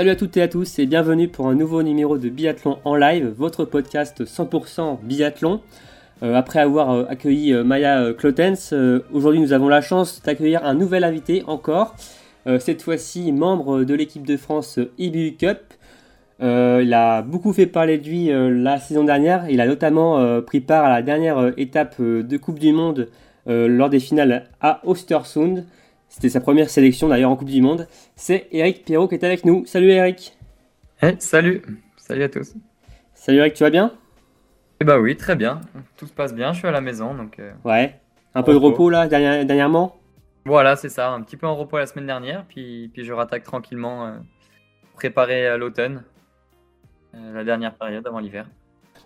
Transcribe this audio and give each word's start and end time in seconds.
Salut 0.00 0.12
à 0.12 0.16
toutes 0.16 0.38
et 0.38 0.40
à 0.40 0.48
tous 0.48 0.78
et 0.78 0.86
bienvenue 0.86 1.28
pour 1.28 1.48
un 1.48 1.54
nouveau 1.54 1.82
numéro 1.82 2.16
de 2.16 2.30
Biathlon 2.30 2.78
en 2.86 2.96
live, 2.96 3.34
votre 3.36 3.66
podcast 3.66 4.24
100% 4.24 4.98
biathlon. 5.02 5.60
Euh, 6.22 6.36
après 6.36 6.60
avoir 6.60 6.90
euh, 6.90 7.04
accueilli 7.10 7.52
euh, 7.52 7.64
Maya 7.64 8.14
Clotens, 8.14 8.72
aujourd'hui 9.12 9.42
nous 9.42 9.52
avons 9.52 9.68
la 9.68 9.82
chance 9.82 10.22
d'accueillir 10.22 10.64
un 10.64 10.72
nouvel 10.72 11.04
invité 11.04 11.44
encore, 11.46 11.96
cette 12.60 12.80
fois-ci 12.80 13.30
membre 13.30 13.84
de 13.84 13.92
l'équipe 13.92 14.26
de 14.26 14.38
France 14.38 14.78
IBU 14.96 15.36
Cup. 15.36 15.58
il 16.40 16.94
a 16.94 17.20
beaucoup 17.20 17.52
fait 17.52 17.66
parler 17.66 17.98
de 17.98 18.08
lui 18.08 18.30
la 18.32 18.78
saison 18.78 19.04
dernière, 19.04 19.50
il 19.50 19.60
a 19.60 19.66
notamment 19.66 20.40
pris 20.40 20.62
part 20.62 20.86
à 20.86 20.88
la 20.88 21.02
dernière 21.02 21.52
étape 21.58 22.00
de 22.00 22.36
Coupe 22.38 22.58
du 22.58 22.72
Monde 22.72 23.08
lors 23.44 23.90
des 23.90 24.00
finales 24.00 24.46
à 24.62 24.80
Ostersund. 24.84 25.66
C'était 26.10 26.28
sa 26.28 26.40
première 26.40 26.68
sélection 26.68 27.08
d'ailleurs 27.08 27.30
en 27.30 27.36
Coupe 27.36 27.48
du 27.48 27.62
Monde. 27.62 27.86
C'est 28.16 28.48
Eric 28.50 28.84
Pierrot 28.84 29.06
qui 29.06 29.14
est 29.14 29.22
avec 29.22 29.44
nous. 29.44 29.64
Salut 29.64 29.90
Eric. 29.90 30.36
Hey, 31.00 31.14
salut. 31.20 31.62
Salut 31.96 32.24
à 32.24 32.28
tous. 32.28 32.56
Salut 33.14 33.38
Eric, 33.38 33.54
tu 33.54 33.62
vas 33.62 33.70
bien? 33.70 33.92
Eh 34.80 34.84
bah 34.84 34.98
oui, 34.98 35.16
très 35.16 35.36
bien. 35.36 35.60
Tout 35.96 36.06
se 36.06 36.12
passe 36.12 36.34
bien, 36.34 36.52
je 36.52 36.58
suis 36.58 36.66
à 36.66 36.72
la 36.72 36.80
maison 36.80 37.14
donc. 37.14 37.38
Euh, 37.38 37.52
ouais. 37.64 38.00
Un 38.34 38.42
peu 38.42 38.52
de 38.52 38.58
repos 38.58 38.90
là 38.90 39.06
dernièrement? 39.06 39.98
Voilà, 40.44 40.74
c'est 40.74 40.88
ça. 40.88 41.12
Un 41.12 41.22
petit 41.22 41.36
peu 41.36 41.46
en 41.46 41.54
repos 41.54 41.78
la 41.78 41.86
semaine 41.86 42.06
dernière, 42.06 42.44
puis, 42.48 42.90
puis 42.92 43.04
je 43.04 43.12
rattaque 43.12 43.44
tranquillement, 43.44 44.06
euh, 44.06 44.14
préparer 44.94 45.56
l'automne, 45.58 46.02
euh, 47.14 47.34
la 47.34 47.44
dernière 47.44 47.74
période 47.74 48.04
avant 48.04 48.18
l'hiver. 48.18 48.46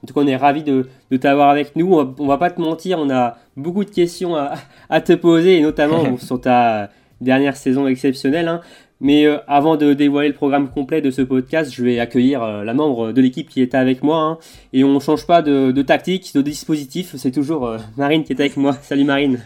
En 0.02 0.06
tout 0.06 0.12
cas, 0.12 0.20
on 0.20 0.26
est 0.26 0.36
ravis 0.36 0.62
de, 0.62 0.86
t'avoir 1.16 1.48
avec 1.48 1.76
nous. 1.76 1.94
On 1.94 2.04
va, 2.04 2.26
va 2.26 2.38
pas 2.38 2.50
te 2.50 2.60
mentir, 2.60 2.98
on 2.98 3.10
a 3.10 3.38
beaucoup 3.56 3.84
de 3.84 3.90
questions 3.90 4.36
à, 4.36 5.00
te 5.00 5.14
poser, 5.14 5.58
et 5.58 5.62
notamment 5.62 6.16
sur 6.18 6.40
ta 6.40 6.90
dernière 7.24 7.56
saison 7.56 7.86
exceptionnelle. 7.86 8.48
Hein. 8.48 8.60
Mais 9.00 9.26
euh, 9.26 9.38
avant 9.48 9.76
de 9.76 9.92
dévoiler 9.92 10.28
le 10.28 10.34
programme 10.34 10.70
complet 10.70 11.00
de 11.00 11.10
ce 11.10 11.22
podcast, 11.22 11.72
je 11.72 11.84
vais 11.84 11.98
accueillir 11.98 12.42
euh, 12.42 12.64
la 12.64 12.74
membre 12.74 13.12
de 13.12 13.20
l'équipe 13.20 13.48
qui 13.48 13.60
est 13.60 13.74
avec 13.74 14.02
moi. 14.02 14.18
Hein. 14.18 14.38
Et 14.72 14.84
on 14.84 14.94
ne 14.94 15.00
change 15.00 15.26
pas 15.26 15.42
de, 15.42 15.82
tactique, 15.82 16.32
de 16.34 16.42
dispositif. 16.42 17.16
C'est 17.16 17.32
toujours 17.32 17.66
euh, 17.66 17.78
Marine 17.96 18.24
qui 18.24 18.32
est 18.32 18.40
avec 18.40 18.56
moi. 18.56 18.72
Salut 18.82 19.04
Marine. 19.04 19.40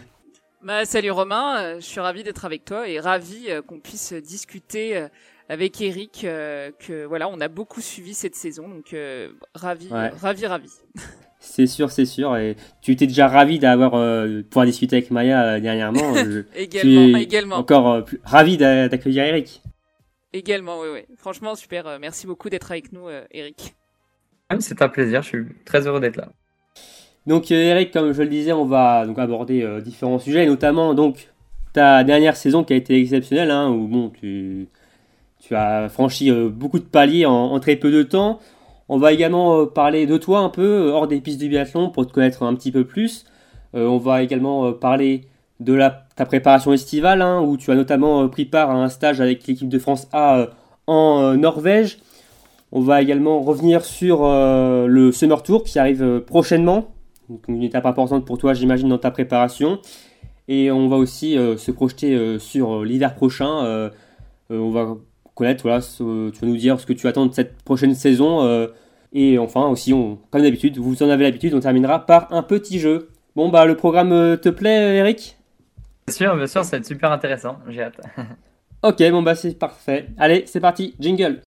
Bah, 0.61 0.83
salut 0.83 1.11
Romain, 1.11 1.79
je 1.79 1.85
suis 1.85 2.01
ravi 2.01 2.21
d'être 2.21 2.43
avec 2.43 2.65
toi 2.65 2.85
et 2.85 2.99
ravi 2.99 3.47
qu'on 3.65 3.79
puisse 3.79 4.11
discuter 4.11 5.07
avec 5.49 5.81
Eric 5.81 6.19
que 6.21 7.05
voilà, 7.05 7.27
on 7.27 7.39
a 7.41 7.47
beaucoup 7.47 7.81
suivi 7.81 8.13
cette 8.13 8.35
saison, 8.35 8.67
donc 8.69 8.93
euh, 8.93 9.29
ravi, 9.55 9.89
ravi, 9.89 10.45
ravi. 10.45 10.69
C'est 11.39 11.67
sûr, 11.67 11.89
c'est 11.89 12.05
sûr. 12.05 12.35
Et 12.37 12.55
tu 12.81 12.91
étais 12.91 13.07
déjà 13.07 13.27
ravi 13.27 13.59
d'avoir 13.59 13.95
euh, 13.95 14.41
pouvoir 14.43 14.65
discuter 14.65 14.97
avec 14.97 15.11
Maya 15.11 15.59
dernièrement. 15.59 16.13
également, 16.55 17.17
également. 17.17 17.55
Encore 17.55 18.03
ravi 18.23 18.57
d'accueillir 18.57 19.23
Eric. 19.23 19.61
Également, 20.33 20.79
oui, 20.81 20.87
oui. 20.93 20.99
Franchement, 21.17 21.55
super. 21.55 21.97
merci 21.99 22.27
beaucoup 22.27 22.49
d'être 22.49 22.71
avec 22.71 22.91
nous, 22.91 23.07
Eric. 23.31 23.73
C'est 24.59 24.81
un 24.81 24.89
plaisir. 24.89 25.21
Je 25.21 25.27
suis 25.27 25.45
très 25.65 25.87
heureux 25.87 25.99
d'être 25.99 26.17
là. 26.17 26.29
Donc, 27.25 27.49
Eric, 27.51 27.91
comme 27.91 28.11
je 28.11 28.21
le 28.21 28.29
disais, 28.29 28.51
on 28.51 28.65
va 28.65 29.05
donc 29.05 29.17
aborder 29.17 29.79
différents 29.81 30.19
sujets, 30.19 30.45
notamment 30.45 30.93
donc 30.93 31.29
ta 31.73 32.03
dernière 32.03 32.35
saison 32.35 32.63
qui 32.63 32.73
a 32.73 32.75
été 32.75 32.99
exceptionnelle, 32.99 33.51
hein, 33.51 33.69
où 33.69 33.87
bon, 33.87 34.09
tu 34.09 34.67
tu 35.39 35.55
as 35.55 35.89
franchi 35.89 36.29
euh, 36.29 36.49
beaucoup 36.49 36.79
de 36.79 36.83
paliers 36.83 37.25
en, 37.25 37.59
très 37.59 37.75
peu 37.75 37.91
de 37.91 38.03
temps. 38.03 38.39
On 38.91 38.97
va 38.97 39.13
également 39.13 39.61
euh, 39.61 39.65
parler 39.65 40.07
de 40.07 40.17
toi 40.17 40.39
un 40.39 40.49
peu 40.49 40.63
euh, 40.63 40.91
hors 40.91 41.07
des 41.07 41.21
pistes 41.21 41.39
du 41.39 41.47
biathlon 41.47 41.91
pour 41.91 42.07
te 42.07 42.11
connaître 42.11 42.41
un 42.41 42.55
petit 42.55 42.71
peu 42.71 42.83
plus. 42.83 43.25
on 43.73 43.99
va 43.99 44.23
également 44.23 44.73
parler 44.73 45.25
de 45.59 45.77
ta 46.15 46.25
préparation 46.25 46.73
estivale, 46.73 47.21
hein, 47.21 47.39
où 47.41 47.55
tu 47.55 47.69
as 47.69 47.75
notamment 47.75 48.27
pris 48.29 48.45
part 48.45 48.71
à 48.71 48.73
un 48.73 48.89
stage 48.89 49.21
avec 49.21 49.45
l'équipe 49.45 49.69
de 49.69 49.77
France 49.77 50.07
A 50.11 50.47
en 50.87 51.35
Norvège. 51.37 51.99
On 52.71 52.81
va 52.81 53.01
également 53.01 53.41
revenir 53.41 53.85
sur 53.85 54.23
le 54.23 55.11
Summer 55.11 55.43
Tour 55.43 55.63
qui 55.63 55.77
arrive 55.77 56.21
prochainement, 56.21 56.87
une 57.47 57.61
étape 57.61 57.85
importante 57.85 58.25
pour 58.25 58.39
toi, 58.39 58.53
j'imagine, 58.55 58.89
dans 58.89 58.97
ta 58.97 59.11
préparation. 59.11 59.79
Et 60.47 60.71
on 60.71 60.87
va 60.87 60.95
aussi 60.95 61.33
se 61.35 61.71
projeter 61.71 62.39
sur 62.39 62.83
l'hiver 62.83 63.13
prochain. 63.13 63.91
Connaître, 65.39 65.63
voilà, 65.63 65.81
tu 65.81 66.03
vas 66.03 66.47
nous 66.47 66.57
dire 66.57 66.79
ce 66.79 66.85
que 66.85 66.93
tu 66.93 67.07
attends 67.07 67.25
de 67.25 67.33
cette 67.33 67.63
prochaine 67.63 67.95
saison. 67.95 68.43
Euh, 68.43 68.67
et 69.13 69.39
enfin 69.39 69.67
aussi, 69.67 69.93
on, 69.93 70.19
comme 70.29 70.43
d'habitude, 70.43 70.77
vous 70.77 71.01
en 71.01 71.09
avez 71.09 71.23
l'habitude, 71.23 71.53
on 71.55 71.59
terminera 71.59 72.05
par 72.05 72.31
un 72.31 72.43
petit 72.43 72.79
jeu. 72.79 73.09
Bon, 73.35 73.49
bah 73.49 73.65
le 73.65 73.75
programme 73.75 74.11
euh, 74.11 74.35
te 74.35 74.49
plaît, 74.49 74.97
Eric? 74.97 75.37
Bien 76.07 76.15
sûr, 76.15 76.35
bien 76.35 76.47
sûr, 76.47 76.63
ça 76.63 76.71
va 76.71 76.77
être 76.79 76.85
super 76.85 77.11
intéressant, 77.11 77.57
j'ai 77.69 77.83
hâte. 77.83 77.99
ok, 78.83 79.11
bon 79.11 79.23
bah 79.23 79.35
c'est 79.35 79.57
parfait. 79.57 80.07
Allez, 80.17 80.43
c'est 80.45 80.59
parti, 80.59 80.93
jingle 80.99 81.41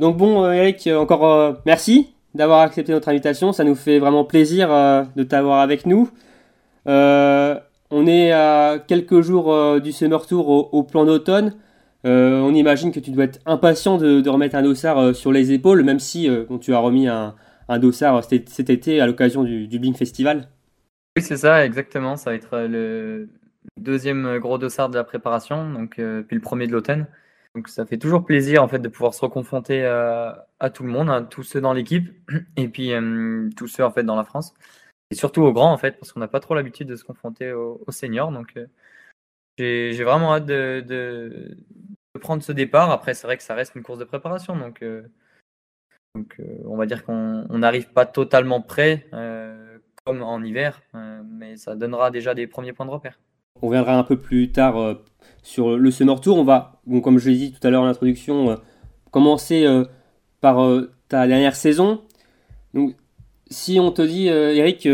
Donc 0.00 0.16
bon, 0.16 0.44
euh, 0.44 0.52
Eric, 0.52 0.86
euh, 0.86 0.96
encore 0.96 1.26
euh, 1.26 1.52
merci 1.66 2.14
d'avoir 2.34 2.60
accepté 2.60 2.90
notre 2.90 3.10
invitation. 3.10 3.52
Ça 3.52 3.64
nous 3.64 3.74
fait 3.74 3.98
vraiment 3.98 4.24
plaisir 4.24 4.68
de 5.14 5.22
t'avoir 5.24 5.60
avec 5.60 5.84
nous. 5.84 6.08
on 6.86 8.06
est 8.06 8.32
à 8.32 8.78
quelques 8.78 9.20
jours 9.20 9.80
du 9.80 9.92
Summer 9.92 10.24
Tour 10.26 10.72
au, 10.72 10.82
plan 10.84 11.04
d'automne. 11.04 11.54
on 12.04 12.54
imagine 12.54 12.92
que 12.92 13.00
tu 13.00 13.10
dois 13.10 13.24
être 13.24 13.40
impatient 13.46 13.98
de, 13.98 14.28
remettre 14.28 14.54
un 14.54 14.62
dossard 14.62 15.12
sur 15.14 15.32
les 15.32 15.52
épaules, 15.52 15.82
même 15.82 15.98
si 15.98 16.30
tu 16.60 16.72
as 16.72 16.78
remis 16.78 17.08
un, 17.08 17.34
dossard 17.80 18.22
cet, 18.22 18.70
été 18.70 19.00
à 19.00 19.08
l'occasion 19.08 19.42
du, 19.42 19.66
du 19.66 19.94
Festival. 19.94 20.48
Oui, 21.16 21.24
c'est 21.24 21.36
ça, 21.36 21.66
exactement. 21.66 22.16
Ça 22.16 22.30
va 22.30 22.36
être 22.36 22.58
le 22.60 23.28
deuxième 23.76 24.38
gros 24.38 24.56
dossard 24.56 24.88
de 24.88 24.96
la 24.96 25.04
préparation, 25.04 25.68
donc 25.68 25.96
puis 25.96 26.36
le 26.36 26.40
premier 26.40 26.68
de 26.68 26.72
l'automne. 26.72 27.06
Donc 27.54 27.68
ça 27.68 27.84
fait 27.84 27.98
toujours 27.98 28.24
plaisir 28.24 28.62
en 28.62 28.68
fait 28.68 28.78
de 28.78 28.88
pouvoir 28.88 29.12
se 29.12 29.20
reconfronter 29.22 29.84
à, 29.84 30.70
tout 30.72 30.84
le 30.84 30.90
monde, 30.90 31.28
tous 31.30 31.42
ceux 31.42 31.60
dans 31.60 31.72
l'équipe 31.72 32.08
et 32.56 32.68
puis 32.68 32.92
euh, 32.92 33.48
tous 33.56 33.66
ceux 33.66 33.84
en 33.84 33.90
fait 33.90 34.04
dans 34.04 34.14
la 34.14 34.24
France 34.24 34.54
et 35.10 35.16
surtout 35.16 35.42
aux 35.42 35.52
grands 35.52 35.72
en 35.72 35.76
fait 35.76 35.98
parce 35.98 36.12
qu'on 36.12 36.20
n'a 36.20 36.28
pas 36.28 36.38
trop 36.38 36.54
l'habitude 36.54 36.86
de 36.86 36.94
se 36.94 37.04
confronter 37.04 37.52
aux, 37.52 37.84
seniors. 37.88 38.30
Donc 38.30 38.56
euh, 38.56 38.66
j'ai 39.58 40.04
vraiment 40.04 40.34
hâte 40.34 40.46
de, 40.46 41.56
prendre 42.20 42.42
ce 42.42 42.52
départ. 42.52 42.90
Après 42.92 43.14
c'est 43.14 43.26
vrai 43.26 43.36
que 43.36 43.42
ça 43.42 43.54
reste 43.54 43.74
une 43.74 43.82
course 43.82 43.98
de 43.98 44.04
préparation 44.04 44.56
donc 44.56 44.82
euh, 44.82 45.02
donc 46.14 46.40
on 46.64 46.76
va 46.76 46.86
dire 46.86 47.04
qu'on 47.04 47.46
n'arrive 47.58 47.92
pas 47.92 48.06
totalement 48.06 48.60
prêt 48.60 49.08
comme 50.04 50.22
en 50.22 50.42
hiver, 50.42 50.82
mais 51.24 51.56
ça 51.56 51.76
donnera 51.76 52.10
déjà 52.10 52.34
des 52.34 52.46
premiers 52.46 52.72
points 52.72 52.86
de 52.86 52.90
repère. 52.90 53.18
On 53.62 53.70
viendra 53.70 53.96
un 53.96 54.04
peu 54.04 54.16
plus 54.16 54.50
tard 54.50 54.96
sur 55.42 55.76
le 55.76 55.90
Summer 55.90 56.20
Tour. 56.20 56.38
On 56.38 56.44
va, 56.44 56.80
comme 57.02 57.18
je 57.18 57.30
l'ai 57.30 57.36
dit 57.36 57.52
tout 57.52 57.66
à 57.66 57.70
l'heure 57.70 57.82
en 57.82 57.86
introduction, 57.86 58.50
euh, 58.50 58.56
commencer 59.10 59.64
euh, 59.64 59.84
par 60.40 60.62
euh, 60.64 60.92
ta 61.08 61.26
dernière 61.26 61.56
saison. 61.56 62.02
Si 63.50 63.80
on 63.80 63.90
te 63.90 64.02
dit, 64.02 64.28
Eric, 64.28 64.88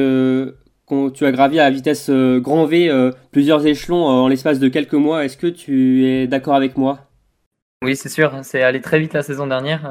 quand 0.86 1.10
tu 1.10 1.26
as 1.26 1.32
gravi 1.32 1.60
à 1.60 1.68
vitesse 1.70 2.08
grand 2.08 2.64
V 2.64 3.10
plusieurs 3.30 3.66
échelons 3.66 4.06
en 4.06 4.28
l'espace 4.28 4.58
de 4.58 4.68
quelques 4.68 4.94
mois, 4.94 5.26
est-ce 5.26 5.36
que 5.36 5.46
tu 5.46 6.06
es 6.06 6.26
d'accord 6.26 6.54
avec 6.54 6.78
moi? 6.78 7.00
Oui, 7.84 7.96
c'est 7.96 8.08
sûr. 8.08 8.32
C'est 8.44 8.62
allé 8.62 8.80
très 8.80 8.98
vite 8.98 9.12
la 9.12 9.22
saison 9.22 9.46
dernière. 9.46 9.82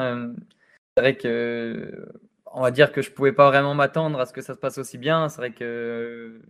c'est 0.98 1.04
vrai 1.04 1.16
que 1.16 2.08
on 2.52 2.62
va 2.62 2.72
dire 2.72 2.92
que 2.92 3.04
je 3.04 3.12
pouvais 3.12 3.34
pas 3.34 3.50
vraiment 3.52 3.76
m'attendre 3.76 4.20
à 4.20 4.26
ce 4.26 4.34
que 4.34 4.42
ça 4.42 4.56
se 4.56 4.60
passe 4.60 4.80
aussi 4.80 4.98
bien. 4.98 5.30
C'est 5.30 5.38
vrai 5.38 5.52
que 5.52 6.42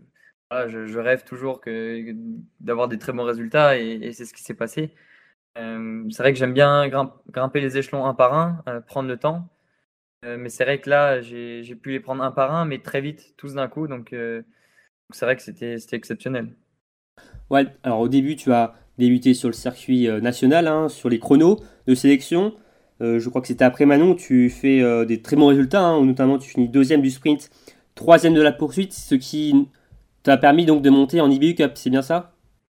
je, 0.51 0.99
rêve 0.99 1.23
toujours 1.23 1.61
d'avoir 2.59 2.87
des 2.87 2.97
très 2.97 3.13
bons 3.13 3.23
résultats 3.23 3.77
et, 3.77 4.11
c'est 4.13 4.25
ce 4.25 4.33
qui 4.33 4.43
s'est 4.43 4.53
passé. 4.53 4.93
Euh, 5.57 6.03
c'est 6.09 6.21
vrai 6.21 6.33
que 6.33 6.39
j'aime 6.39 6.53
bien 6.53 6.89
grimper 7.29 7.61
les 7.61 7.77
échelons 7.77 8.05
un 8.05 8.13
par 8.13 8.33
un, 8.33 8.61
euh, 8.67 8.81
prendre 8.81 9.07
le 9.07 9.17
temps. 9.17 9.47
Euh, 10.25 10.37
mais 10.37 10.49
c'est 10.49 10.65
vrai 10.65 10.79
que 10.79 10.89
là, 10.89 11.21
j'ai 11.21 11.75
pu 11.75 11.91
les 11.91 11.99
prendre 11.99 12.23
un 12.23 12.31
par 12.31 12.53
un, 12.53 12.65
mais 12.65 12.79
très 12.79 13.01
vite, 13.01 13.33
tous 13.37 13.53
d'un 13.53 13.67
coup. 13.67 13.87
Donc, 13.87 14.13
c'est 15.11 15.25
vrai 15.25 15.35
que 15.35 15.41
c'était 15.41 15.77
exceptionnel. 15.93 16.53
Ouais, 17.49 17.65
alors 17.83 17.99
au 17.99 18.07
début, 18.07 18.35
tu 18.35 18.51
as 18.51 18.75
débuté 18.97 19.33
sur 19.33 19.49
le 19.49 19.53
circuit 19.53 20.07
national, 20.21 20.67
hein, 20.67 20.89
sur 20.89 21.09
les 21.09 21.19
chronos 21.19 21.59
de 21.85 21.95
sélection. 21.95 22.55
je 22.99 23.29
crois 23.29 23.41
que 23.41 23.47
c'était 23.47 23.65
après 23.65 23.85
Manon, 23.85 24.15
tu 24.15 24.49
fais 24.49 25.05
des 25.05 25.21
très 25.21 25.35
bons 25.35 25.47
résultats, 25.47 25.83
hein, 25.83 26.03
notamment 26.03 26.39
tu 26.39 26.49
finis 26.49 26.69
deuxième 26.69 27.01
du 27.01 27.11
sprint, 27.11 27.51
troisième 27.93 28.33
de 28.33 28.41
la 28.41 28.51
poursuite, 28.51 28.93
ce 28.93 29.15
qui 29.15 29.69
t'a 30.25 30.37
permis 30.37 30.65
donc 30.65 30.81
de 30.81 30.89
monter 30.89 31.21
en 31.21 31.29
IBU 31.29 31.55
Cup, 31.55 31.73
c'est 31.75 31.91
bien 31.91 32.01
ça? 32.01 32.33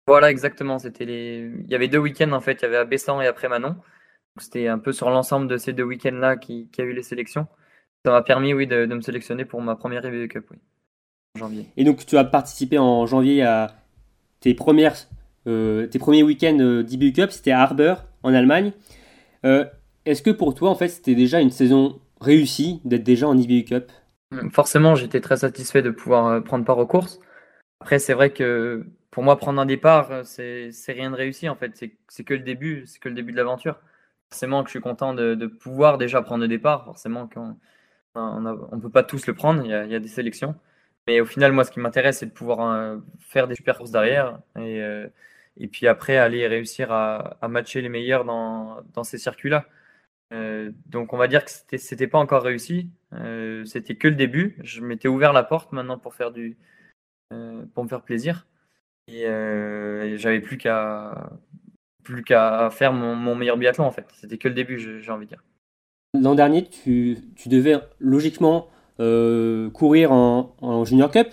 Voilà, 0.08 0.30
exactement. 0.30 0.78
C'était 0.78 1.04
les... 1.04 1.50
Il 1.64 1.70
y 1.70 1.74
avait 1.74 1.88
deux 1.88 1.98
week-ends 1.98 2.32
en 2.32 2.40
fait. 2.40 2.58
Il 2.60 2.62
y 2.62 2.66
avait 2.66 2.76
à 2.76 2.84
Bessan 2.84 3.20
et 3.22 3.26
après 3.26 3.48
Manon. 3.48 3.76
C'était 4.38 4.68
un 4.68 4.78
peu 4.78 4.92
sur 4.92 5.08
l'ensemble 5.10 5.48
de 5.48 5.56
ces 5.56 5.72
deux 5.72 5.84
week-ends-là 5.84 6.36
qui, 6.36 6.68
qui 6.70 6.80
a 6.82 6.84
eu 6.84 6.92
les 6.92 7.02
sélections. 7.02 7.46
Ça 8.04 8.10
m'a 8.10 8.22
permis, 8.22 8.52
oui, 8.52 8.66
de, 8.66 8.84
me 8.86 9.00
sélectionner 9.00 9.44
pour 9.44 9.62
ma 9.62 9.74
première 9.76 10.04
IBU 10.04 10.28
Cup, 10.28 10.46
oui, 10.50 10.58
en 11.36 11.40
janvier. 11.40 11.66
Et 11.76 11.84
donc, 11.84 12.04
tu 12.04 12.16
as 12.18 12.24
participé 12.24 12.78
en 12.78 13.06
janvier 13.06 13.42
à 13.42 13.76
tes 14.40 14.54
premières, 14.54 14.94
euh, 15.46 15.86
tes 15.86 15.98
premiers 15.98 16.22
week-ends 16.22 16.58
euh, 16.60 16.82
d'IBU 16.82 17.12
Cup. 17.12 17.30
C'était 17.30 17.52
à 17.52 17.62
Harbour, 17.62 18.04
en 18.22 18.34
Allemagne. 18.34 18.72
Euh, 19.44 19.64
est-ce 20.04 20.22
que 20.22 20.30
pour 20.30 20.54
toi, 20.54 20.70
en 20.70 20.74
fait, 20.74 20.88
c'était 20.88 21.14
déjà 21.14 21.40
une 21.40 21.50
saison 21.50 22.00
réussie 22.20 22.80
d'être 22.84 23.04
déjà 23.04 23.26
en 23.28 23.36
IBU 23.36 23.64
Cup? 23.64 23.90
Forcément, 24.52 24.94
j'étais 24.94 25.20
très 25.20 25.38
satisfait 25.38 25.82
de 25.82 25.90
pouvoir 25.90 26.42
prendre 26.44 26.64
part 26.64 26.78
aux 26.78 26.86
courses. 26.86 27.20
Après, 27.80 27.98
c'est 27.98 28.14
vrai 28.14 28.32
que 28.32 28.86
pour 29.10 29.22
moi, 29.22 29.38
prendre 29.38 29.60
un 29.60 29.66
départ, 29.66 30.10
euh, 30.10 30.22
c'est 30.24 30.92
rien 30.92 31.10
de 31.10 31.16
réussi 31.16 31.48
en 31.48 31.56
fait. 31.56 31.72
C'est 32.08 32.24
que 32.24 32.34
le 32.34 32.40
début, 32.40 32.84
c'est 32.86 32.98
que 33.00 33.08
le 33.08 33.14
début 33.14 33.32
de 33.32 33.36
l'aventure. 33.36 33.80
Forcément 34.30 34.62
que 34.62 34.68
je 34.68 34.72
suis 34.72 34.80
content 34.80 35.14
de, 35.14 35.46
pouvoir 35.46 35.98
déjà 35.98 36.22
prendre 36.22 36.42
le 36.42 36.48
départ. 36.48 36.84
Forcément 36.84 37.28
qu'on 37.28 37.56
on 38.14 38.40
ne 38.40 38.80
peut 38.80 38.90
pas 38.90 39.02
tous 39.02 39.26
le 39.26 39.34
prendre, 39.34 39.62
il 39.64 39.70
y, 39.70 39.74
a, 39.74 40.00
des 40.00 40.08
sélections. 40.08 40.54
Mais 41.06 41.20
au 41.20 41.26
final, 41.26 41.52
moi, 41.52 41.64
ce 41.64 41.70
qui 41.70 41.80
m'intéresse, 41.80 42.18
c'est 42.18 42.26
de 42.26 42.32
pouvoir 42.32 42.60
euh, 42.62 42.98
faire 43.20 43.46
des 43.48 43.54
super 43.54 43.78
courses 43.78 43.90
derrière 43.92 44.40
et, 44.58 44.82
et 45.58 45.68
puis 45.68 45.86
après 45.86 46.16
aller 46.16 46.46
réussir 46.46 46.92
à, 46.92 47.38
matcher 47.48 47.80
les 47.80 47.88
meilleurs 47.88 48.24
dans, 48.24 49.04
ces 49.04 49.18
circuits-là. 49.18 49.66
Euh, 50.32 50.72
donc 50.86 51.12
on 51.12 51.16
va 51.16 51.28
dire 51.28 51.44
que 51.44 51.50
c'était 51.78 52.06
pas 52.08 52.18
encore 52.18 52.42
réussi. 52.42 52.90
Euh, 53.12 53.64
c'était 53.64 53.96
que 53.96 54.08
le 54.08 54.16
début. 54.16 54.58
Je 54.62 54.80
m'étais 54.82 55.08
ouvert 55.08 55.32
la 55.32 55.44
porte 55.44 55.72
maintenant 55.72 55.98
pour 55.98 56.14
faire 56.14 56.32
du 56.32 56.50
euh, 56.50 56.54
pour 57.74 57.84
me 57.84 57.88
faire 57.88 58.02
plaisir. 58.02 58.46
Et, 59.08 59.24
j'avais 60.16 60.40
plus 60.40 60.58
qu'à 60.58 61.30
plus 62.02 62.22
qu'à 62.22 62.70
faire 62.70 62.92
mon, 62.92 63.34
meilleur 63.34 63.56
biathlon 63.56 63.84
en 63.84 63.90
fait. 63.90 64.06
C'était 64.14 64.38
que 64.38 64.48
le 64.48 64.54
début, 64.54 64.78
j'ai 64.78 65.10
envie 65.10 65.26
de 65.26 65.30
dire. 65.30 65.42
L'an 66.20 66.34
dernier, 66.34 66.64
tu, 66.64 67.18
tu, 67.34 67.48
devais 67.48 67.76
logiquement 67.98 68.68
courir 68.98 70.12
en, 70.12 70.84
Junior 70.84 71.10
Cup, 71.10 71.28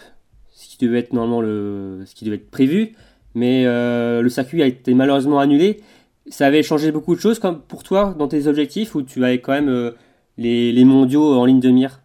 ce 0.49 0.67
qui 0.67 0.85
devait 0.85 0.99
être 0.99 1.13
normalement 1.13 1.41
le 1.41 2.01
ce 2.05 2.15
qui 2.15 2.25
devait 2.25 2.37
être 2.37 2.51
prévu, 2.51 2.93
mais 3.35 3.65
le 3.65 4.29
circuit 4.29 4.61
a 4.61 4.65
été 4.65 4.93
malheureusement 4.93 5.39
annulé 5.39 5.81
ça 6.27 6.47
avait 6.47 6.63
changé 6.63 6.91
beaucoup 6.91 7.15
de 7.15 7.19
choses 7.19 7.39
comme 7.39 7.61
pour 7.61 7.83
toi 7.83 8.15
dans 8.17 8.27
tes 8.27 8.47
objectifs 8.47 8.95
ou 8.95 9.01
tu 9.01 9.23
avais 9.23 9.39
quand 9.39 9.51
même 9.51 9.69
euh, 9.69 9.91
les, 10.37 10.71
les, 10.71 10.85
mondiaux 10.85 11.33
en 11.33 11.45
ligne 11.45 11.59
de 11.59 11.69
mire? 11.69 12.01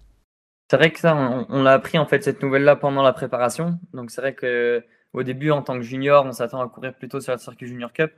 C'est 0.71 0.77
vrai 0.77 0.91
que 0.93 0.99
ça, 0.99 1.17
on, 1.17 1.63
l'a 1.63 1.73
appris 1.73 1.99
en 1.99 2.07
fait 2.07 2.23
cette 2.23 2.43
nouvelle-là 2.43 2.77
pendant 2.77 3.03
la 3.03 3.13
préparation. 3.13 3.79
Donc 3.95 4.11
c'est 4.11 4.21
vrai 4.21 4.35
que 4.35 4.85
au 5.15 5.23
début, 5.23 5.51
en 5.51 5.63
tant 5.63 5.75
que 5.77 5.83
junior, 5.83 6.27
on 6.27 6.33
s'attend 6.33 6.61
à 6.61 6.69
courir 6.69 6.95
plutôt 6.95 7.21
sur 7.21 7.33
le 7.33 7.39
circuit 7.39 7.67
Junior 7.67 7.93
Cup. 7.93 8.13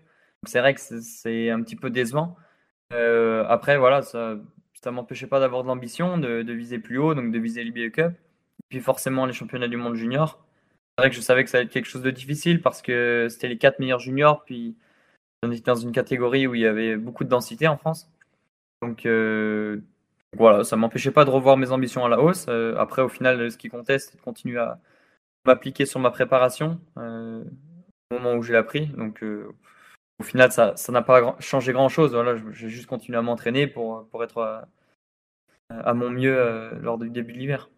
C'est 0.47 0.61
vrai 0.61 0.75
que 0.75 0.81
c'est 0.81 1.51
un 1.51 1.63
petit 1.63 1.77
peu 1.77 1.91
décevant. 1.91 2.37
Euh, 2.93 3.45
après, 3.49 3.79
voilà, 3.79 4.03
ça 4.03 4.37
ne 4.87 4.91
m'empêchait 4.91 5.29
pas 5.29 5.39
d'avoir 5.39 5.63
de 5.63 5.69
l'ambition, 5.69 6.19
de, 6.19 6.53
viser 6.53 6.79
plus 6.81 6.99
haut, 6.99 7.15
donc 7.15 7.31
de 7.31 7.39
viser 7.39 7.63
l'IBE 7.63 7.93
Cup. 7.93 8.13
Puis 8.69 8.81
forcément 8.81 9.27
les 9.27 9.33
championnats 9.33 9.69
du 9.69 9.77
monde 9.77 9.95
junior. 9.95 10.45
C'est 10.99 11.03
vrai 11.03 11.11
que 11.11 11.17
je 11.17 11.21
savais 11.21 11.45
que 11.45 11.51
ça 11.51 11.59
allait 11.59 11.67
être 11.67 11.73
quelque 11.73 11.89
chose 11.89 12.03
de 12.03 12.11
difficile 12.11 12.63
parce 12.63 12.83
que 12.83 13.29
c'était 13.31 13.49
les 13.49 13.59
quatre 13.59 13.79
meilleurs 13.79 14.01
juniors, 14.01 14.45
puis 14.45 14.77
on 15.43 15.51
était 15.53 15.63
dans 15.63 15.77
une 15.77 15.93
catégorie 15.93 16.47
où 16.47 16.55
il 16.55 16.63
y 16.63 16.67
avait 16.67 16.97
beaucoup 16.97 17.25
de 17.25 17.29
densité 17.29 17.69
en 17.69 17.77
France. 17.79 18.11
Donc 18.83 19.07
euh, 19.07 19.81
voilà, 20.37 20.65
ça 20.65 20.77
m'empêchait 20.77 21.11
pas 21.11 21.25
de 21.25 21.31
revoir 21.31 21.57
mes 21.57 21.73
ambitions 21.73 22.05
à 22.05 22.09
la 22.09 22.21
hausse. 22.21 22.47
Euh, 22.49 22.75
après, 22.79 23.03
au 23.03 23.09
final, 23.09 23.51
ce 23.51 23.57
qui 23.57 23.69
comptait, 23.69 23.99
c'est 23.99 24.17
de 24.17 24.23
continuer 24.23 24.59
à 24.59 24.79
m'appliquer 25.45 25.87
sur 25.87 26.01
ma 26.01 26.11
préparation 26.11 26.79
euh, 26.99 27.43
au 28.11 28.15
moment 28.15 28.35
où 28.35 28.43
j'ai 28.43 28.57
appris. 28.57 28.87
Donc 28.89 29.25
au 30.19 30.23
final, 30.23 30.53
ça 30.53 30.75
n'a 30.91 31.03
pas 31.03 31.37
changé 31.41 31.73
grand-chose. 31.73 32.17
J'ai 32.53 32.69
juste 32.69 32.87
continué 32.87 33.19
à 33.19 33.23
m'entraîner 33.23 33.67
pour, 33.67 34.07
être 34.23 34.69
à, 35.71 35.95
mon 35.95 36.11
mieux 36.11 36.71
lors 36.81 36.99
du 36.99 37.09
début 37.09 37.33
de 37.33 37.39
l'hiver. 37.39 37.71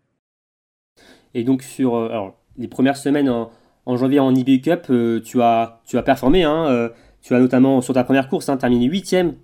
Et 1.35 1.45
donc 1.45 1.63
sur 1.63 2.35
les 2.57 2.69
premières 2.69 2.97
semaines 2.97 3.29
en, 3.29 3.97
janvier 3.97 4.19
en 4.19 4.35
IBU 4.35 4.61
Cup, 4.61 4.91
tu, 5.25 5.41
as, 5.41 5.81
performé. 6.05 6.43
Hein, 6.43 6.91
tu 7.23 7.35
as 7.35 7.39
notamment 7.39 7.81
sur 7.81 7.95
ta 7.95 8.05
première 8.05 8.29
course 8.29 8.49
hein, 8.49 8.57
terminé 8.57 8.87
huitième 8.87 9.37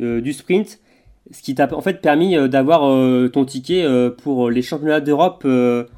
euh, 0.00 0.20
du 0.20 0.32
sprint, 0.32 0.80
ce 1.30 1.42
qui 1.42 1.54
t'a 1.54 1.72
en 1.74 1.80
fait 1.80 2.00
permis 2.00 2.36
euh, 2.36 2.48
d'avoir 2.48 2.88
euh, 2.88 3.28
ton 3.28 3.44
ticket 3.44 3.86
pour 4.22 4.50
les 4.50 4.62
championnats 4.62 5.00
d'Europe 5.00 5.46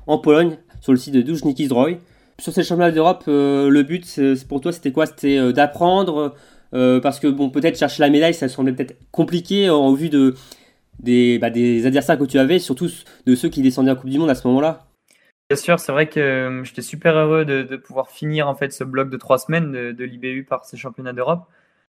en 0.06 0.18
Pologne 0.18 0.58
sur 0.80 0.92
le 0.92 0.98
site 0.98 1.14
de 1.14 1.22
Dujniki 1.22 1.66
Zdroy. 1.66 1.98
Sur 2.40 2.52
ces 2.52 2.62
championnats 2.62 2.92
d'Europe, 2.92 3.24
le 3.26 3.82
but 3.82 4.20
pour 4.48 4.60
toi 4.60 4.72
c'était 4.72 4.92
quoi? 4.92 5.06
C'était 5.06 5.52
d'apprendre 5.52 6.34
parce 6.70 7.18
que 7.18 7.26
bon 7.26 7.50
peut-être 7.50 7.78
chercher 7.78 8.02
la 8.02 8.10
médaille 8.10 8.34
ça 8.34 8.48
semblait 8.48 8.72
peut-être 8.72 8.96
compliqué 9.10 9.70
au 9.70 9.94
vu 9.94 10.08
de 10.08 10.34
des, 11.00 11.38
bah, 11.38 11.50
des 11.50 11.86
adversaires 11.86 12.18
que 12.18 12.24
tu 12.24 12.38
avais, 12.38 12.58
surtout 12.58 12.88
de 13.26 13.34
ceux 13.34 13.48
qui 13.48 13.62
descendaient 13.62 13.90
en 13.90 13.96
Coupe 13.96 14.10
du 14.10 14.18
Monde 14.18 14.30
à 14.30 14.34
ce 14.34 14.46
moment-là. 14.48 14.88
Bien 15.48 15.56
sûr, 15.56 15.80
c'est 15.80 15.92
vrai 15.92 16.08
que 16.08 16.20
euh, 16.20 16.64
j'étais 16.64 16.82
super 16.82 17.16
heureux 17.16 17.46
de, 17.46 17.76
pouvoir 17.76 18.10
finir 18.10 18.48
en 18.48 18.54
fait 18.54 18.70
ce 18.70 18.84
bloc 18.84 19.08
de 19.08 19.16
trois 19.16 19.38
semaines 19.38 19.72
de, 19.72 20.04
l'IBU 20.04 20.44
par 20.44 20.66
ces 20.66 20.76
championnats 20.76 21.14
d'Europe. 21.14 21.46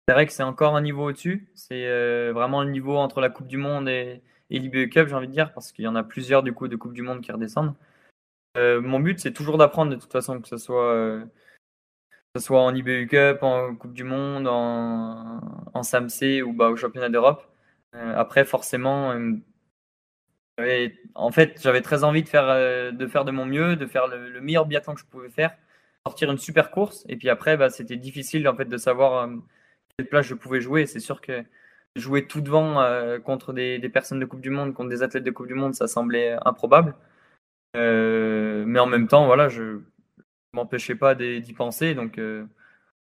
C'est 0.08 0.14
vrai 0.14 0.26
que 0.26 0.32
c'est 0.32 0.42
encore 0.42 0.76
un 0.76 0.82
niveau 0.82 1.08
au-dessus. 1.08 1.48
C'est 1.54 1.86
euh, 1.86 2.32
vraiment 2.32 2.62
le 2.62 2.70
niveau 2.70 2.96
entre 2.96 3.20
la 3.20 3.30
Coupe 3.30 3.46
du 3.46 3.56
Monde 3.56 3.88
et, 3.88 4.22
l'IBU 4.50 4.88
Cup, 4.88 5.08
j'ai 5.08 5.14
envie 5.14 5.26
de 5.26 5.32
dire, 5.32 5.52
parce 5.52 5.72
qu'il 5.72 5.84
y 5.84 5.88
en 5.88 5.96
a 5.96 6.04
plusieurs 6.04 6.42
du 6.42 6.52
coup 6.52 6.68
de 6.68 6.76
Coupe 6.76 6.92
du 6.92 7.02
Monde 7.02 7.22
qui 7.22 7.32
redescendent. 7.32 7.74
Euh, 8.56 8.80
mon 8.80 9.00
but, 9.00 9.18
c'est 9.18 9.32
toujours 9.32 9.58
d'apprendre 9.58 9.90
de 9.90 9.96
toute 9.96 10.12
façon, 10.12 10.40
que 10.40 10.46
ce 10.46 10.58
soit, 10.58 11.20
soit 12.38 12.60
en 12.60 12.74
IBU 12.74 13.08
Cup, 13.08 13.42
en 13.42 13.74
Coupe 13.74 13.94
du 13.94 14.04
Monde, 14.04 14.46
en, 14.46 15.40
en 15.74 15.82
SAMC 15.82 16.42
ou 16.44 16.52
bah, 16.52 16.68
au 16.68 16.76
championnat 16.76 17.08
d'Europe. 17.08 17.42
après, 17.92 18.44
forcément, 18.44 19.12
en 21.14 21.32
fait, 21.32 21.60
j'avais 21.62 21.82
très 21.82 22.04
envie 22.04 22.22
de 22.22 22.28
faire, 22.28 22.48
euh, 22.48 22.92
de 22.92 23.30
mon 23.30 23.46
mieux, 23.46 23.76
de 23.76 23.86
faire 23.86 24.06
le, 24.08 24.40
meilleur 24.40 24.66
biathlon 24.66 24.94
que 24.94 25.00
je 25.00 25.06
pouvais 25.06 25.30
faire, 25.30 25.56
sortir 26.06 26.30
une 26.30 26.38
super 26.38 26.70
course. 26.70 27.04
Et 27.08 27.16
puis 27.16 27.28
après, 27.28 27.56
bah, 27.56 27.70
c'était 27.70 27.96
difficile 27.96 28.48
en 28.48 28.56
fait 28.56 28.66
de 28.66 28.76
savoir 28.76 29.28
euh, 29.28 29.36
quelle 29.96 30.08
place 30.08 30.26
je 30.26 30.34
pouvais 30.34 30.60
jouer. 30.60 30.86
C'est 30.86 31.00
sûr 31.00 31.20
que 31.20 31.44
jouer 31.96 32.26
tout 32.26 32.40
devant 32.40 32.80
euh, 32.80 33.18
contre 33.18 33.52
des, 33.52 33.78
personnes 33.88 34.20
de 34.20 34.24
Coupe 34.24 34.40
du 34.40 34.50
Monde, 34.50 34.74
contre 34.74 34.90
des 34.90 35.02
athlètes 35.02 35.24
de 35.24 35.30
Coupe 35.30 35.46
du 35.46 35.54
Monde, 35.54 35.74
ça 35.74 35.86
semblait 35.86 36.36
improbable. 36.44 36.94
mais 37.74 38.78
en 38.78 38.86
même 38.86 39.08
temps, 39.08 39.26
voilà, 39.26 39.48
je 39.48 39.80
m'empêchais 40.52 40.94
pas 40.94 41.14
d'y 41.14 41.52
penser. 41.52 41.94
Donc, 41.94 42.20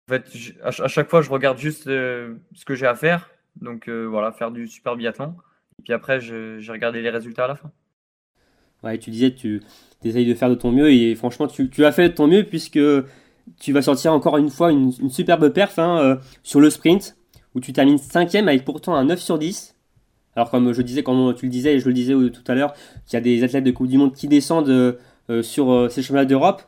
fait, 0.09 0.25
à, 0.63 0.71
chaque 0.71 1.09
fois, 1.09 1.21
je 1.21 1.29
regarde 1.29 1.57
juste 1.57 1.85
ce 1.85 2.65
que 2.65 2.75
j'ai 2.75 2.87
à 2.87 2.95
faire. 2.95 3.29
Donc, 3.61 3.89
voilà, 3.89 4.31
faire 4.31 4.51
du 4.51 4.67
super 4.67 4.95
biathlon. 4.95 5.35
Et 5.79 5.83
puis 5.83 5.93
après, 5.93 6.19
j'ai 6.19 6.71
regardé 6.71 7.01
les 7.01 7.09
résultats 7.09 7.45
à 7.45 7.47
la 7.49 7.55
fin. 7.55 7.71
Ouais, 8.83 8.97
tu 8.99 9.09
disais, 9.09 9.33
tu 9.33 9.61
essayes 10.03 10.27
de 10.27 10.35
faire 10.35 10.49
de 10.49 10.55
ton 10.55 10.71
mieux 10.71 10.91
et 10.91 11.15
franchement, 11.15 11.47
tu, 11.47 11.85
as 11.85 11.91
fait 11.91 12.09
de 12.09 12.13
ton 12.13 12.27
mieux 12.27 12.43
puisque 12.43 12.79
tu 13.59 13.73
vas 13.73 13.81
sortir 13.81 14.13
encore 14.13 14.37
une 14.37 14.49
fois 14.49 14.71
une, 14.71 14.91
superbe 15.09 15.49
perf 15.49 15.79
hein, 15.79 15.99
euh, 15.99 16.15
sur 16.43 16.59
le 16.59 16.69
sprint 16.69 17.17
où 17.53 17.59
tu 17.59 17.73
termines 17.73 17.97
cinquième 17.97 18.47
avec 18.47 18.65
pourtant 18.65 18.95
un 18.95 19.05
9 19.05 19.19
sur 19.19 19.37
10. 19.37 19.75
Alors 20.35 20.49
comme 20.49 20.73
je 20.73 20.81
disais, 20.81 21.03
comme 21.03 21.33
tu 21.35 21.45
le 21.45 21.51
disais 21.51 21.75
et 21.75 21.79
je 21.79 21.87
le 21.87 21.93
disais 21.93 22.13
tout 22.13 22.43
à 22.47 22.55
l'heure, 22.55 22.73
qu'il 23.05 23.13
y 23.13 23.17
a 23.17 23.21
des 23.21 23.43
athlètes 23.43 23.63
de 23.63 23.71
Coupe 23.71 23.87
du 23.87 23.97
Monde 23.97 24.13
qui 24.13 24.27
descendent 24.27 24.69
euh, 24.69 25.41
sur 25.41 25.71
euh, 25.71 25.89
ces 25.89 26.01
championnats 26.01 26.25
d'Europe. 26.25 26.63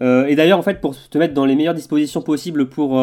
et 0.00 0.34
d'ailleurs, 0.34 0.58
en 0.58 0.62
fait, 0.62 0.80
pour 0.80 0.96
te 0.96 1.18
mettre 1.18 1.34
dans 1.34 1.44
les 1.44 1.54
meilleures 1.54 1.74
dispositions 1.74 2.20
possibles 2.20 2.68
pour 2.68 3.00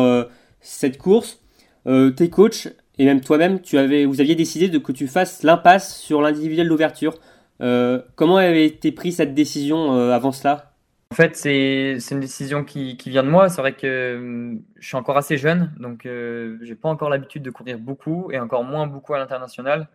cette 0.60 0.98
course, 0.98 1.40
tes 1.86 2.30
coachs 2.30 2.68
et 2.98 3.06
même 3.06 3.22
toi-même, 3.22 3.62
tu 3.62 3.78
avais, 3.78 4.06
vous 4.06 4.22
aviez 4.22 4.36
décidé 4.36 4.68
de 4.70 4.78
que 4.78 4.92
tu 4.92 5.08
fasses 5.08 5.44
l'impasse 5.44 5.98
sur 5.98 6.22
l'individuel 6.22 6.68
d'ouverture. 6.68 7.16
Euh, 7.62 8.02
comment 8.16 8.38
avait 8.38 8.66
été 8.66 8.92
prise 8.92 9.18
cette 9.18 9.34
décision 9.34 9.96
euh, 9.96 10.12
avant 10.12 10.32
cela? 10.32 10.71
En 11.12 11.16
fait, 11.16 11.36
c'est 11.36 11.98
une 12.12 12.22
décision 12.22 12.64
qui, 12.64 12.96
vient 12.96 13.24
de 13.24 13.30
moi. 13.30 13.50
C'est 13.50 13.62
vrai 13.62 13.74
que 13.74 13.86
euh, 13.86 14.56
je 14.80 14.88
suis 14.88 14.96
encore 14.96 15.18
assez 15.18 15.38
jeune, 15.38 15.74
donc 15.78 16.02
je 16.06 16.58
j'ai 16.62 16.76
pas 16.76 16.90
encore 16.90 17.10
l'habitude 17.10 17.44
de 17.44 17.52
courir 17.52 17.78
beaucoup 17.80 18.32
et 18.32 18.40
encore 18.40 18.64
moins 18.64 18.88
beaucoup 18.88 19.14
à 19.14 19.20
l'international. 19.20 19.90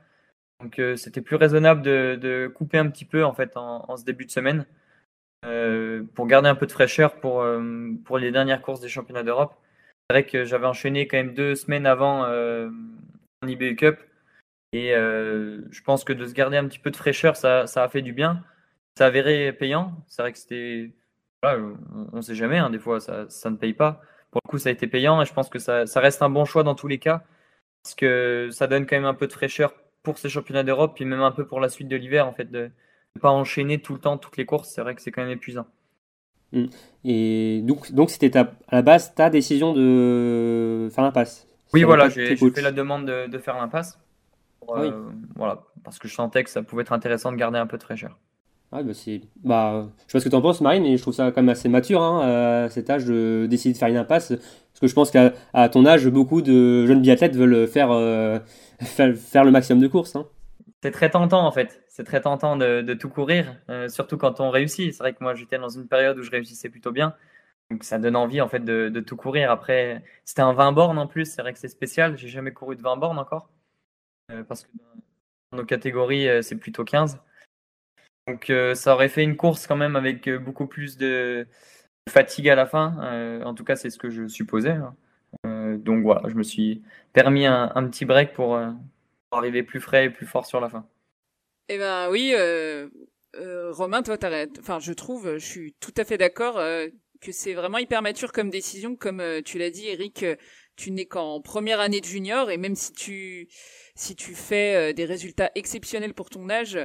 Donc 0.61 0.81
c'était 0.97 1.21
plus 1.21 1.37
raisonnable 1.37 1.83
de, 1.83 2.51
couper 2.55 2.79
un 2.79 2.89
petit 2.89 3.05
peu 3.05 3.25
en 3.25 3.35
fait 3.35 3.57
en, 3.57 3.97
ce 3.97 4.05
début 4.05 4.25
de 4.27 4.31
semaine 4.31 4.67
pour 6.15 6.27
garder 6.27 6.49
un 6.49 6.55
peu 6.55 6.67
de 6.67 6.73
fraîcheur 6.73 7.21
pour, 7.21 7.47
pour 8.05 8.19
les 8.19 8.31
dernières 8.31 8.63
courses 8.63 8.81
des 8.81 8.89
championnats 8.89 9.23
d'Europe. 9.23 9.55
C'est 10.09 10.15
vrai 10.15 10.27
que 10.27 10.45
j'avais 10.45 10.67
enchaîné 10.67 11.09
quand 11.09 11.17
même 11.17 11.35
deux 11.35 11.57
semaines 11.57 11.85
avant 11.85 12.27
euh, 12.27 12.71
en 13.43 13.49
IBU 13.49 13.75
Cup. 13.75 13.99
Et 14.73 14.95
euh, 14.95 15.63
je 15.73 15.83
pense 15.83 16.05
que 16.05 16.13
de 16.13 16.27
se 16.27 16.33
garder 16.33 16.57
un 16.57 16.69
petit 16.69 16.79
peu 16.79 16.93
de 16.93 16.97
fraîcheur, 16.97 17.37
ça, 17.37 17.67
ça 17.67 17.83
a 17.83 17.89
fait 17.89 18.03
du 18.03 18.13
bien. 18.13 18.45
Ça 18.97 19.07
a 19.07 19.09
avéré 19.09 19.53
payant. 19.53 20.05
C'est 20.07 20.23
vrai 20.23 20.33
que 20.33 20.39
c'était. 20.39 20.93
On 22.13 22.17
ne 22.17 22.21
sait 22.23 22.35
jamais, 22.35 22.59
hein, 22.59 22.71
des 22.71 22.79
fois, 22.79 23.01
ça, 23.01 23.29
ça, 23.29 23.51
ne 23.51 23.57
paye 23.57 23.75
pas. 23.75 24.01
Pour 24.31 24.41
le 24.45 24.51
coup, 24.51 24.59
ça 24.59 24.69
a 24.69 24.73
été 24.73 24.87
payant 24.87 25.21
et 25.23 25.25
je 25.25 25.33
pense 25.33 25.49
que 25.49 25.59
ça, 25.59 25.87
ça, 25.87 26.01
reste 26.01 26.23
un 26.23 26.31
bon 26.31 26.45
choix 26.45 26.63
dans 26.63 26.75
tous 26.75 26.89
les 26.89 26.99
cas. 26.99 27.25
Parce 27.83 27.95
que 27.95 28.49
ça 28.51 28.67
donne 28.67 28.87
quand 28.87 28.97
même 28.97 29.05
un 29.05 29.15
peu 29.15 29.27
de 29.27 29.33
fraîcheur 29.33 29.73
pour 30.03 30.19
ces 30.19 30.29
championnats 30.29 30.65
d'Europe, 30.65 30.93
puis 30.95 31.05
même 31.05 31.23
un 31.23 31.31
peu 31.33 31.47
pour 31.47 31.61
la 31.61 31.69
suite 31.69 31.89
de 31.89 31.97
l'hiver, 31.97 32.27
en 32.27 32.33
fait, 32.33 32.51
de 32.51 32.71
ne 33.15 33.21
pas 33.21 33.31
enchaîner 33.31 33.81
tout 33.81 33.95
le 33.95 34.01
temps 34.01 34.19
toutes 34.19 34.37
les 34.37 34.45
courses. 34.45 34.69
C'est 34.69 34.81
vrai 34.81 34.95
que 34.95 35.03
c'est 35.03 35.11
quand 35.11 35.23
même 35.23 35.31
épuisant. 35.31 35.67
Mm. 36.53 36.67
Et 37.05 37.61
donc, 37.63 37.93
donc 37.93 38.11
c'était 38.11 38.37
à 38.37 38.53
la 38.73 38.83
base 38.83 39.15
ta 39.15 39.31
décision 39.31 39.73
de 39.73 40.89
faire 40.93 41.05
l'impasse. 41.05 41.47
Oui, 41.73 41.83
voilà, 41.83 42.09
j'ai 42.09 42.37
fait 42.37 42.63
la 42.63 42.73
demande 42.73 43.07
de, 43.07 43.39
faire 43.39 43.57
l'impasse. 43.57 43.99
Euh, 44.69 45.03
voilà, 45.37 45.63
parce 45.85 45.99
que 45.99 46.09
je 46.09 46.15
sentais 46.15 46.43
que 46.43 46.51
ça 46.51 46.63
pouvait 46.63 46.83
être 46.83 46.93
intéressant 46.93 47.31
de 47.31 47.37
garder 47.37 47.59
un 47.59 47.67
peu 47.67 47.79
de 47.79 47.83
fraîcheur. 47.83 48.19
Ah, 48.73 48.83
bah, 48.83 48.95
c'est, 48.95 49.21
bah, 49.45 49.89
je 50.07 50.13
sais 50.13 50.13
pas 50.13 50.21
ce 50.21 50.25
que 50.25 50.29
tu 50.31 50.35
en 50.35 50.43
penses, 50.43 50.61
Marine, 50.61 50.83
mais 50.83 50.97
je 50.97 51.03
trouve 51.03 51.15
ça 51.15 51.31
quand 51.31 51.41
même 51.41 51.49
assez 51.49 51.69
mature, 51.69 52.03
hein, 52.03 52.65
à 52.65 52.69
cet 52.69 52.91
âge, 52.91 53.05
de 53.05 53.47
décider 53.49 53.75
de 53.75 53.79
faire 53.79 53.89
une 53.89 53.97
impasse. 53.97 54.29
Parce 54.29 54.81
que 54.81 54.87
je 54.89 54.95
pense 54.95 55.11
qu'à 55.11 55.31
ton 55.69 55.87
âge, 55.87 56.07
beaucoup 56.09 56.43
de 56.43 56.85
jeunes 56.87 57.01
biathlètes 57.01 57.37
veulent 57.37 57.67
faire, 57.69 57.89
faire, 58.81 59.45
le 59.45 59.51
maximum 59.51 59.81
de 59.81 59.87
courses. 59.87 60.17
Hein. 60.17 60.27
C'est 60.83 60.91
très 60.91 61.11
tentant 61.11 61.47
en 61.47 61.53
fait. 61.53 61.83
C'est 61.89 62.05
très 62.05 62.21
tentant 62.21 62.57
de, 62.57 62.95
tout 62.95 63.09
courir, 63.09 63.57
surtout 63.89 64.19
quand 64.19 64.41
on 64.41 64.51
réussit. 64.51 64.93
C'est 64.93 64.99
vrai 64.99 65.15
que 65.15 65.23
moi 65.23 65.35
j'étais 65.35 65.59
dans 65.59 65.71
une 65.71 65.89
période 65.89 66.19
où 66.19 66.23
je 66.23 66.31
réussissais 66.31 66.69
plutôt 66.69 66.93
bien. 66.93 67.15
Donc 67.71 67.83
ça 67.85 67.99
donne 67.99 68.17
envie 68.17 68.41
en 68.41 68.49
fait 68.49 68.61
de, 68.65 69.01
tout 69.01 69.17
courir. 69.17 69.51
Après, 69.51 70.05
c'était 70.25 70.43
un 70.43 70.53
20 70.53 70.73
bornes 70.73 70.99
en 70.99 71.07
plus, 71.07 71.25
c'est 71.25 71.41
vrai 71.41 71.53
que 71.53 71.59
c'est 71.59 71.69
spécial. 71.69 72.19
J'ai 72.19 72.29
jamais 72.29 72.53
couru 72.53 72.77
de 72.77 72.83
20 72.83 72.97
bornes 72.99 73.19
encore. 73.19 73.49
parce 74.49 74.65
que 74.65 74.69
dans 75.53 75.59
nos 75.59 75.65
catégories, 75.65 76.29
c'est 76.43 76.57
plutôt 76.57 76.85
15. 76.85 77.19
Donc 78.27 78.51
euh, 78.51 78.75
ça 78.75 78.95
aurait 78.95 79.09
fait 79.09 79.23
une 79.23 79.37
course 79.37 79.67
quand 79.67 79.77
même 79.77 79.95
avec 79.95 80.27
euh, 80.29 80.39
beaucoup 80.39 80.67
plus 80.67 80.97
de 80.97 81.47
fatigue 82.09 82.49
à 82.49 82.57
la 82.57 82.67
fin. 82.67 82.97
Euh, 83.03 83.43
en 83.45 83.55
tout 83.55 83.65
cas, 83.65 83.77
c'est 83.77 83.91
ce 83.91 83.99
que 83.99 84.11
je 84.11 84.27
supposais. 84.27 84.71
Hein. 84.71 84.95
donc 85.45 86.03
voilà, 86.03 86.23
je 86.29 86.35
me 86.35 86.43
suis 86.43 86.83
permis 87.13 87.47
un, 87.47 87.89
petit 87.89 88.05
break 88.05 88.33
pour, 88.33 88.59
arriver 89.31 89.63
plus 89.63 89.81
frais 89.81 90.07
et 90.07 90.11
plus 90.11 90.27
fort 90.27 90.47
sur 90.47 90.61
la 90.61 90.69
fin. 90.69 90.87
Eh 91.69 91.79
ben 91.79 92.09
oui, 92.11 92.35
Romain, 93.71 94.03
toi, 94.03 94.17
t'arrêtes. 94.17 94.59
Enfin, 94.61 94.79
je 94.81 94.93
trouve, 94.93 95.35
je 95.35 95.45
suis 95.45 95.75
tout 95.81 95.95
à 95.97 96.05
fait 96.05 96.19
d'accord 96.19 96.55
que 97.21 97.33
c'est 97.33 97.55
vraiment 97.55 97.79
hyper 97.79 98.03
mature 98.03 98.33
comme 98.33 98.51
décision, 98.51 98.97
comme 98.97 99.23
tu 99.45 99.59
l'as 99.59 99.71
dit, 99.71 99.89
Eric. 99.89 100.25
Tu 100.77 100.91
n'es 100.91 101.07
qu'en 101.07 101.41
première 101.41 101.81
année 101.81 102.01
de 102.01 102.07
junior 102.07 102.51
et 102.51 102.57
même 102.57 102.75
si 102.75 102.93
tu 102.93 103.49
si 103.95 104.15
tu 104.15 104.35
fais 104.35 104.93
des 104.93 105.07
résultats 105.07 105.51
exceptionnels 105.55 106.13
pour 106.13 106.29
ton 106.29 106.51
âge, 106.51 106.79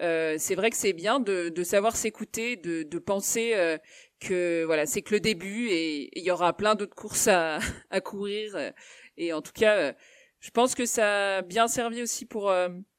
euh, 0.00 0.34
c'est 0.38 0.54
vrai 0.54 0.70
que 0.70 0.76
c'est 0.76 0.92
bien 0.92 1.20
de, 1.20 1.48
de 1.48 1.62
savoir 1.62 1.96
s'écouter, 1.96 2.56
de, 2.56 2.82
de 2.82 2.98
penser 2.98 3.52
euh, 3.54 3.78
que 4.20 4.64
voilà, 4.64 4.84
c'est 4.84 5.02
que 5.02 5.14
le 5.14 5.20
début 5.20 5.68
et 5.68 6.18
il 6.18 6.24
y 6.24 6.30
aura 6.30 6.56
plein 6.56 6.74
d'autres 6.74 6.94
courses 6.94 7.28
à, 7.28 7.58
à 7.90 8.00
courir. 8.00 8.72
Et 9.16 9.32
en 9.32 9.42
tout 9.42 9.52
cas, 9.52 9.76
euh, 9.76 9.92
je 10.40 10.50
pense 10.50 10.74
que 10.74 10.86
ça 10.86 11.38
a 11.38 11.42
bien 11.42 11.68
servi 11.68 12.02
aussi 12.02 12.26
pour 12.26 12.52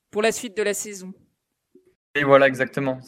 pour 0.10 0.22
la 0.22 0.32
suite 0.32 0.56
de 0.58 0.64
la 0.64 0.74
saison. 0.74 1.14
Et 2.16 2.24
voilà, 2.24 2.48
exactement. 2.48 3.00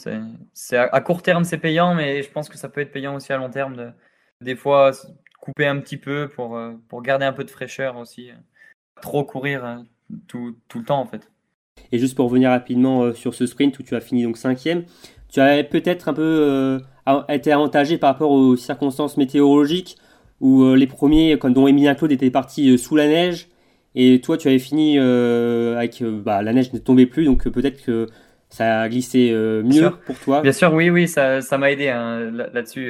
C'est 0.54 0.78
à, 0.78 1.02
court 1.02 1.24
terme, 1.24 1.44
c'est 1.44 1.58
payant, 1.58 1.96
mais 1.96 2.22
je 2.22 2.30
pense 2.30 2.48
que 2.48 2.58
ça 2.58 2.70
peut 2.70 2.82
être 2.82 2.92
payant 2.92 3.16
aussi 3.16 3.34
à 3.34 3.38
long 3.38 3.50
terme. 3.50 3.76
De, 3.76 3.92
des 4.42 4.56
fois, 4.56 4.92
couper 5.40 5.68
un 5.68 5.80
petit 5.80 5.98
peu 5.98 6.30
pour, 6.30 6.60
pour 6.88 7.02
garder 7.02 7.26
un 7.26 7.34
peu 7.34 7.44
de 7.44 7.52
fraîcheur 7.52 7.98
aussi. 7.98 8.32
Trop 9.02 9.24
courir 9.24 9.84
tout, 10.28 10.56
tout 10.68 10.80
le 10.80 10.86
temps, 10.86 11.00
en 11.00 11.06
fait. 11.06 11.30
Et 11.92 12.00
juste 12.00 12.16
pour 12.16 12.26
revenir 12.26 12.50
rapidement 12.50 13.04
euh, 13.04 13.14
sur 13.14 13.34
ce 13.34 13.46
sprint 13.46 13.78
où 13.80 13.84
tu 13.84 13.96
as 13.96 14.02
fini 14.02 14.24
donc 14.24 14.38
cinquième, 14.38 14.84
tu 15.30 15.40
as 15.40 15.64
peut-être 15.64 16.10
un 16.10 16.14
peu 16.14 16.22
euh, 16.22 16.80
été 17.30 17.52
avantagé 17.52 17.98
par 17.98 18.14
rapport 18.14 18.32
aux 18.32 18.56
circonstances 18.56 19.18
météorologiques 19.18 19.98
où 20.40 20.64
euh, 20.64 20.76
les 20.76 20.88
premiers, 20.88 21.38
comme 21.38 21.54
dont 21.54 21.68
Emilien 21.68 21.96
Claude, 21.96 22.12
étaient 22.12 22.32
partis 22.32 22.78
sous 22.78 22.96
la 22.96 23.08
neige 23.08 23.48
et 23.96 24.22
toi 24.22 24.38
tu 24.38 24.48
avais 24.48 24.60
fini 24.60 25.00
avec 25.00 26.04
bah, 26.04 26.44
la 26.44 26.54
neige 26.54 26.72
ne 26.74 26.78
tombait 26.78 27.08
plus 27.08 27.26
donc 27.26 27.50
peut-être 27.50 27.84
que 27.84 28.08
ça 28.50 28.82
a 28.82 28.90
glissé 28.90 29.32
mieux 29.32 29.92
pour 30.06 30.20
toi. 30.20 30.42
Bien 30.42 30.52
sûr, 30.52 30.74
oui, 30.74 30.90
oui, 30.90 31.08
ça, 31.08 31.42
ça 31.42 31.58
m'a 31.58 31.72
aidé 31.72 31.90
hein, 31.90 32.32
là-dessus. 32.32 32.88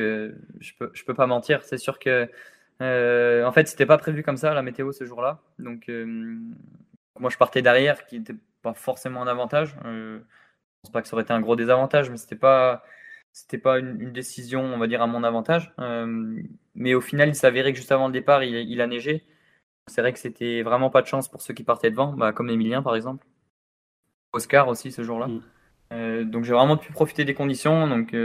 je 0.59 0.73
peux, 0.79 0.89
je 0.93 1.03
peux 1.03 1.13
pas 1.13 1.27
mentir. 1.27 1.63
C'est 1.63 1.77
sûr 1.77 1.99
que 1.99 2.27
en 2.81 3.51
fait 3.51 3.67
c'était 3.67 3.85
pas 3.85 3.97
prévu 3.97 4.23
comme 4.23 4.37
ça 4.37 4.53
la 4.53 4.61
météo 4.61 4.91
ce 4.91 5.05
jour-là, 5.05 5.41
donc 5.59 5.89
moi 7.19 7.29
je 7.29 7.37
partais 7.37 7.61
derrière 7.61 8.05
qui 8.05 8.17
était 8.17 8.35
pas 8.61 8.73
forcément 8.73 9.21
un 9.21 9.27
avantage. 9.27 9.75
Euh, 9.85 10.19
je 10.19 10.81
pense 10.83 10.91
pas 10.91 11.01
que 11.01 11.07
ça 11.07 11.15
aurait 11.15 11.23
été 11.23 11.33
un 11.33 11.41
gros 11.41 11.55
désavantage, 11.55 12.09
mais 12.09 12.17
c'était 12.17 12.35
pas 12.35 12.83
c'était 13.31 13.57
pas 13.57 13.79
une, 13.79 14.11
décision, 14.11 14.61
on 14.61 14.77
va 14.79 14.87
dire, 14.87 15.01
à 15.01 15.07
mon 15.07 15.23
avantage. 15.23 15.73
Euh, 15.79 16.41
mais 16.75 16.95
au 16.95 17.01
final, 17.01 17.29
il 17.29 17.35
s'avérait 17.35 17.71
que 17.73 17.77
juste 17.77 17.91
avant 17.91 18.07
le 18.07 18.13
départ, 18.13 18.43
il, 18.43 18.81
a 18.81 18.87
neigé. 18.87 19.25
C'est 19.87 20.01
vrai 20.01 20.13
que 20.13 20.19
c'était 20.19 20.63
vraiment 20.63 20.89
pas 20.89 21.01
de 21.01 21.07
chance 21.07 21.29
pour 21.29 21.41
ceux 21.41 21.53
qui 21.53 21.63
partaient 21.63 21.91
devant, 21.91 22.13
bah, 22.13 22.33
comme 22.33 22.49
Emilien 22.49 22.81
par 22.81 22.95
exemple. 22.95 23.25
Oscar 24.33 24.67
aussi 24.67 24.91
ce 24.91 25.03
jour-là. 25.03 25.27
Mm. 25.27 25.41
Euh, 25.91 26.23
donc 26.23 26.43
j'ai 26.43 26.53
vraiment 26.53 26.77
pu 26.77 26.91
profiter 26.91 27.25
des 27.25 27.33
conditions, 27.33 27.87
donc 27.87 28.15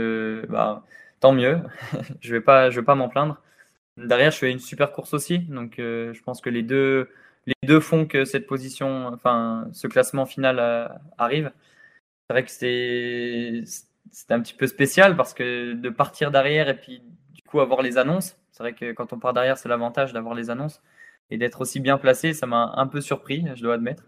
bah, 0.49 0.83
tant 1.19 1.33
mieux. 1.33 1.59
je 2.21 2.33
vais 2.33 2.41
pas, 2.41 2.69
je 2.69 2.79
vais 2.79 2.85
pas 2.85 2.95
m'en 2.95 3.09
plaindre. 3.09 3.41
Derrière, 3.97 4.31
je 4.31 4.37
fais 4.37 4.51
une 4.51 4.59
super 4.59 4.91
course 4.91 5.13
aussi, 5.13 5.39
donc 5.39 5.75
je 5.77 6.21
pense 6.23 6.41
que 6.41 6.49
les 6.49 6.63
deux, 6.63 7.09
les 7.45 7.55
deux 7.63 7.79
font 7.79 8.05
que 8.05 8.25
cette 8.25 8.47
position, 8.47 9.07
enfin, 9.07 9.67
ce 9.71 9.87
classement 9.87 10.25
final 10.25 10.59
euh, 10.59 10.87
arrive. 11.17 11.51
C'est 12.27 12.33
vrai 12.33 12.43
que 12.43 12.51
c'est 12.51 14.31
un 14.31 14.41
petit 14.41 14.53
peu 14.53 14.67
spécial 14.67 15.15
parce 15.15 15.33
que 15.33 15.73
de 15.73 15.89
partir 15.89 16.31
derrière 16.31 16.69
et 16.69 16.77
puis 16.77 17.03
du 17.33 17.41
coup 17.43 17.59
avoir 17.59 17.81
les 17.81 17.97
annonces, 17.97 18.37
c'est 18.51 18.63
vrai 18.63 18.73
que 18.73 18.93
quand 18.93 19.13
on 19.13 19.19
part 19.19 19.33
derrière, 19.33 19.57
c'est 19.57 19.69
l'avantage 19.69 20.13
d'avoir 20.13 20.33
les 20.33 20.49
annonces 20.49 20.81
et 21.29 21.37
d'être 21.37 21.61
aussi 21.61 21.79
bien 21.79 21.97
placé, 21.97 22.33
ça 22.33 22.47
m'a 22.47 22.73
un 22.77 22.87
peu 22.87 23.01
surpris, 23.01 23.45
je 23.55 23.61
dois 23.61 23.75
admettre. 23.75 24.03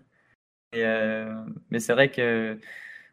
Euh, 0.76 1.34
mais 1.70 1.80
c'est 1.80 1.94
vrai 1.94 2.10
que 2.10 2.58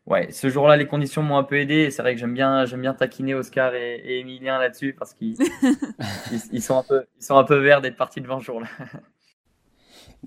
ouais, 0.07 0.31
ce 0.31 0.49
jour-là, 0.49 0.77
les 0.77 0.87
conditions 0.87 1.23
m'ont 1.23 1.37
un 1.37 1.45
peu 1.45 1.59
aidé. 1.59 1.91
C'est 1.91 2.03
vrai 2.03 2.15
que 2.15 2.21
j'aime 2.21 2.35
bien, 2.35 2.65
j'aime 2.67 2.81
bien 2.81 2.95
taquiner 2.95 3.35
Oscar 3.35 3.75
et, 3.75 3.97
et 3.97 4.21
Emilien 4.21 4.59
là-dessus 4.59 4.93
parce 4.93 5.15
qu'ils 5.15 5.37
ils, 6.53 6.63
sont 6.63 6.79
un 6.79 6.83
peu, 6.83 7.05
ils 7.19 7.25
sont 7.25 7.37
un 7.37 7.45
peu 7.45 7.59
verts 7.59 7.81
d'être 7.81 7.97
partis 7.97 8.21
devant 8.21 8.41
ce 8.41 8.47
jour-là. 8.47 8.69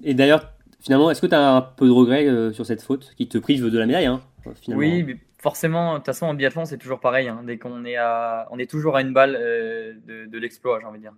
Et 0.03 0.13
d'ailleurs, 0.13 0.53
finalement, 0.79 1.09
est-ce 1.11 1.21
que 1.21 1.27
tu 1.27 1.35
as 1.35 1.55
un 1.55 1.61
peu 1.61 1.87
de 1.87 1.91
regret 1.91 2.27
euh, 2.27 2.51
sur 2.51 2.65
cette 2.65 2.81
faute 2.81 3.13
qui 3.15 3.27
te 3.27 3.37
prive 3.37 3.69
de 3.69 3.79
la 3.79 3.85
médaille 3.85 4.05
hein, 4.05 4.21
Oui, 4.67 5.03
mais 5.03 5.17
forcément, 5.39 5.93
de 5.93 5.97
toute 5.97 6.07
façon, 6.07 6.27
en 6.27 6.33
biathlon, 6.33 6.65
c'est 6.65 6.77
toujours 6.77 6.99
pareil. 6.99 7.27
Hein. 7.27 7.41
dès 7.45 7.57
qu'on 7.57 7.85
est 7.85 7.97
à, 7.97 8.47
on 8.51 8.59
est 8.59 8.69
toujours 8.69 8.95
à 8.95 9.01
une 9.01 9.13
balle 9.13 9.37
euh, 9.39 9.93
de, 10.05 10.37
l'exploit, 10.37 10.79
j'ai 10.79 10.85
envie 10.85 10.99
de 10.99 11.03
dire. 11.03 11.13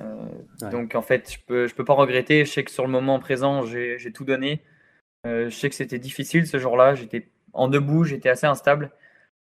Euh, 0.00 0.70
donc, 0.70 0.94
en 0.94 1.02
fait, 1.02 1.32
je 1.32 1.38
peux, 1.46 1.66
je 1.66 1.74
peux 1.74 1.84
pas 1.84 1.94
regretter. 1.94 2.44
Je 2.44 2.50
sais 2.50 2.64
que 2.64 2.70
sur 2.70 2.84
le 2.84 2.90
moment 2.90 3.18
présent, 3.18 3.64
j'ai 3.64 4.12
tout 4.12 4.24
donné. 4.24 4.62
Je 5.24 5.50
sais 5.50 5.68
que 5.68 5.74
c'était 5.74 5.98
difficile 5.98 6.46
ce 6.46 6.58
jour-là. 6.58 6.94
J'étais 6.94 7.28
en 7.52 7.68
debout, 7.68 8.04
j'étais 8.04 8.28
assez 8.28 8.46
instable. 8.46 8.90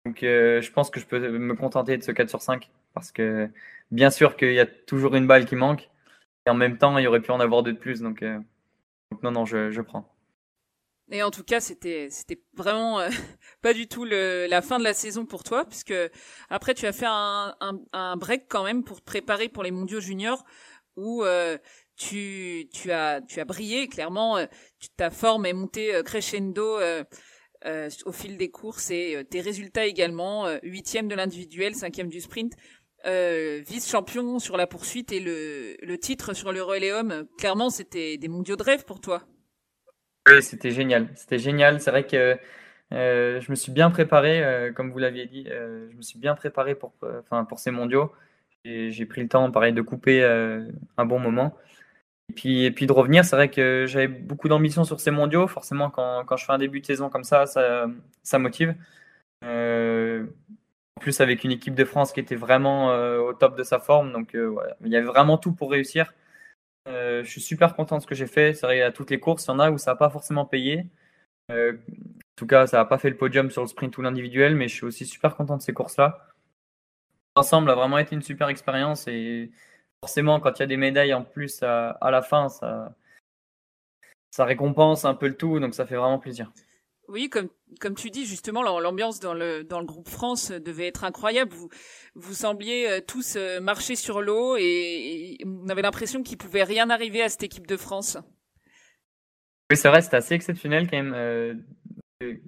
Donc, 0.05 0.19
je 0.21 0.71
pense 0.73 0.91
que 0.91 1.01
je 1.01 1.07
peux 1.07 1.39
me 1.39 1.55
contenter 1.55 1.97
de 1.97 2.03
ce 2.03 2.13
4 2.13 2.29
sur 2.29 2.43
5 2.43 2.71
parce 2.95 3.13
que 3.13 3.49
bien 3.91 4.11
sûr 4.11 4.37
qu'il 4.37 4.53
y 4.53 4.61
a 4.61 4.67
toujours 4.67 5.15
une 5.17 5.27
balle 5.27 5.47
qui 5.47 5.57
manque. 5.57 5.91
Et 6.47 6.51
en 6.51 6.55
même 6.55 6.79
temps, 6.79 6.97
il 6.99 7.05
y 7.05 7.07
aurait 7.07 7.21
pu 7.21 7.33
en 7.33 7.41
avoir 7.41 7.63
deux 7.63 7.73
de 7.73 7.79
plus. 7.79 8.01
Donc, 8.01 8.23
donc 9.11 9.23
non, 9.23 9.33
non, 9.33 9.45
je, 9.45 9.71
je 9.71 9.81
prends. 9.81 10.09
Et 11.11 11.23
en 11.23 11.31
tout 11.31 11.45
cas, 11.45 11.61
c'était 11.61 12.09
c'était 12.11 12.43
vraiment 12.55 12.99
euh, 13.01 13.09
pas 13.63 13.73
du 13.73 13.87
tout 13.87 14.05
la 14.05 14.63
fin 14.63 14.79
de 14.79 14.85
la 14.85 14.95
saison 14.95 15.25
pour 15.25 15.45
toi, 15.45 15.65
puisque 15.65 15.95
après 16.49 16.75
tu 16.75 16.87
as 16.87 16.93
fait 16.93 17.07
un, 17.09 17.55
un, 17.93 18.17
break 18.17 18.47
quand 18.49 18.65
même 18.65 18.83
pour 18.83 19.01
te 19.01 19.05
préparer 19.05 19.49
pour 19.49 19.63
les 19.63 19.71
Mondiaux 19.71 20.01
juniors, 20.01 20.45
où 20.97 21.23
euh, 21.25 21.59
tu 21.97 22.69
tu 22.73 22.93
as 22.93 23.21
tu 23.23 23.41
as 23.41 23.45
brillé 23.45 23.89
clairement. 23.89 24.39
Euh, 24.39 24.47
ta 24.97 25.11
forme 25.11 25.47
est 25.47 25.53
montée 25.53 26.01
crescendo 26.05 26.79
au 28.05 28.13
fil 28.13 28.37
des 28.37 28.51
courses 28.51 28.91
et 28.91 29.25
tes 29.31 29.41
résultats 29.41 29.87
également. 29.87 30.47
Huitième 30.63 31.09
de 31.09 31.15
l'individuel, 31.15 31.75
cinquième 31.75 32.09
du 32.09 32.21
sprint. 32.21 32.53
Euh, 33.07 33.63
vice-champion 33.65 34.41
sur 34.41 34.57
la 34.57 34.67
poursuite 34.67 35.13
et 35.13 35.21
le, 35.21 35.77
le 35.81 35.99
titre 35.99 36.35
sur 36.35 36.51
le 36.51 36.61
relais 36.61 36.91
clairement, 37.39 37.71
c'était 37.71 38.17
des 38.17 38.27
mondiaux 38.27 38.57
de 38.57 38.65
rêve 38.65 38.85
pour 38.85 39.01
toi. 39.01 39.23
Oui, 40.29 40.43
c'était 40.43 40.73
génial. 40.73 41.09
C'était 41.15 41.39
génial. 41.39 41.81
C'est 41.81 41.93
vrai 41.93 42.05
que 42.05 42.37
euh, 42.93 43.41
je 43.41 43.51
me 43.51 43.55
suis 43.55 43.71
bien 43.71 43.91
préparé, 43.91 44.43
euh, 44.43 44.73
comme 44.73 44.91
vous 44.91 44.99
l'aviez 44.99 45.27
dit, 45.27 45.47
je 45.47 45.97
me 45.97 46.03
suis 46.03 46.19
bien 46.19 46.35
préparé 46.35 46.75
pour, 46.75 46.95
enfin, 47.21 47.45
pour 47.45 47.61
ces 47.61 47.71
mondiaux. 47.71 48.13
J'ai 48.65 49.07
pris 49.07 49.23
le 49.23 49.29
temps, 49.29 49.49
pareil, 49.53 49.73
de 49.73 49.83
couper 49.83 50.25
un 50.25 51.07
bon 51.07 51.21
moment. 51.21 51.57
Et 52.29 52.33
puis, 52.35 52.65
et 52.65 52.71
puis 52.71 52.87
de 52.87 52.93
revenir, 52.93 53.25
c'est 53.25 53.37
vrai 53.37 53.51
que 53.51 53.87
j'avais 53.87 54.09
beaucoup 54.09 54.49
d'ambition 54.49 54.85
sur 54.85 55.01
ces 55.01 55.11
mondiaux. 55.11 55.47
Forcément, 55.47 55.91
quand, 55.91 56.25
quand, 56.27 56.37
je 56.37 56.45
fais 56.45 56.53
un 56.53 56.59
début 56.59 56.81
de 56.81 56.87
saison 56.87 57.09
comme 57.09 57.25
ça, 57.25 57.47
ça, 57.47 57.87
ça 58.23 58.39
motive. 58.39 58.75
En 60.97 61.03
plus, 61.03 61.21
avec 61.21 61.45
une 61.45 61.53
équipe 61.53 61.75
de 61.75 61.85
France 61.85 62.13
qui 62.13 62.21
était 62.21 62.37
vraiment 62.37 62.91
euh, 62.91 63.19
au 63.19 63.35
top 63.35 63.57
de 63.57 63.63
sa 63.63 63.79
forme. 63.79 64.13
Donc, 64.13 64.35
euh, 64.35 64.57
il 64.83 64.91
y 64.91 64.97
avait 64.97 65.07
vraiment 65.07 65.37
tout 65.37 65.53
pour 65.53 65.71
réussir. 65.71 66.15
Euh, 66.89 67.23
je 67.23 67.29
suis 67.29 67.41
super 67.41 67.77
content 67.77 67.99
de 67.99 68.03
ce 68.03 68.07
que 68.07 68.15
j'ai 68.15 68.27
fait. 68.27 68.55
C'est 68.55 68.67
vrai, 68.67 68.81
à 68.81 68.93
toutes 68.93 69.11
les 69.11 69.21
courses, 69.21 69.45
il 69.45 69.49
y 69.49 69.51
en 69.53 69.59
a 69.59 69.71
où 69.71 69.77
ça 69.77 69.93
n'a 69.93 69.97
pas 69.97 70.09
forcément 70.09 70.47
payé. 70.47 70.87
en 71.51 71.73
tout 72.37 72.47
cas, 72.47 72.67
ça 72.67 72.79
n'a 72.79 72.85
pas 72.87 72.99
fait 72.99 73.11
le 73.11 73.17
podium 73.17 73.51
sur 73.51 73.63
le 73.63 73.69
sprint 73.69 73.97
ou 73.99 74.03
l'individuel, 74.03 74.57
mais 74.57 74.69
je 74.69 74.75
suis 74.75 74.87
aussi 74.87 75.07
super 75.07 75.37
content 75.37 75.57
de 75.59 75.63
ces 75.63 75.75
courses-là. 75.75 76.29
Ensemble, 77.35 77.71
a 77.71 77.75
vraiment 77.75 77.99
été 77.99 78.15
une 78.15 78.23
super 78.23 78.49
expérience 78.49 79.07
et 79.07 79.51
forcément, 80.01 80.41
quand 80.41 80.59
il 80.59 80.61
y 80.61 80.63
a 80.63 80.67
des 80.67 80.77
médailles 80.77 81.15
en 81.15 81.23
plus 81.23 81.63
à, 81.63 81.91
à 81.91 82.11
la 82.11 82.23
fin, 82.23 82.49
ça, 82.49 82.95
ça 84.31 84.45
récompense 84.45 85.05
un 85.05 85.15
peu 85.15 85.29
le 85.29 85.37
tout, 85.37 85.61
donc 85.61 85.75
ça 85.75 85.87
fait 85.87 85.97
vraiment 85.97 86.19
plaisir. 86.19 86.53
Oui, 87.09 87.31
comme 87.31 87.49
comme 87.81 87.95
tu 87.95 88.11
dis 88.11 88.27
justement, 88.27 88.63
l'ambiance 88.63 89.21
dans 89.21 89.35
le 89.35 89.63
dans 89.63 89.81
le 89.81 89.87
groupe 89.87 90.09
France 90.09 90.51
devait 90.51 90.89
être 90.89 91.05
incroyable. 91.05 91.53
Vous 91.53 91.69
vous 92.15 92.35
sembliez 92.35 92.91
euh, 92.91 93.01
tous 93.01 93.37
euh, 93.37 93.61
marcher 93.61 93.97
sur 93.97 94.21
l'eau 94.21 94.57
et, 94.59 95.39
on 95.45 95.69
avait 95.69 95.83
l'impression 95.83 96.23
qu'il 96.23 96.37
pouvait 96.37 96.65
rien 96.65 96.91
arriver 96.91 97.23
à 97.23 97.29
cette 97.29 97.45
équipe 97.45 97.67
de 97.67 97.77
France. 97.77 98.19
Oui, 99.71 99.77
c'est 99.77 99.89
vrai, 99.89 100.03
c'est 100.03 100.15
assez 100.15 100.35
exceptionnel 100.35 100.89
quand 100.89 100.97
même. 100.97 101.15
Euh, 101.15 101.55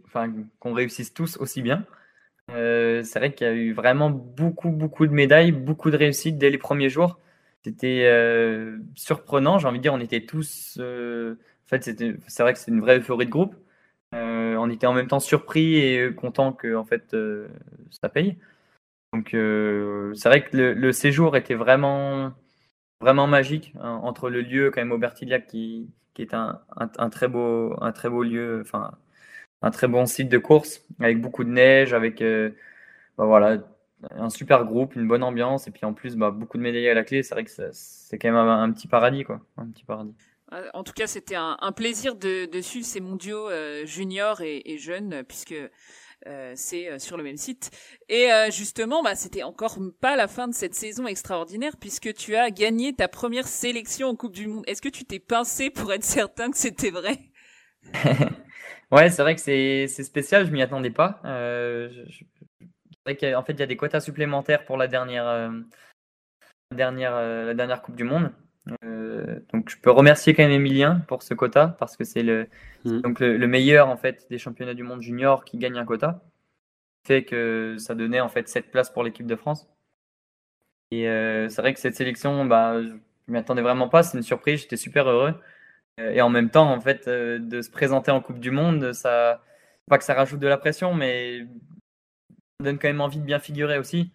enfin, 0.07 0.33
qu'on 0.59 0.73
réussisse 0.73 1.13
tous 1.15 1.37
aussi 1.37 1.63
bien. 1.63 1.85
c'est 2.49 3.15
vrai 3.17 3.33
qu'il 3.33 3.47
y 3.47 3.51
a 3.51 3.53
eu 3.53 3.73
vraiment 3.73 4.11
beaucoup 4.11 4.71
beaucoup 4.71 5.07
de 5.07 5.13
médailles, 5.13 5.53
beaucoup 5.53 5.91
de 5.91 5.97
réussites 5.97 6.39
dès 6.39 6.51
les 6.51 6.59
premiers 6.59 6.89
jours. 6.89 7.19
C'était 7.69 8.05
euh, 8.07 8.79
surprenant. 8.95 9.59
J'ai 9.59 9.69
envie 9.69 9.79
de 9.79 9.83
dire, 9.83 9.93
on 9.93 10.01
était 10.01 10.25
tous. 10.25 10.79
en 10.79 11.37
fait, 11.67 11.83
c'est 11.83 12.43
vrai 12.43 12.55
que 12.55 12.59
c'est 12.59 12.71
une 12.71 12.81
vraie 12.81 12.99
euphorie 12.99 13.27
de 13.27 13.31
groupe. 13.31 13.55
on 14.13 14.71
était 14.71 14.87
en 14.87 14.95
même 14.95 15.09
temps 15.09 15.21
surpris 15.21 15.77
et 15.77 16.15
content 16.15 16.53
que 16.53 16.75
en 16.75 16.85
fait 16.85 17.15
ça 17.91 18.09
paye. 18.09 18.39
Donc 19.13 19.29
c'est 19.33 20.29
vrai 20.29 20.45
que 20.45 20.57
le, 20.57 20.93
séjour 20.93 21.37
était 21.37 21.55
vraiment 21.55 22.33
vraiment 23.01 23.27
magique 23.27 23.75
hein, 23.81 24.01
entre 24.03 24.29
le 24.31 24.41
lieu 24.43 24.71
quand 24.71 24.81
même 24.81 24.93
Aubertillac 24.93 25.47
qui, 25.47 25.89
qui 26.15 26.23
est 26.23 26.35
un, 26.35 26.61
un, 26.77 27.11
très 27.11 27.29
beau 27.29 27.77
un 27.81 27.93
très 27.93 28.09
beau 28.11 28.23
lieu, 28.23 28.61
enfin 28.63 28.93
un 29.63 29.71
très 29.71 29.89
bon 29.89 30.07
site 30.07 30.29
de 30.29 30.39
course 30.39 30.85
avec 31.01 31.21
beaucoup 31.21 31.45
de 31.45 31.51
neige, 31.51 31.93
avec 31.95 32.23
bah, 33.19 33.25
voilà 33.27 33.59
un 34.11 34.31
super 34.31 34.65
groupe, 34.65 34.97
une 34.97 35.09
bonne 35.09 35.23
ambiance, 35.23 35.67
et 35.67 35.71
puis 35.71 35.85
en 35.85 35.93
plus, 35.93 36.17
bah, 36.17 36.31
beaucoup 36.31 36.57
de 36.57 36.63
médailles 36.63 36.89
à 36.89 36.95
la 36.95 37.05
clé. 37.05 37.23
C'est 37.23 37.35
vrai 37.35 37.45
que 37.45 37.51
c'est 37.73 38.19
quand 38.19 38.29
même 38.29 38.37
un, 38.37 38.71
petit 38.73 38.89
paradis, 38.89 39.25
quoi. 39.25 39.41
Un 39.57 39.67
petit 39.67 39.85
paradis. 39.85 40.15
En 40.73 40.83
tout 40.83 40.95
cas, 40.95 41.07
c'était 41.07 41.35
un, 41.37 41.73
plaisir 41.77 42.15
de, 42.15 42.47
de, 42.47 42.61
suivre 42.63 42.87
ces 42.87 43.01
mondiaux 43.01 43.51
euh, 43.51 43.85
juniors 43.85 44.41
et, 44.41 44.63
et, 44.65 44.79
jeunes, 44.79 45.23
puisque 45.25 45.55
euh, 46.27 46.53
c'est 46.57 46.89
euh, 46.89 46.99
sur 46.99 47.19
le 47.19 47.23
même 47.23 47.37
site. 47.37 47.71
Et 48.09 48.29
justement, 48.51 49.03
bah, 49.03 49.15
c'était 49.15 49.43
encore 49.43 49.79
pas 50.01 50.17
la 50.17 50.27
fin 50.27 50.49
de 50.49 50.55
cette 50.55 50.75
saison 50.75 51.07
extraordinaire, 51.07 51.77
puisque 51.79 52.15
tu 52.15 52.35
as 52.35 52.51
gagné 52.51 52.95
ta 52.95 53.09
première 53.09 53.47
sélection 53.47 54.09
en 54.09 54.17
Coupe 54.17 54.35
du 54.35 54.47
Monde. 54.47 54.65
Est-ce 54.67 54.81
que 54.81 54.89
tu 54.89 55.05
t'es 55.05 55.19
pincé 55.19 55.69
pour 55.69 55.93
être 55.93 56.05
certain 56.05 56.51
que 56.51 56.57
c'était 56.57 56.91
vrai? 56.91 57.19
Ouais, 58.91 59.11
c'est 59.11 59.21
vrai 59.21 59.35
que 59.35 59.41
c'est 59.43 59.87
spécial, 59.87 60.47
je 60.47 60.51
m'y 60.51 60.63
attendais 60.63 60.89
pas. 60.89 61.21
je, 61.23 62.25
en 63.35 63.43
fait, 63.43 63.53
il 63.53 63.61
y 63.61 63.63
a 63.63 63.67
des 63.67 63.77
quotas 63.77 64.01
supplémentaires 64.01 64.65
pour 64.65 64.77
la 64.77 64.89
dernière, 64.89 65.27
euh, 65.27 65.51
dernière, 66.75 67.15
euh, 67.15 67.47
la 67.47 67.55
dernière 67.55 67.83
Coupe 67.83 67.97
du 67.97 68.05
Monde. 68.05 68.33
Euh, 68.85 69.41
donc, 69.53 69.71
je 69.71 69.79
peux 69.79 69.91
remercier 69.91 70.35
quand 70.35 70.43
même 70.43 70.53
Emilien 70.53 71.01
pour 71.09 71.23
ce 71.23 71.35
quota 71.35 71.69
parce 71.79 71.97
que 71.97 72.05
c'est 72.05 72.23
le, 72.23 72.49
mmh. 72.85 73.01
donc 73.01 73.21
le, 73.21 73.47
meilleur 73.47 73.89
en 73.89 73.97
fait 73.97 74.27
des 74.29 74.37
championnats 74.37 74.75
du 74.75 74.83
monde 74.83 75.01
junior 75.01 75.45
qui 75.45 75.57
gagne 75.57 75.79
un 75.79 75.87
quota. 75.87 76.23
Fait 77.07 77.25
que 77.25 77.77
ça 77.79 77.95
donnait 77.95 78.21
en 78.21 78.29
fait 78.29 78.49
cette 78.49 78.71
place 78.71 78.91
pour 78.91 79.03
l'équipe 79.03 79.27
de 79.27 79.37
France. 79.37 79.67
Et 80.91 81.05
c'est 81.05 81.61
vrai 81.61 81.75
que 81.75 81.81
cette 81.81 81.95
sélection, 81.97 82.45
bah, 82.47 82.83
je 82.83 82.93
m'y 83.33 83.39
attendais 83.39 83.63
vraiment 83.63 83.89
pas. 83.89 84.03
C'est 84.03 84.17
une 84.17 84.23
surprise. 84.23 84.61
J'étais 84.63 84.77
super 84.77 85.09
heureux. 85.09 85.35
Et 85.99 86.21
en 86.23 86.31
même 86.31 86.51
temps, 86.51 86.71
en 86.71 86.81
fait, 86.81 87.09
de 87.09 87.63
se 87.63 87.71
présenter 87.71 88.11
en 88.11 88.21
Coupe 88.21 88.41
du 88.41 88.51
Monde, 88.51 88.93
ça, 88.93 89.43
pas 89.89 89.99
que 89.99 90.05
ça 90.05 90.15
rajoute 90.15 90.41
de 90.41 90.47
la 90.47 90.59
pression, 90.59 90.95
mais 90.95 91.47
donne 92.61 92.79
quand 92.79 92.89
même 92.89 93.01
envie 93.01 93.21
de 93.21 93.25
bien 93.25 93.39
figurer 93.39 93.79
aussi. 93.79 94.11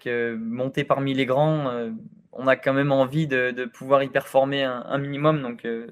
Que 0.00 0.34
monter 0.34 0.82
parmi 0.82 1.14
les 1.14 1.24
grands, 1.24 1.68
euh, 1.68 1.90
on 2.32 2.48
a 2.48 2.56
quand 2.56 2.72
même 2.72 2.90
envie 2.90 3.28
de, 3.28 3.64
pouvoir 3.66 4.02
y 4.02 4.08
performer 4.08 4.64
un, 4.64 4.98
minimum. 4.98 5.40
Donc, 5.40 5.64
euh, 5.64 5.86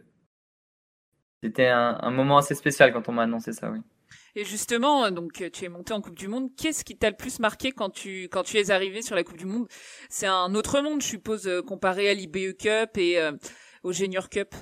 c'était 1.40 1.68
un, 1.68 2.10
moment 2.10 2.38
assez 2.38 2.56
spécial 2.56 2.92
quand 2.92 3.08
on 3.08 3.12
m'a 3.12 3.22
annoncé 3.22 3.52
ça, 3.52 3.70
oui. 3.70 3.78
Et 4.34 4.44
justement, 4.44 5.10
donc 5.10 5.44
tu 5.52 5.64
es 5.64 5.68
monté 5.68 5.92
en 5.92 6.00
Coupe 6.00 6.18
du 6.18 6.26
Monde. 6.26 6.48
Qu'est-ce 6.56 6.84
qui 6.84 6.96
t'a 6.96 7.10
le 7.10 7.16
plus 7.16 7.38
marqué 7.38 7.70
quand 7.70 7.90
tu 7.90 8.24
quand 8.24 8.42
tu 8.42 8.56
es 8.56 8.70
arrivé 8.70 9.02
sur 9.02 9.14
la 9.14 9.22
Coupe 9.24 9.36
du 9.36 9.44
Monde? 9.44 9.68
C'est 10.08 10.26
un 10.26 10.54
autre 10.54 10.80
monde, 10.80 11.02
je 11.02 11.06
suppose, 11.06 11.46
euh, 11.46 11.62
comparé 11.62 12.08
à 12.08 12.14
l'IBE 12.14 12.56
Cup 12.56 12.96
et 12.96 13.18
au 13.84 13.92
Junior 13.92 14.28
Cup. 14.30 14.54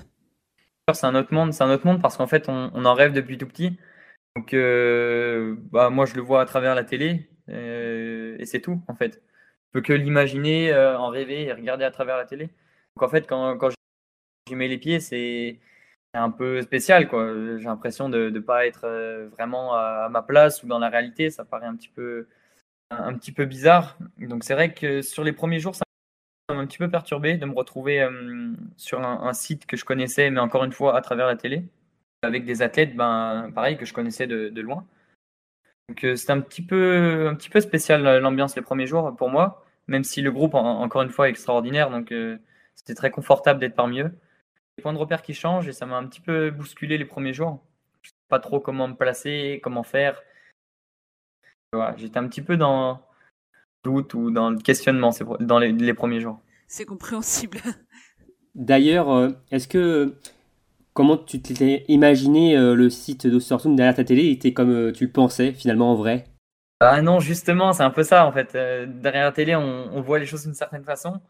C'est 0.93 1.07
un 1.07 1.15
autre 1.15 1.33
monde. 1.33 1.53
C'est 1.53 1.63
un 1.63 1.71
autre 1.71 1.87
monde 1.87 2.01
parce 2.01 2.17
qu'en 2.17 2.27
fait, 2.27 2.47
on, 2.47 2.69
on, 2.73 2.85
en 2.85 2.93
rêve 2.93 3.13
depuis 3.13 3.37
tout 3.37 3.47
petit. 3.47 3.77
Donc, 4.35 4.53
euh, 4.53 5.55
bah, 5.71 5.89
moi, 5.89 6.05
je 6.05 6.15
le 6.15 6.21
vois 6.21 6.41
à 6.41 6.45
travers 6.45 6.75
la 6.75 6.83
télé 6.83 7.29
euh, 7.49 8.37
et 8.39 8.45
c'est 8.45 8.61
tout, 8.61 8.81
en 8.87 8.95
fait. 8.95 9.21
Je 9.67 9.71
peux 9.73 9.81
que 9.81 9.93
l'imaginer, 9.93 10.71
euh, 10.71 10.97
en 10.97 11.09
rêver 11.09 11.43
et 11.43 11.53
regarder 11.53 11.83
à 11.83 11.91
travers 11.91 12.17
la 12.17 12.25
télé. 12.25 12.47
Donc, 12.95 13.03
en 13.03 13.09
fait, 13.09 13.27
quand, 13.27 13.57
quand 13.57 13.69
j'y 14.47 14.55
mets 14.55 14.67
les 14.67 14.77
pieds, 14.77 14.99
c'est 14.99 15.59
un 16.13 16.31
peu 16.31 16.61
spécial. 16.61 17.09
J'ai 17.59 17.65
l'impression 17.65 18.09
de 18.09 18.29
ne 18.29 18.39
pas 18.39 18.65
être 18.67 18.87
vraiment 19.31 19.73
à, 19.75 20.09
ma 20.09 20.21
place 20.21 20.63
ou 20.63 20.67
dans 20.67 20.79
la 20.79 20.89
réalité. 20.89 21.29
Ça 21.29 21.45
paraît 21.45 21.67
un 21.67 21.75
petit 21.75 21.89
peu, 21.89 22.27
un, 22.89 23.13
petit 23.15 23.31
peu 23.33 23.45
bizarre. 23.45 23.97
Donc, 24.17 24.43
c'est 24.43 24.53
vrai 24.53 24.73
que 24.73 25.01
sur 25.01 25.23
les 25.23 25.33
premiers 25.33 25.59
jours, 25.59 25.75
ça 25.75 25.83
m'a 26.49 26.55
un 26.55 26.67
petit 26.67 26.77
peu 26.77 26.89
perturbé 26.89 27.37
de 27.37 27.45
me 27.45 27.53
retrouver 27.53 28.07
sur 28.77 29.01
un 29.01 29.33
site 29.33 29.65
que 29.65 29.77
je 29.77 29.85
connaissais, 29.85 30.29
mais 30.31 30.41
encore 30.41 30.63
une 30.63 30.73
fois, 30.73 30.97
à 30.97 31.01
travers 31.01 31.27
la 31.27 31.35
télé 31.35 31.65
avec 32.23 32.45
des 32.45 32.61
athlètes, 32.61 32.95
ben, 32.95 33.51
pareil, 33.53 33.77
que 33.77 33.85
je 33.85 33.93
connaissais 33.93 34.27
de, 34.27 34.61
loin. 34.61 34.85
Donc 35.89 36.03
euh, 36.03 36.15
c'était 36.15 36.31
un 36.31 36.41
petit 36.41 36.61
peu, 36.61 37.27
un 37.27 37.35
petit 37.35 37.49
peu 37.49 37.59
spécial 37.59 38.05
euh, 38.05 38.19
l'ambiance 38.19 38.55
les 38.55 38.61
premiers 38.61 38.87
jours 38.87 39.15
pour 39.15 39.29
moi, 39.29 39.65
même 39.87 40.03
si 40.03 40.21
le 40.21 40.31
groupe, 40.31 40.53
encore 40.53 41.01
une 41.01 41.09
fois, 41.09 41.27
est 41.27 41.31
extraordinaire. 41.31 41.89
Donc 41.89 42.11
euh, 42.11 42.37
c'était 42.75 42.93
très 42.93 43.11
confortable 43.11 43.59
d'être 43.59 43.75
parmi 43.75 44.01
eux. 44.01 44.11
Les 44.77 44.83
points 44.83 44.93
de 44.93 44.97
repère 44.97 45.21
qui 45.21 45.33
changent 45.33 45.67
et 45.67 45.73
ça 45.73 45.85
m'a 45.85 45.97
un 45.97 46.07
petit 46.07 46.21
peu 46.21 46.51
bousculé 46.51 46.97
les 46.97 47.05
premiers 47.05 47.33
jours. 47.33 47.61
Je 48.03 48.09
sais 48.09 48.15
pas 48.29 48.39
trop 48.39 48.59
comment 48.59 48.87
me 48.87 48.95
placer, 48.95 49.59
comment 49.63 49.83
faire. 49.83 50.21
Voilà, 51.73 51.95
J'étais 51.97 52.17
un 52.17 52.27
petit 52.27 52.41
peu 52.41 52.57
dans 52.57 53.05
doute 53.83 54.13
ou 54.13 54.31
dans 54.31 54.51
le 54.51 54.59
questionnement 54.59 55.09
dans 55.39 55.59
les, 55.59 55.71
les 55.71 55.93
premiers 55.93 56.21
jours. 56.21 56.39
C'est 56.67 56.85
compréhensible. 56.85 57.57
D'ailleurs, 58.55 59.33
est-ce 59.49 59.67
que 59.67 60.15
comment 60.93 61.17
tu 61.17 61.41
t'étais 61.41 61.85
imaginé 61.87 62.57
euh, 62.57 62.75
le 62.75 62.89
site 62.89 63.27
d'Ostersun 63.27 63.75
derrière 63.75 63.95
ta 63.95 64.03
télé? 64.03 64.23
Il 64.23 64.31
était 64.31 64.53
comme 64.53 64.71
euh, 64.71 64.91
tu 64.91 65.05
le 65.05 65.11
pensais 65.11 65.53
finalement 65.53 65.91
en 65.91 65.95
vrai? 65.95 66.25
Ah 66.79 67.01
non, 67.01 67.19
justement, 67.19 67.73
c'est 67.73 67.83
un 67.83 67.91
peu 67.91 68.03
ça 68.03 68.25
en 68.25 68.31
fait. 68.31 68.55
Euh, 68.55 68.85
derrière 68.87 69.25
la 69.25 69.31
télé, 69.31 69.55
on, 69.55 70.01
voit 70.01 70.19
les 70.19 70.25
choses 70.25 70.43
d'une 70.43 70.53
certaine 70.53 70.83
façon. 70.83 71.21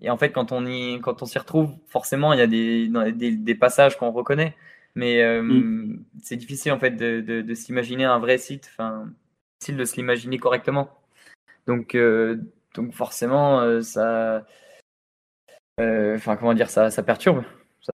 et 0.00 0.10
en 0.10 0.16
fait, 0.16 0.30
quand 0.30 0.52
on 0.52 0.66
y, 0.66 1.00
quand 1.00 1.22
on 1.22 1.26
s'y 1.26 1.38
retrouve, 1.38 1.70
forcément, 1.88 2.32
il 2.32 2.38
y 2.38 2.42
a 2.42 2.46
des, 2.46 2.88
des, 3.32 3.54
passages 3.54 3.96
qu'on 3.96 4.12
reconnaît. 4.12 4.56
Mais 4.94 5.22
mm. 5.40 6.04
c'est 6.22 6.36
difficile 6.36 6.72
en 6.72 6.78
fait 6.78 6.92
de, 6.92 7.20
de, 7.20 7.54
s'imaginer 7.54 8.04
un 8.04 8.18
vrai 8.18 8.38
site, 8.38 8.68
enfin, 8.72 9.08
difficile 9.60 9.76
de 9.76 9.84
se 9.84 9.96
l'imaginer 9.96 10.38
correctement. 10.38 10.90
Donc, 11.66 11.96
donc 12.74 12.92
forcément, 12.92 13.82
ça, 13.82 14.44
enfin, 15.80 16.36
comment 16.36 16.54
dire, 16.54 16.70
ça, 16.70 16.90
ça 16.90 17.02
perturbe 17.02 17.42
ça 17.80 17.92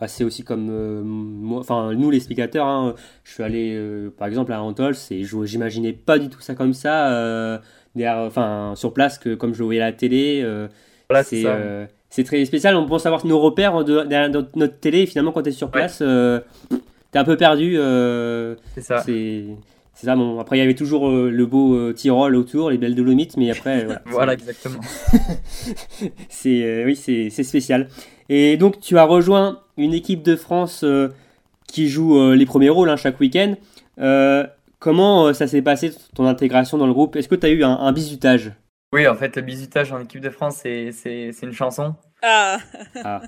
bah, 0.00 0.08
c'est 0.08 0.24
aussi 0.24 0.42
comme 0.42 0.68
euh, 0.70 1.02
moi, 1.02 1.60
enfin 1.60 1.92
nous 1.94 2.10
les 2.10 2.20
spectateurs, 2.20 2.66
hein, 2.66 2.94
je 3.24 3.32
suis 3.32 3.42
allé 3.42 3.74
euh, 3.74 4.10
par 4.16 4.28
exemple 4.28 4.52
à 4.52 4.62
Antols 4.62 4.94
et 5.10 5.24
j'imaginais 5.24 5.92
pas 5.92 6.18
du 6.18 6.28
tout 6.28 6.40
ça 6.40 6.54
comme 6.54 6.72
ça, 6.72 7.08
euh, 7.12 7.58
enfin 7.98 8.74
sur 8.76 8.92
place 8.92 9.18
que 9.18 9.34
comme 9.34 9.54
je 9.54 9.60
le 9.60 9.64
voyais 9.64 9.80
à 9.80 9.86
la 9.86 9.92
télé. 9.92 10.46
c'est 11.20 12.24
très 12.24 12.44
spécial. 12.44 12.76
On 12.76 12.86
pense 12.86 13.06
avoir 13.06 13.26
nos 13.26 13.40
repères 13.40 13.84
derrière 13.84 14.30
notre 14.30 14.78
télé 14.78 15.00
et 15.00 15.06
finalement 15.06 15.32
quand 15.32 15.42
tu 15.42 15.48
es 15.48 15.52
sur 15.52 15.70
place, 15.70 15.98
tu 15.98 16.04
es 16.04 17.18
un 17.18 17.24
peu 17.24 17.36
perdu. 17.36 17.76
c'est 18.74 18.82
ça. 18.82 19.02
C'est 19.98 20.04
ça, 20.04 20.14
bon, 20.14 20.38
après 20.38 20.58
il 20.58 20.60
y 20.60 20.62
avait 20.62 20.74
toujours 20.74 21.10
le 21.10 21.46
beau 21.46 21.90
Tyrol 21.94 22.36
autour, 22.36 22.68
les 22.68 22.76
belles 22.76 22.94
Dolomites, 22.94 23.38
mais 23.38 23.50
après. 23.50 23.86
voilà, 23.86 24.02
voilà 24.06 24.32
exactement. 24.34 24.80
c'est, 26.28 26.84
oui, 26.84 26.94
c'est 26.96 27.30
spécial. 27.30 27.88
Et 28.28 28.56
donc 28.56 28.80
tu 28.80 28.98
as 28.98 29.04
rejoint 29.04 29.60
une 29.76 29.94
équipe 29.94 30.22
de 30.22 30.36
France 30.36 30.82
euh, 30.84 31.08
qui 31.66 31.88
joue 31.88 32.18
euh, 32.18 32.34
les 32.34 32.46
premiers 32.46 32.68
rôles 32.68 32.90
hein, 32.90 32.96
chaque 32.96 33.20
week-end. 33.20 33.54
Euh, 33.98 34.46
comment 34.78 35.32
ça 35.32 35.46
s'est 35.46 35.62
passé 35.62 35.92
ton 36.14 36.26
intégration 36.26 36.78
dans 36.78 36.86
le 36.86 36.92
groupe? 36.92 37.16
Est-ce 37.16 37.28
que 37.28 37.34
tu 37.34 37.46
as 37.46 37.50
eu 37.50 37.64
un, 37.64 37.72
un, 37.72 37.92
bisutage 37.92 38.52
Oui, 38.92 39.06
en 39.06 39.14
fait, 39.14 39.36
le 39.36 39.42
bisutage 39.42 39.92
en 39.92 40.00
équipe 40.00 40.20
de 40.20 40.30
France, 40.30 40.56
c'est 40.62 41.32
une 41.42 41.52
chanson. 41.52 41.94
Ah. 42.22 42.58
Ah. 43.04 43.20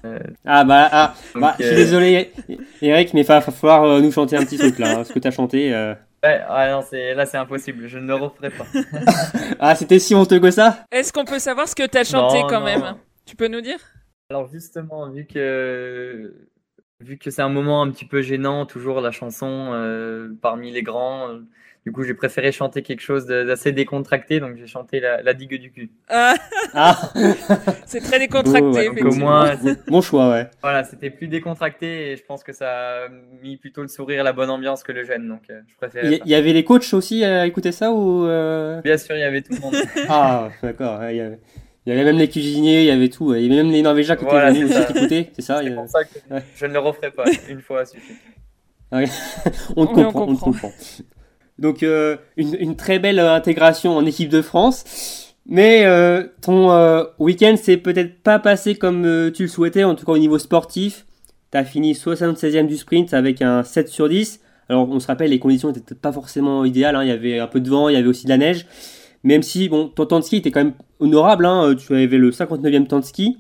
ah, 0.47 0.65
bah, 0.65 0.89
ah, 0.91 1.15
bah 1.35 1.55
je 1.59 1.67
suis 1.67 1.77
désolé 1.77 2.33
Eric, 2.81 3.13
mais 3.13 3.21
il 3.21 3.27
va 3.27 3.41
falloir 3.43 4.01
nous 4.01 4.11
chanter 4.11 4.37
un 4.37 4.45
petit 4.45 4.57
truc 4.57 4.79
là, 4.79 4.99
hein, 5.01 5.05
ce 5.05 5.13
que 5.13 5.19
tu 5.19 5.29
as 5.29 5.31
chanté. 5.31 5.71
Ouais, 6.25 6.41
ah 6.49 6.71
non, 6.71 6.85
là 7.15 7.27
c'est 7.27 7.37
impossible, 7.37 7.87
je 7.87 7.99
ne 7.99 8.07
le 8.09 8.15
referai 8.15 8.51
pas. 8.51 8.65
ah, 9.61 9.75
c'était 9.77 10.01
si 10.01 10.15
honteux 10.15 10.41
que 10.41 10.51
ça? 10.51 10.85
Est-ce 10.91 11.13
qu'on 11.13 11.25
peut 11.25 11.39
savoir 11.39 11.69
ce 11.69 11.77
que 11.77 11.87
tu 11.87 11.97
as 11.97 12.05
chanté 12.05 12.41
quand 12.49 12.63
même? 12.63 12.97
Tu 13.25 13.37
peux 13.37 13.47
nous 13.47 13.61
dire? 13.61 13.79
Alors 14.31 14.47
justement, 14.47 15.09
vu 15.09 15.25
que 15.25 16.35
vu 17.01 17.17
que 17.17 17.31
c'est 17.31 17.41
un 17.41 17.49
moment 17.49 17.81
un 17.81 17.91
petit 17.91 18.05
peu 18.05 18.21
gênant, 18.21 18.67
toujours 18.67 19.01
la 19.01 19.11
chanson 19.11 19.71
euh, 19.73 20.29
parmi 20.43 20.71
les 20.71 20.83
grands, 20.83 21.31
euh, 21.31 21.39
du 21.87 21.93
coup 21.93 22.03
j'ai 22.03 22.13
préféré 22.13 22.53
chanter 22.53 22.83
quelque 22.83 23.01
chose 23.01 23.25
d'assez 23.25 23.73
décontracté, 23.73 24.39
donc 24.39 24.57
j'ai 24.57 24.67
chanté 24.67 25.01
la, 25.01 25.33
digue 25.33 25.59
du 25.59 25.73
cul. 25.73 25.91
Ah, 26.11 26.35
ah. 26.75 27.11
C'est 27.87 28.01
très 28.01 28.19
décontracté. 28.19 28.91
au 29.03 29.15
moins, 29.15 29.57
bon 29.87 30.03
choix, 30.03 30.29
ouais. 30.29 30.51
Voilà, 30.61 30.85
c'était 30.85 31.09
plus 31.09 31.29
décontracté 31.29 32.11
et 32.11 32.17
je 32.19 32.23
pense 32.23 32.45
que 32.45 32.53
ça 32.53 33.05
a 33.05 33.09
mis 33.43 33.57
plutôt 33.57 33.81
le 33.81 33.89
sourire, 33.89 34.25
la 34.25 34.35
bonne 34.35 34.51
ambiance 34.51 34.83
que 34.83 34.93
le 34.93 35.05
gêne, 35.05 35.27
donc 35.27 35.45
euh, 35.49 35.63
je 35.69 35.77
préfère. 35.77 36.05
Il 36.05 36.21
y, 36.29 36.35
avait 36.35 36.53
les 36.53 36.65
coachs 36.65 36.93
aussi 36.93 37.25
à 37.25 37.47
écouter 37.47 37.73
ça 37.73 37.93
ou 37.93 38.25
Bien 38.83 38.99
sûr, 38.99 39.17
il 39.17 39.21
y 39.21 39.23
avait 39.23 39.41
tout 39.41 39.55
le 39.55 39.61
monde. 39.61 39.77
ah, 40.11 40.51
d'accord. 40.63 41.01
il 41.09 41.17
y 41.17 41.21
avait... 41.23 41.39
Il 41.89 41.93
y 41.93 41.95
avait 41.95 42.05
même 42.05 42.19
les 42.19 42.29
cuisiniers, 42.29 42.83
il 42.83 42.87
y 42.87 42.91
avait 42.91 43.09
tout. 43.09 43.35
Il 43.35 43.41
y 43.41 43.47
avait 43.47 43.63
même 43.63 43.73
les 43.73 43.81
Norvégiens 43.81 44.15
qui 44.15 44.27
étaient 44.27 44.51
venus 44.51 44.77
écouter, 44.91 45.31
c'est 45.33 45.41
ça 45.41 45.61
C'est 45.63 45.71
pour 45.71 45.89
ça 45.89 46.05
que 46.05 46.19
je 46.55 46.67
ne 46.67 46.75
le 46.75 46.81
referai 46.81 47.11
pas 47.11 47.25
une 47.49 47.63
fois 47.63 47.87
suffit. 47.87 48.13
on 49.77 49.87
te 49.87 49.95
comprend, 49.95 50.29
on 50.29 50.35
te 50.35 50.41
comprend. 50.41 50.73
Donc 51.59 51.83
euh, 51.83 52.17
une, 52.37 52.55
une, 52.61 52.77
très 52.77 52.99
belle 52.99 53.19
intégration 53.19 53.97
en 53.97 54.05
équipe 54.05 54.29
de 54.29 54.43
France. 54.43 55.29
Mais 55.47 55.87
euh, 55.87 56.25
ton 56.43 56.71
euh, 56.73 57.05
week-end 57.19 57.57
s'est 57.57 57.79
peut-être 57.79 58.23
pas 58.23 58.39
passé 58.39 58.75
comme 58.75 59.07
euh, 59.07 59.31
tu 59.31 59.45
le 59.45 59.49
souhaitais, 59.49 59.83
en 59.83 59.95
tout 59.95 60.05
cas 60.05 60.13
au 60.13 60.19
niveau 60.19 60.39
sportif. 60.39 61.07
Tu 61.51 61.57
as 61.57 61.65
fini 61.65 61.95
76e 61.95 62.67
du 62.67 62.77
sprint 62.77 63.15
avec 63.15 63.41
un 63.41 63.63
7 63.63 63.89
sur 63.89 64.11
10. 64.11 64.41
Alors 64.69 64.87
on 64.91 65.01
se 65.01 65.07
rappelle, 65.07 65.31
les 65.31 65.39
conditions 65.39 65.73
n'étaient 65.73 65.95
pas 65.95 66.13
forcément 66.13 66.67
idéales. 66.67 66.97
hein. 66.97 67.03
Il 67.03 67.09
y 67.09 67.13
avait 67.13 67.39
un 67.39 67.47
peu 67.47 67.61
de 67.61 67.71
vent, 67.71 67.89
il 67.89 67.95
y 67.95 67.97
avait 67.97 68.09
aussi 68.09 68.25
de 68.25 68.29
la 68.29 68.37
neige. 68.37 68.67
Même 69.25 69.43
si 69.43 69.69
bon, 69.69 69.89
ton 69.89 70.07
temps 70.07 70.21
de 70.21 70.25
ski 70.25 70.37
était 70.37 70.51
quand 70.51 70.65
même 70.65 70.75
honorable. 71.01 71.47
hein. 71.47 71.75
Tu 71.77 71.95
avais 71.95 72.19
le 72.19 72.31
59e 72.33 72.87
temps 72.87 73.01
de 73.01 73.05
ski. 73.05 73.39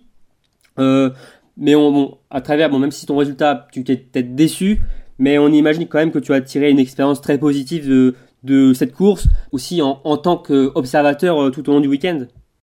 Euh, 0.78 1.10
mais 1.56 1.74
on, 1.74 1.92
bon, 1.92 2.18
à 2.30 2.40
travers, 2.40 2.70
bon, 2.70 2.78
même 2.78 2.92
si 2.92 3.06
ton 3.06 3.16
résultat, 3.16 3.66
tu 3.72 3.82
t'es 3.84 3.96
peut-être 3.96 4.34
déçu, 4.34 4.80
mais 5.18 5.38
on 5.38 5.48
imagine 5.48 5.88
quand 5.88 5.98
même 5.98 6.12
que 6.12 6.18
tu 6.20 6.32
as 6.32 6.40
tiré 6.40 6.70
une 6.70 6.78
expérience 6.78 7.20
très 7.20 7.38
positive 7.38 7.88
de, 7.88 8.14
de 8.44 8.72
cette 8.72 8.92
course, 8.92 9.26
aussi 9.50 9.82
en, 9.82 10.00
en 10.04 10.16
tant 10.16 10.36
qu'observateur 10.36 11.42
euh, 11.42 11.50
tout 11.50 11.68
au 11.68 11.72
long 11.72 11.80
du 11.80 11.88
week-end. 11.88 12.26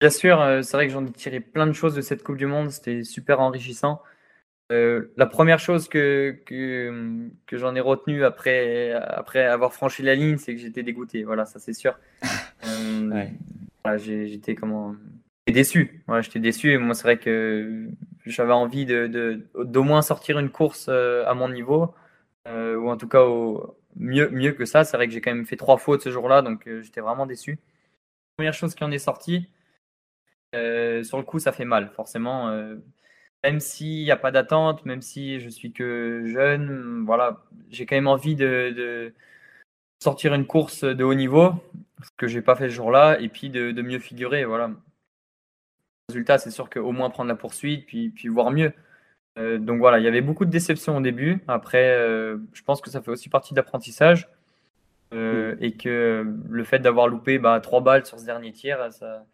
Bien 0.01 0.09
sûr, 0.11 0.41
euh, 0.41 0.63
c'est 0.63 0.77
vrai 0.79 0.87
que 0.87 0.93
j'en 0.95 1.05
ai 1.05 1.11
tiré 1.13 1.41
plein 1.41 1.67
de 1.67 1.73
choses 1.73 1.95
de 1.95 2.01
cette 2.01 2.23
Coupe 2.23 2.39
du 2.39 2.47
Monde. 2.47 2.71
C'était 2.71 3.05
super 3.05 3.41
enrichissant. 3.41 4.01
Euh, 4.71 5.13
la 5.17 5.27
première 5.27 5.59
chose 5.59 5.89
que, 5.89 6.37
que, 6.47 7.29
que 7.47 7.57
j'en 7.57 7.75
ai 7.75 7.81
retenu 7.81 8.25
après, 8.25 8.93
après 8.93 9.45
avoir 9.45 9.73
franchi 9.73 10.03
la 10.03 10.15
ligne, 10.15 10.37
c'est 10.39 10.55
que 10.55 10.61
j'étais 10.61 10.83
dégoûté. 10.83 11.25
Voilà, 11.25 11.45
ça 11.47 11.59
c'est 11.59 11.73
sûr. 11.73 11.99
Euh, 12.67 13.09
Ouais. 13.11 13.33
voilà, 13.83 13.97
j'ai- 13.97 14.29
j'étais 14.29 14.55
comment 14.55 14.95
déçu. 15.49 16.03
Voilà, 16.07 16.21
j'étais 16.21 16.41
déçu. 16.41 16.73
Et 16.73 16.77
moi, 16.79 16.95
c'est 16.95 17.05
vrai 17.05 17.19
que 17.19 17.89
j'avais 18.27 18.53
envie 18.53 18.85
de, 18.85 19.47
d'au 19.65 19.83
moins 19.83 20.03
sortir 20.03 20.39
une 20.39 20.51
course 20.51 20.87
euh, 20.91 21.25
à 21.27 21.33
mon 21.33 21.49
niveau, 21.49 21.95
euh, 22.47 22.77
ou 22.77 22.91
en 22.91 22.99
tout 22.99 23.09
cas 23.09 23.23
au, 23.25 23.79
mieux, 23.97 24.29
mieux 24.29 24.53
que 24.53 24.67
ça. 24.67 24.85
C'est 24.85 24.99
vrai 24.99 25.07
que 25.09 25.15
j'ai 25.15 25.23
quand 25.23 25.35
même 25.35 25.47
fait 25.47 25.57
trois 25.57 25.79
fautes 25.79 26.03
ce 26.03 26.11
jour-là, 26.11 26.43
donc 26.43 26.69
j'étais 26.83 27.01
vraiment 27.01 27.25
déçu. 27.25 27.59
Première 28.37 28.53
chose 28.55 28.75
qui 28.75 28.85
en 28.85 28.91
est 28.93 28.99
sortie, 28.99 29.49
sur 30.53 31.17
le 31.17 31.23
coup, 31.23 31.39
ça 31.39 31.53
fait 31.53 31.65
mal, 31.65 31.91
forcément. 31.97 32.51
Même 33.45 33.61
s'il 33.61 34.05
n'y 34.05 34.11
a 34.11 34.17
pas 34.17 34.31
d'attente, 34.31 34.85
même 34.85 35.03
si 35.03 35.41
je 35.41 35.49
suis 35.49 35.73
que 35.73 36.25
jeune, 36.27 37.05
voilà, 37.07 37.43
j'ai 37.71 37.87
quand 37.87 37.97
même 37.97 38.07
envie 38.07 38.37
de, 38.37 38.73
de 38.77 39.15
sortir 40.03 40.35
une 40.35 40.47
course 40.47 40.85
de 40.85 41.05
haut 41.05 41.15
niveau, 41.15 41.55
ce 42.03 42.11
que 42.17 42.27
j'ai 42.27 42.43
pas 42.43 42.57
fait 42.57 42.69
ce 42.71 42.75
jour-là, 42.75 43.19
et 43.21 43.29
puis 43.29 43.51
de, 43.51 43.73
de 43.73 43.83
mieux 43.83 43.99
figurer, 43.99 44.45
voilà. 44.45 44.71
Résultat, 46.09 46.39
c'est 46.39 46.51
sûr 46.51 46.69
qu'au 46.71 46.93
moins 46.93 47.11
prendre 47.11 47.29
la 47.29 47.37
poursuite, 47.37 47.87
puis, 47.87 48.11
puis 48.11 48.29
voir 48.29 48.51
mieux. 48.51 48.73
Euh, 49.39 49.59
donc 49.59 49.79
voilà, 49.79 49.99
il 49.99 50.05
y 50.05 50.09
avait 50.09 50.23
beaucoup 50.23 50.45
de 50.45 50.51
déceptions 50.51 50.97
au 50.97 51.01
début. 51.01 51.43
Après, 51.49 51.97
euh, 51.97 52.39
je 52.53 52.63
pense 52.63 52.81
que 52.81 52.91
ça 52.91 53.01
fait 53.01 53.11
aussi 53.11 53.29
partie 53.29 53.55
de 53.55 53.59
l'apprentissage. 53.59 54.29
Euh, 55.13 55.57
et 55.61 55.73
que 55.73 56.25
le 56.49 56.65
fait 56.65 56.79
d'avoir 56.79 57.09
loupé 57.09 57.39
bah, 57.39 57.59
trois 57.61 57.81
balles 57.81 58.07
sur 58.07 58.21
ce 58.21 58.25
dernier 58.25 58.53
tir, 58.53 58.93
ça, 58.93 59.25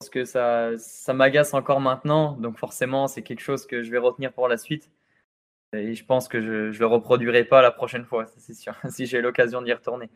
pense 0.00 0.10
que 0.10 0.24
ça, 0.24 0.70
ça 0.78 1.12
m'agace 1.12 1.54
encore 1.54 1.80
maintenant. 1.80 2.32
Donc 2.32 2.58
forcément, 2.58 3.06
c'est 3.06 3.22
quelque 3.22 3.40
chose 3.40 3.66
que 3.66 3.82
je 3.82 3.90
vais 3.90 3.98
retenir 3.98 4.32
pour 4.32 4.48
la 4.48 4.56
suite. 4.56 4.90
Et 5.72 5.94
je 5.94 6.04
pense 6.04 6.26
que 6.26 6.40
je 6.40 6.74
ne 6.74 6.78
le 6.78 6.86
reproduirai 6.86 7.44
pas 7.44 7.62
la 7.62 7.70
prochaine 7.70 8.04
fois, 8.04 8.26
c'est 8.26 8.54
sûr, 8.54 8.74
si 8.88 9.06
j'ai 9.06 9.20
l'occasion 9.20 9.62
d'y 9.62 9.72
retourner. 9.72 10.10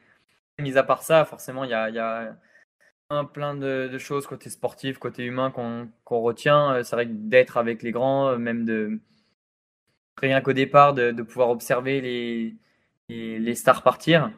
Mis 0.59 0.77
à 0.79 0.83
part 0.83 1.03
ça, 1.03 1.25
forcément, 1.25 1.64
il 1.64 1.70
y 1.70 1.75
a, 1.75 2.37
un 3.11 3.25
plein 3.25 3.55
de, 3.55 3.99
choses 3.99 4.27
côté 4.27 4.51
sportif, 4.51 4.99
côté 4.99 5.25
humain 5.25 5.51
qu'on 5.51 6.20
retient. 6.20 6.75
Euh, 6.77 6.83
C'est 6.83 6.97
vrai 6.97 7.07
que 7.07 7.12
d'être 7.12 7.57
avec 7.59 7.83
les 7.83 7.92
grands, 7.92 8.31
euh, 8.31 8.38
même 8.38 8.64
de 8.64 9.01
rien 10.20 10.40
qu'au 10.40 10.53
départ, 10.53 10.94
de, 10.94 11.12
pouvoir 11.23 11.51
observer 11.51 12.01
les, 12.01 12.57
les, 13.09 13.38
les 13.38 13.55
stars 13.55 13.83
partir, 13.83 14.33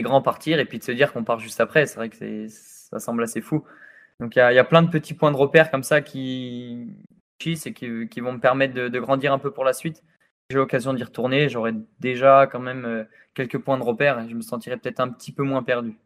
les 0.00 0.04
grands 0.04 0.22
partir, 0.22 0.58
et 0.60 0.64
puis 0.64 0.78
de 0.78 0.84
se 0.84 0.92
dire 0.92 1.12
qu'on 1.12 1.24
part 1.24 1.40
juste 1.40 1.60
après. 1.60 1.86
C'est 1.86 1.96
vrai 1.96 2.08
que 2.08 2.48
ça 2.48 2.98
semble 3.00 3.22
assez 3.22 3.40
fou. 3.40 3.64
Donc 4.20 4.34
il 4.36 4.38
y 4.38 4.42
a, 4.42 4.64
plein 4.64 4.82
de 4.82 4.90
petits 4.90 5.14
points 5.14 5.30
de 5.30 5.36
repère 5.36 5.70
comme 5.70 5.84
ça 5.84 6.00
qui, 6.00 6.88
et 7.44 7.72
qui, 7.72 8.08
qui 8.08 8.20
vont 8.20 8.32
me 8.32 8.40
permettre 8.40 8.74
de, 8.74 8.88
de 8.88 9.00
grandir 9.00 9.32
un 9.32 9.38
peu 9.38 9.52
pour 9.52 9.64
la 9.64 9.72
suite. 9.72 10.02
J'ai 10.50 10.56
l'occasion 10.56 10.94
d'y 10.94 11.04
retourner, 11.04 11.48
j'aurai 11.48 11.74
déjà 12.00 12.46
quand 12.46 12.60
même 12.60 12.84
euh, 12.84 13.04
quelques 13.34 13.58
points 13.58 13.78
de 13.78 13.82
repère 13.82 14.18
et 14.18 14.28
je 14.28 14.34
me 14.34 14.40
sentirai 14.40 14.76
peut-être 14.78 15.00
un 15.00 15.10
petit 15.10 15.32
peu 15.32 15.42
moins 15.42 15.62
perdu. 15.62 15.98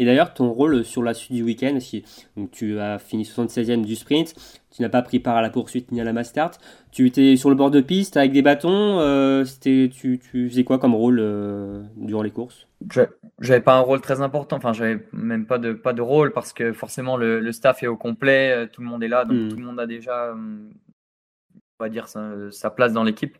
Et 0.00 0.06
d'ailleurs, 0.06 0.32
ton 0.32 0.50
rôle 0.50 0.82
sur 0.84 1.02
la 1.02 1.12
suite 1.12 1.32
du 1.32 1.42
week-end, 1.42 1.78
si 1.78 2.04
donc 2.36 2.50
tu 2.50 2.78
as 2.78 2.98
fini 2.98 3.24
76e 3.24 3.84
du 3.84 3.94
sprint, 3.96 4.34
tu 4.74 4.80
n'as 4.80 4.88
pas 4.88 5.02
pris 5.02 5.20
part 5.20 5.36
à 5.36 5.42
la 5.42 5.50
poursuite 5.50 5.92
ni 5.92 6.00
à 6.00 6.04
la 6.04 6.12
mass 6.14 6.28
start, 6.30 6.58
tu 6.90 7.06
étais 7.06 7.36
sur 7.36 7.50
le 7.50 7.54
bord 7.54 7.70
de 7.70 7.80
piste 7.82 8.16
avec 8.16 8.32
des 8.32 8.40
bâtons, 8.40 8.98
euh, 9.00 9.44
c'était, 9.44 9.90
tu, 9.92 10.18
tu 10.18 10.48
faisais 10.48 10.64
quoi 10.64 10.78
comme 10.78 10.94
rôle 10.94 11.18
euh, 11.20 11.82
durant 11.96 12.22
les 12.22 12.30
courses? 12.30 12.66
Je- 12.90 13.02
J'avais 13.40 13.60
pas 13.60 13.74
un 13.74 13.80
rôle 13.80 14.00
très 14.00 14.22
important, 14.22 14.56
enfin 14.56 14.72
j'avais 14.72 15.06
même 15.12 15.44
pas 15.46 15.58
de 15.58 15.74
pas 15.74 15.92
de 15.92 16.00
rôle 16.00 16.32
parce 16.32 16.52
que 16.54 16.72
forcément 16.72 17.18
le, 17.18 17.38
le 17.40 17.52
staff 17.52 17.82
est 17.82 17.86
au 17.86 17.96
complet, 17.98 18.52
euh, 18.52 18.66
tout 18.66 18.80
le 18.80 18.88
monde 18.88 19.02
est 19.04 19.08
là, 19.08 19.26
donc 19.26 19.36
Mm. 19.36 19.48
tout 19.48 19.56
le 19.56 19.64
monde 19.64 19.80
a 19.80 19.86
déjà, 19.86 20.34
on 20.34 21.84
va 21.84 21.88
dire 21.90 22.08
sa, 22.08 22.50
sa 22.50 22.70
place 22.70 22.92
dans 22.92 23.04
l'équipe 23.04 23.36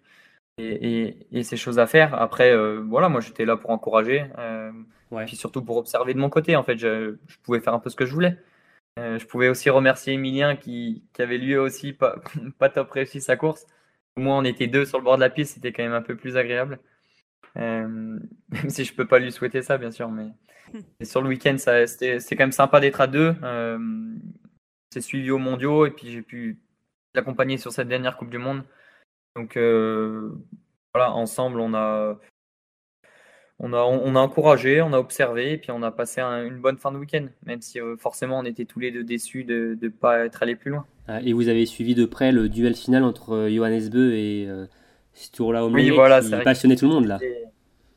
et, 0.58 1.02
et, 1.02 1.26
et 1.32 1.42
ses 1.42 1.56
choses 1.56 1.78
à 1.78 1.86
faire. 1.86 2.14
Après, 2.20 2.52
euh, 2.52 2.82
voilà, 2.86 3.08
moi 3.08 3.20
j'étais 3.20 3.44
là 3.46 3.56
pour 3.56 3.70
encourager, 3.70 4.24
Ouais. 5.10 5.24
puis 5.24 5.36
surtout 5.36 5.62
pour 5.62 5.76
observer 5.76 6.14
de 6.14 6.18
mon 6.18 6.30
côté. 6.30 6.56
En 6.56 6.62
fait, 6.62 6.78
je, 6.78 7.16
je 7.26 7.36
pouvais 7.42 7.60
faire 7.60 7.74
un 7.74 7.80
peu 7.80 7.90
ce 7.90 7.96
que 7.96 8.06
je 8.06 8.12
voulais. 8.12 8.38
Euh, 8.98 9.18
je 9.18 9.26
pouvais 9.26 9.48
aussi 9.48 9.70
remercier 9.70 10.14
Emilien 10.14 10.56
qui, 10.56 11.04
qui 11.12 11.22
avait 11.22 11.38
lui 11.38 11.56
aussi 11.56 11.92
pas, 11.92 12.16
pas 12.58 12.68
top 12.68 12.90
réussi 12.90 13.20
sa 13.20 13.36
course. 13.36 13.66
Au 14.16 14.20
moins 14.20 14.38
on 14.38 14.44
était 14.44 14.66
deux 14.66 14.84
sur 14.84 14.98
le 14.98 15.04
bord 15.04 15.16
de 15.16 15.20
la 15.20 15.30
piste, 15.30 15.54
c'était 15.54 15.72
quand 15.72 15.82
même 15.82 15.92
un 15.92 16.02
peu 16.02 16.16
plus 16.16 16.36
agréable. 16.36 16.80
Euh, 17.56 17.86
même 18.48 18.70
si 18.70 18.84
je 18.84 18.94
peux 18.94 19.06
pas 19.06 19.18
lui 19.18 19.32
souhaiter 19.32 19.62
ça, 19.62 19.78
bien 19.78 19.90
sûr, 19.90 20.10
mais 20.10 20.28
et 21.00 21.04
sur 21.04 21.20
le 21.20 21.28
week-end, 21.28 21.56
c'était, 21.58 22.18
quand 22.30 22.44
même 22.44 22.52
sympa 22.52 22.78
d'être 22.78 23.00
à 23.00 23.08
deux. 23.08 23.34
Euh, 23.42 23.78
c'est 24.92 25.00
suivi 25.00 25.30
aux 25.30 25.38
mondiaux 25.38 25.86
et 25.86 25.90
puis 25.90 26.12
j'ai 26.12 26.22
pu 26.22 26.60
l'accompagner 27.14 27.56
sur 27.58 27.72
cette 27.72 27.88
dernière 27.88 28.16
Coupe 28.16 28.30
du 28.30 28.38
Monde. 28.38 28.64
Donc 29.34 29.56
voilà, 29.56 31.12
ensemble, 31.12 31.60
on 31.60 31.74
a, 31.74 32.18
on 33.62 33.72
a, 33.74 33.78
on 33.82 34.16
a 34.16 34.18
encouragé, 34.20 34.80
on 34.82 34.92
a 34.94 34.98
observé 34.98 35.52
et 35.52 35.56
puis 35.58 35.70
on 35.70 35.82
a 35.82 35.90
passé 35.90 36.20
un- 36.20 36.44
une 36.46 36.58
bonne 36.58 36.78
fin 36.78 36.90
de 36.90 36.96
week-end, 36.98 37.26
même 37.46 37.60
si 37.60 37.78
euh, 37.80 37.96
forcément 37.98 38.38
on 38.38 38.44
était 38.44 38.64
tous 38.64 38.80
les 38.80 38.90
deux 38.90 39.04
déçus 39.04 39.44
de 39.44 39.76
ne 39.80 39.88
pas 39.88 40.24
être 40.24 40.42
allés 40.42 40.56
plus 40.56 40.70
loin. 40.70 40.86
Ah, 41.06 41.20
Et 41.22 41.32
vous 41.34 41.48
avez 41.48 41.66
suivi 41.66 41.94
de 41.94 42.06
près 42.06 42.32
le 42.32 42.48
duel 42.48 42.74
final 42.74 43.04
entre 43.04 43.34
euh, 43.34 43.50
Johannes 43.54 43.88
Beu 43.90 44.14
et 44.14 44.46
euh, 44.48 44.66
Sturla 45.12 45.64
Omlé 45.64 45.90
voilà, 45.90 46.20
qui 46.20 46.24
c'est 46.26 46.30
vrai 46.30 46.40
que- 46.40 46.44
passionnait 46.44 46.76
tout 46.76 46.86
le 46.88 46.94
monde 46.94 47.06
là. 47.06 47.18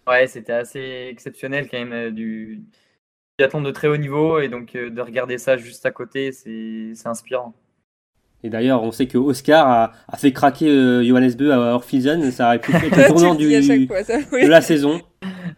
Ouais, 0.05 0.27
c'était 0.27 0.51
assez 0.53 1.07
exceptionnel 1.09 1.69
quand 1.71 1.77
même 1.79 1.93
euh, 1.93 2.11
du 2.11 2.61
biathlon 3.39 3.61
de 3.61 3.71
très 3.71 3.87
haut 3.87 3.95
niveau 3.97 4.39
et 4.39 4.49
donc 4.49 4.75
euh, 4.75 4.89
de 4.89 5.01
regarder 5.01 5.37
ça 5.37 5.55
juste 5.55 5.85
à 5.85 5.91
côté, 5.91 6.31
c'est 6.33 6.91
c'est 6.93 7.07
inspirant. 7.07 7.53
Et 8.45 8.49
d'ailleurs, 8.49 8.83
on 8.83 8.91
sait 8.91 9.07
que 9.07 9.17
Oscar 9.17 9.65
a, 9.65 9.91
a 10.09 10.17
fait 10.17 10.33
craquer 10.33 10.67
euh, 10.67 11.01
Johannes 11.05 11.31
Beu 11.37 11.53
à 11.53 11.75
Orphilsen, 11.75 12.29
ça 12.31 12.47
aurait 12.47 12.59
pu 12.59 12.71
être 12.75 12.83
le 12.97 13.07
tournant 13.07 13.35
du, 13.35 13.87
fois, 13.87 14.03
ça. 14.03 14.17
oui. 14.33 14.43
de 14.43 14.49
la 14.49 14.59
saison. 14.59 14.99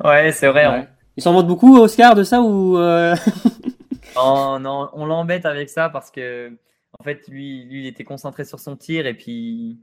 Ouais, 0.04 0.32
c'est 0.32 0.48
vrai. 0.48 0.68
Ouais. 0.68 0.88
Il 1.18 1.24
s'en 1.24 1.34
vante 1.34 1.48
beaucoup, 1.48 1.78
Oscar, 1.78 2.16
de 2.16 2.24
ça 2.24 2.42
ou 2.42 2.78
euh, 2.78 3.16
On, 4.18 4.60
non, 4.60 4.90
on 4.94 5.06
l'embête 5.06 5.46
avec 5.46 5.70
ça 5.70 5.90
parce 5.90 6.10
que 6.12 6.52
en 7.00 7.04
fait 7.04 7.28
lui, 7.28 7.66
lui 7.66 7.82
il 7.84 7.88
était 7.88 8.04
concentré 8.06 8.46
sur 8.46 8.60
son 8.60 8.76
tir 8.78 9.06
et 9.08 9.14
puis 9.14 9.32
il 9.34 9.78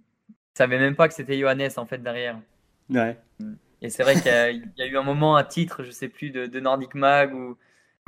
savait 0.56 0.78
même 0.78 0.96
pas 0.96 1.08
que 1.08 1.14
c'était 1.14 1.38
Johannes 1.38 1.68
en 1.76 1.84
fait 1.86 1.98
derrière. 2.02 2.38
Ouais. 2.90 3.18
Et 3.82 3.90
c'est 3.90 4.02
vrai 4.02 4.14
qu'il 4.14 4.26
y, 4.26 4.34
a- 4.34 4.50
il 4.50 4.62
y 4.76 4.82
a 4.82 4.86
eu 4.86 4.96
un 4.96 5.02
moment, 5.02 5.36
un 5.36 5.44
titre, 5.44 5.82
je 5.82 5.90
sais 5.90 6.08
plus, 6.08 6.30
de, 6.30 6.46
de 6.46 6.60
Nordic 6.60 6.94
Mag 6.94 7.34
ou, 7.34 7.56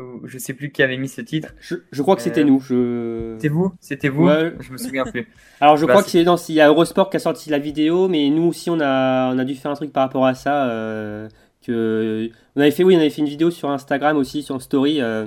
ou 0.03 0.21
je 0.27 0.39
sais 0.39 0.55
plus 0.55 0.71
qui 0.71 0.83
avait 0.83 0.97
mis 0.97 1.09
ce 1.09 1.21
titre. 1.21 1.53
Je, 1.61 1.75
je 1.91 2.03
crois 2.03 2.17
que 2.17 2.23
c'était 2.23 2.43
Euh, 2.43 2.45
nous. 2.45 2.61
Je... 2.61 3.35
C'était 3.37 3.49
vous? 3.49 3.73
C'était 3.81 4.09
vous? 4.09 4.27
Ouais. 4.29 4.55
Je 4.61 4.73
me 4.73 4.79
souviens 4.79 5.05
plus. 5.05 5.29
Alors 5.61 5.77
je 5.77 5.85
Bah, 5.85 5.93
crois 5.95 6.03
que 6.05 6.11
c'est- 6.11 6.19
c'est 6.19 6.25
dans 6.25 6.37
il 6.37 6.55
y 6.55 6.61
a 6.61 6.69
Eurosport 6.69 7.11
qui 7.11 7.17
a 7.17 7.21
sorti 7.21 7.51
la 7.51 7.59
vidéo, 7.59 8.09
mais 8.09 8.31
nous 8.31 8.45
aussi 8.45 8.71
on 8.71 8.81
a 8.81 9.31
on 9.35 9.39
a 9.39 9.45
dû 9.45 9.55
faire 9.57 9.71
un 9.71 9.75
truc 9.75 9.93
par 9.93 10.05
rapport 10.05 10.25
à 10.27 10.35
ça. 10.35 10.69
euh, 10.71 11.29
que 11.67 12.29
on 12.57 12.61
avait 12.61 12.71
fait 12.71 12.85
oui, 12.85 12.95
on 12.97 13.01
avait 13.01 13.11
fait 13.11 13.23
une 13.23 13.29
vidéo 13.29 13.51
sur 13.51 13.71
Instagram 13.71 14.17
aussi 14.17 14.43
sur 14.43 14.61
Story 14.61 15.01
euh, 15.01 15.27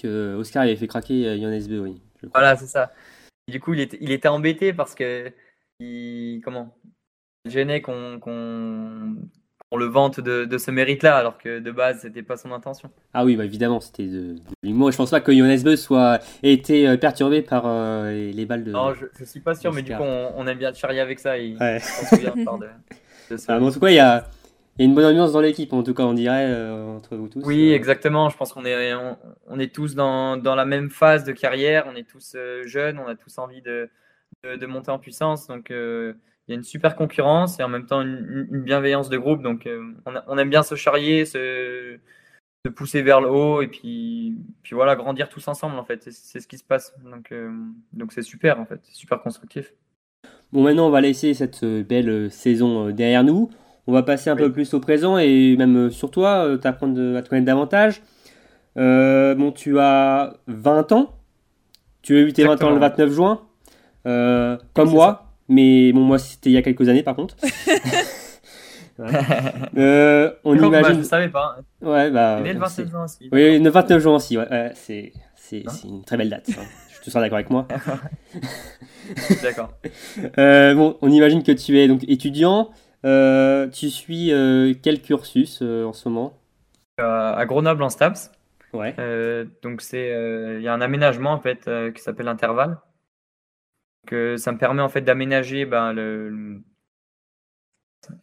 que 0.00 0.34
Oscar 0.36 0.62
avait 0.62 0.76
fait 0.76 0.86
craquer 0.86 1.26
euh, 1.26 1.36
Johannes 1.38 1.66
Beu, 1.68 1.80
oui. 1.80 2.00
Voilà, 2.34 2.56
c'est 2.56 2.66
ça. 2.66 2.92
Et 3.48 3.52
du 3.52 3.60
coup, 3.60 3.74
il 3.74 3.80
était, 3.80 3.98
il 4.00 4.10
était 4.12 4.28
embêté 4.28 4.72
parce 4.72 4.94
que 4.94 5.32
il, 5.80 6.40
comment 6.44 6.74
gênait 7.46 7.80
qu'on 7.80 8.18
qu'on 8.20 9.16
qu'on 9.70 9.76
le 9.78 9.84
vante 9.86 10.18
de, 10.20 10.46
de 10.46 10.58
ce 10.58 10.70
mérite-là, 10.70 11.16
alors 11.16 11.36
que 11.36 11.58
de 11.58 11.70
base, 11.70 12.00
c'était 12.00 12.22
pas 12.22 12.36
son 12.38 12.52
intention. 12.52 12.90
Ah 13.12 13.24
oui, 13.26 13.36
bah 13.36 13.44
évidemment, 13.44 13.80
c'était 13.80 14.06
de, 14.06 14.32
de 14.34 14.40
l'humour. 14.62 14.90
Je 14.92 14.96
pense 14.96 15.10
pas 15.10 15.20
que 15.20 15.30
Johannes 15.36 15.62
Beu 15.62 15.76
soit 15.76 16.20
ait 16.42 16.52
été 16.54 16.88
euh, 16.88 16.96
perturbé 16.96 17.42
par 17.42 17.64
euh, 17.66 18.10
les, 18.10 18.32
les 18.32 18.46
balles 18.46 18.64
de. 18.64 18.72
Non, 18.72 18.94
je, 18.94 19.04
je 19.18 19.24
suis 19.24 19.40
pas 19.40 19.54
sûr, 19.54 19.72
mais 19.74 19.82
du 19.82 19.94
coup, 19.94 20.02
on, 20.02 20.32
on 20.36 20.46
aime 20.46 20.56
bien 20.58 20.72
charrier 20.72 21.00
avec 21.00 21.18
ça. 21.18 21.36
Et 21.38 21.54
Ouais. 21.60 21.76
on 21.82 22.06
se 22.06 22.16
souvient 22.16 22.34
de, 22.34 22.66
de 23.30 23.36
ce- 23.36 23.44
Ah, 23.52 23.60
mais 23.60 23.66
en 23.66 23.70
tout 23.70 23.78
cas, 23.80 23.90
il 23.90 23.96
y 23.96 23.98
a, 23.98 24.26
y 24.78 24.82
a 24.82 24.84
une 24.86 24.94
bonne 24.94 25.04
ambiance 25.06 25.32
dans 25.32 25.40
l'équipe, 25.40 25.72
en 25.72 25.82
tout 25.82 25.94
cas, 25.94 26.04
on 26.04 26.14
dirait 26.14 26.46
euh, 26.46 26.84
entre 26.96 27.16
vous 27.16 27.28
tous. 27.28 27.42
Oui, 27.44 27.72
Euh, 27.72 27.74
exactement. 27.74 28.28
Je 28.28 28.36
pense 28.36 28.52
qu'on 28.52 28.64
est, 28.64 28.94
on, 28.94 29.16
on 29.46 29.58
est 29.58 29.74
tous 29.74 29.94
dans, 29.94 30.36
dans 30.36 30.54
la 30.54 30.64
même 30.64 30.90
phase 30.90 31.24
de 31.24 31.32
carrière. 31.32 31.86
On 31.88 31.96
est 31.96 32.08
tous 32.08 32.34
euh, 32.36 32.64
jeunes. 32.66 32.98
On 32.98 33.06
a 33.06 33.14
tous 33.16 33.38
envie 33.38 33.62
de, 33.62 33.88
de, 34.44 34.56
de 34.56 34.66
monter 34.66 34.90
en 34.90 34.98
puissance. 34.98 35.46
Donc, 35.48 35.70
euh, 35.70 36.14
il 36.46 36.52
y 36.52 36.54
a 36.54 36.56
une 36.56 36.64
super 36.64 36.96
concurrence 36.96 37.58
et 37.60 37.62
en 37.62 37.68
même 37.68 37.86
temps 37.86 38.00
une, 38.02 38.48
une 38.50 38.62
bienveillance 38.62 39.08
de 39.08 39.18
groupe. 39.18 39.42
Donc, 39.42 39.68
on, 40.06 40.14
a- 40.16 40.24
on 40.28 40.38
aime 40.38 40.50
bien 40.50 40.62
se 40.62 40.74
charrier, 40.76 41.24
se, 41.24 41.98
pousser 42.76 43.02
vers 43.02 43.20
le 43.20 43.30
haut 43.30 43.62
et 43.62 43.68
puis, 43.68 44.36
puis 44.62 44.74
voilà, 44.74 44.94
grandir 44.94 45.28
tous 45.30 45.48
ensemble 45.48 45.78
en 45.78 45.84
fait. 45.84 46.10
C'est 46.10 46.40
ce 46.40 46.46
qui 46.46 46.58
se 46.58 46.64
passe. 46.64 46.94
Donc 47.10 47.32
donc 47.94 48.12
c'est 48.12 48.22
super 48.22 48.60
en 48.60 48.66
fait, 48.66 48.80
c'est 48.82 48.94
super 48.94 49.22
constructif. 49.22 49.72
Bon, 50.52 50.62
maintenant 50.62 50.86
on 50.88 50.90
va 50.90 51.00
laisser 51.00 51.32
cette 51.34 51.64
belle 51.64 52.30
saison 52.30 52.90
derrière 52.90 53.24
nous. 53.24 53.50
On 53.88 53.92
va 53.92 54.04
passer 54.04 54.30
un 54.30 54.36
peu 54.36 54.52
plus 54.52 54.72
au 54.74 54.80
présent 54.80 55.18
et 55.18 55.56
même 55.56 55.90
sur 55.90 56.10
toi, 56.10 56.46
t'apprendre 56.60 57.16
à 57.16 57.22
te 57.22 57.28
connaître 57.28 57.46
davantage. 57.46 58.02
bon, 58.76 59.52
tu 59.52 59.80
as 59.80 60.34
20 60.46 60.92
ans. 60.92 61.14
Tu 62.02 62.16
as 62.16 62.20
eu 62.20 62.32
tes 62.32 62.44
20 62.44 62.62
ans 62.62 62.70
le 62.70 62.78
29 62.78 63.10
juin. 63.10 63.40
comme 64.04 64.90
moi. 64.90 65.24
Mais 65.50 65.92
bon, 65.92 66.00
moi 66.00 66.18
c'était 66.18 66.50
il 66.50 66.52
y 66.52 66.58
a 66.58 66.62
quelques 66.62 66.88
années 66.88 67.02
par 67.02 67.16
contre. 67.16 67.34
Euh, 69.76 70.32
on 70.44 70.56
imagine. 70.56 70.94
je 70.94 70.98
ne 70.98 71.02
savais 71.04 71.28
pas. 71.28 71.58
Ouais, 71.80 72.10
bah. 72.10 72.40
le 72.40 72.58
29 72.58 72.90
juin 72.90 73.04
aussi. 73.04 73.28
Oui, 73.30 73.58
le 73.58 73.70
29 73.70 74.02
juin 74.02 74.16
aussi. 74.16 74.36
Ouais, 74.36 74.72
c'est 74.74 75.12
c'est 75.36 75.62
hein 75.66 75.72
une 75.84 76.04
très 76.04 76.16
belle 76.16 76.30
date. 76.30 76.50
Hein. 76.50 76.64
Je 76.98 77.04
te 77.04 77.10
sens 77.10 77.22
d'accord 77.22 77.36
avec 77.36 77.50
moi. 77.50 77.68
d'accord. 79.42 79.72
Euh, 80.36 80.74
bon, 80.74 80.96
on 81.00 81.10
imagine 81.10 81.42
que 81.42 81.52
tu 81.52 81.78
es 81.78 81.86
donc 81.86 82.04
étudiant. 82.08 82.70
Euh, 83.04 83.68
tu 83.68 83.90
suis 83.90 84.28
quel 84.82 85.02
cursus 85.02 85.62
en 85.62 85.92
ce 85.92 86.08
moment? 86.08 86.38
À 86.98 87.44
Grenoble 87.46 87.82
en 87.82 87.90
STAPS. 87.90 88.32
Ouais. 88.74 88.94
donc 89.62 89.80
c'est 89.80 90.08
il 90.56 90.62
y 90.62 90.68
a 90.68 90.74
un 90.74 90.80
aménagement 90.80 91.32
en 91.32 91.40
fait 91.40 91.68
qui 91.94 92.02
s'appelle 92.02 92.28
intervalle. 92.28 92.78
Que 94.06 94.36
ça 94.36 94.52
me 94.52 94.58
permet 94.58 94.82
en 94.82 94.88
fait 94.88 95.02
d'aménager 95.02 95.66
ben, 95.66 95.92
le, 95.92 96.62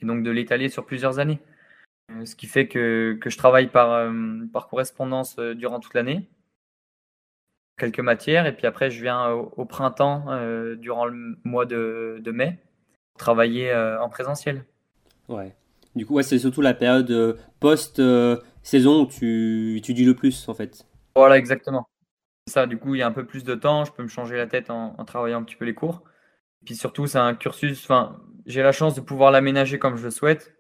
et 0.01 0.05
donc 0.05 0.23
de 0.23 0.31
l'étaler 0.31 0.69
sur 0.69 0.85
plusieurs 0.85 1.19
années. 1.19 1.39
Euh, 2.11 2.25
ce 2.25 2.35
qui 2.35 2.47
fait 2.47 2.67
que, 2.67 3.17
que 3.19 3.29
je 3.29 3.37
travaille 3.37 3.67
par, 3.67 3.91
euh, 3.91 4.45
par 4.53 4.67
correspondance 4.67 5.37
euh, 5.39 5.55
durant 5.55 5.79
toute 5.79 5.93
l'année, 5.93 6.29
quelques 7.77 7.99
matières, 7.99 8.45
et 8.45 8.55
puis 8.55 8.67
après 8.67 8.91
je 8.91 9.01
viens 9.01 9.29
au, 9.31 9.65
printemps, 9.65 10.25
durant 10.77 11.05
le 11.05 11.37
mois 11.43 11.65
de, 11.65 12.19
de 12.21 12.31
mai, 12.31 12.57
travailler 13.17 13.73
en 13.73 14.09
présentiel. 14.09 14.65
Ouais. 15.27 15.55
Du 15.95 16.05
coup, 16.05 16.15
ouais, 16.15 16.23
c'est 16.23 16.39
surtout 16.39 16.61
la 16.61 16.73
période 16.73 17.39
post-saison 17.59 19.03
où 19.03 19.07
tu 19.07 19.77
étudies 19.77 20.05
le 20.05 20.13
plus, 20.13 20.47
en 20.49 20.53
fait. 20.53 20.85
Voilà, 21.15 21.37
exactement. 21.37 21.87
Ça, 22.47 22.67
du 22.67 22.77
coup, 22.77 22.95
il 22.95 22.99
y 22.99 23.01
a 23.01 23.07
un 23.07 23.11
peu 23.11 23.25
plus 23.25 23.43
de 23.43 23.55
temps, 23.55 23.85
je 23.85 23.91
peux 23.91 24.03
me 24.03 24.07
changer 24.07 24.37
la 24.37 24.47
tête 24.47 24.69
en, 24.69 24.95
en 24.97 25.05
travaillant 25.05 25.39
un 25.39 25.43
petit 25.43 25.55
peu 25.55 25.65
les 25.65 25.73
cours. 25.73 26.03
Et 26.61 26.65
puis 26.65 26.75
surtout, 26.75 27.07
c'est 27.07 27.17
un 27.17 27.35
cursus, 27.35 27.83
enfin, 27.83 28.21
j'ai 28.45 28.61
la 28.61 28.71
chance 28.71 28.95
de 28.95 29.01
pouvoir 29.01 29.31
l'aménager 29.31 29.79
comme 29.79 29.95
je 29.97 30.03
le 30.03 30.11
souhaite. 30.11 30.55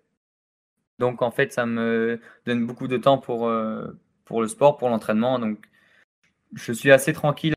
Donc 0.99 1.21
en 1.21 1.31
fait, 1.31 1.51
ça 1.51 1.65
me 1.65 2.19
donne 2.45 2.65
beaucoup 2.65 2.87
de 2.87 2.97
temps 2.97 3.17
pour, 3.17 3.47
euh, 3.47 3.99
pour 4.23 4.41
le 4.41 4.47
sport, 4.47 4.77
pour 4.77 4.89
l'entraînement. 4.89 5.39
Donc 5.39 5.59
je 6.53 6.71
suis 6.71 6.91
assez 6.91 7.11
tranquille 7.11 7.53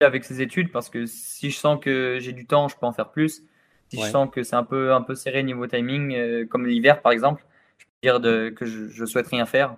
avec 0.00 0.24
ces 0.24 0.40
études 0.40 0.72
parce 0.72 0.88
que 0.88 1.06
si 1.06 1.50
je 1.50 1.58
sens 1.58 1.78
que 1.80 2.18
j'ai 2.20 2.32
du 2.32 2.46
temps, 2.46 2.68
je 2.68 2.76
peux 2.76 2.86
en 2.86 2.92
faire 2.92 3.10
plus. 3.10 3.42
Si 3.88 4.00
je 4.00 4.10
sens 4.10 4.28
que 4.30 4.42
c'est 4.42 4.56
un 4.56 4.64
peu, 4.64 4.92
un 4.92 5.02
peu 5.02 5.14
serré 5.14 5.42
niveau 5.42 5.66
timing, 5.66 6.14
euh, 6.14 6.46
comme 6.46 6.66
l'hiver 6.66 7.02
par 7.02 7.12
exemple, 7.12 7.44
je 7.78 7.84
peux 7.84 7.90
dire 8.02 8.20
de, 8.20 8.50
que 8.50 8.64
je, 8.66 8.88
je, 8.88 9.04
souhaite 9.04 9.28
rien 9.28 9.46
faire. 9.46 9.76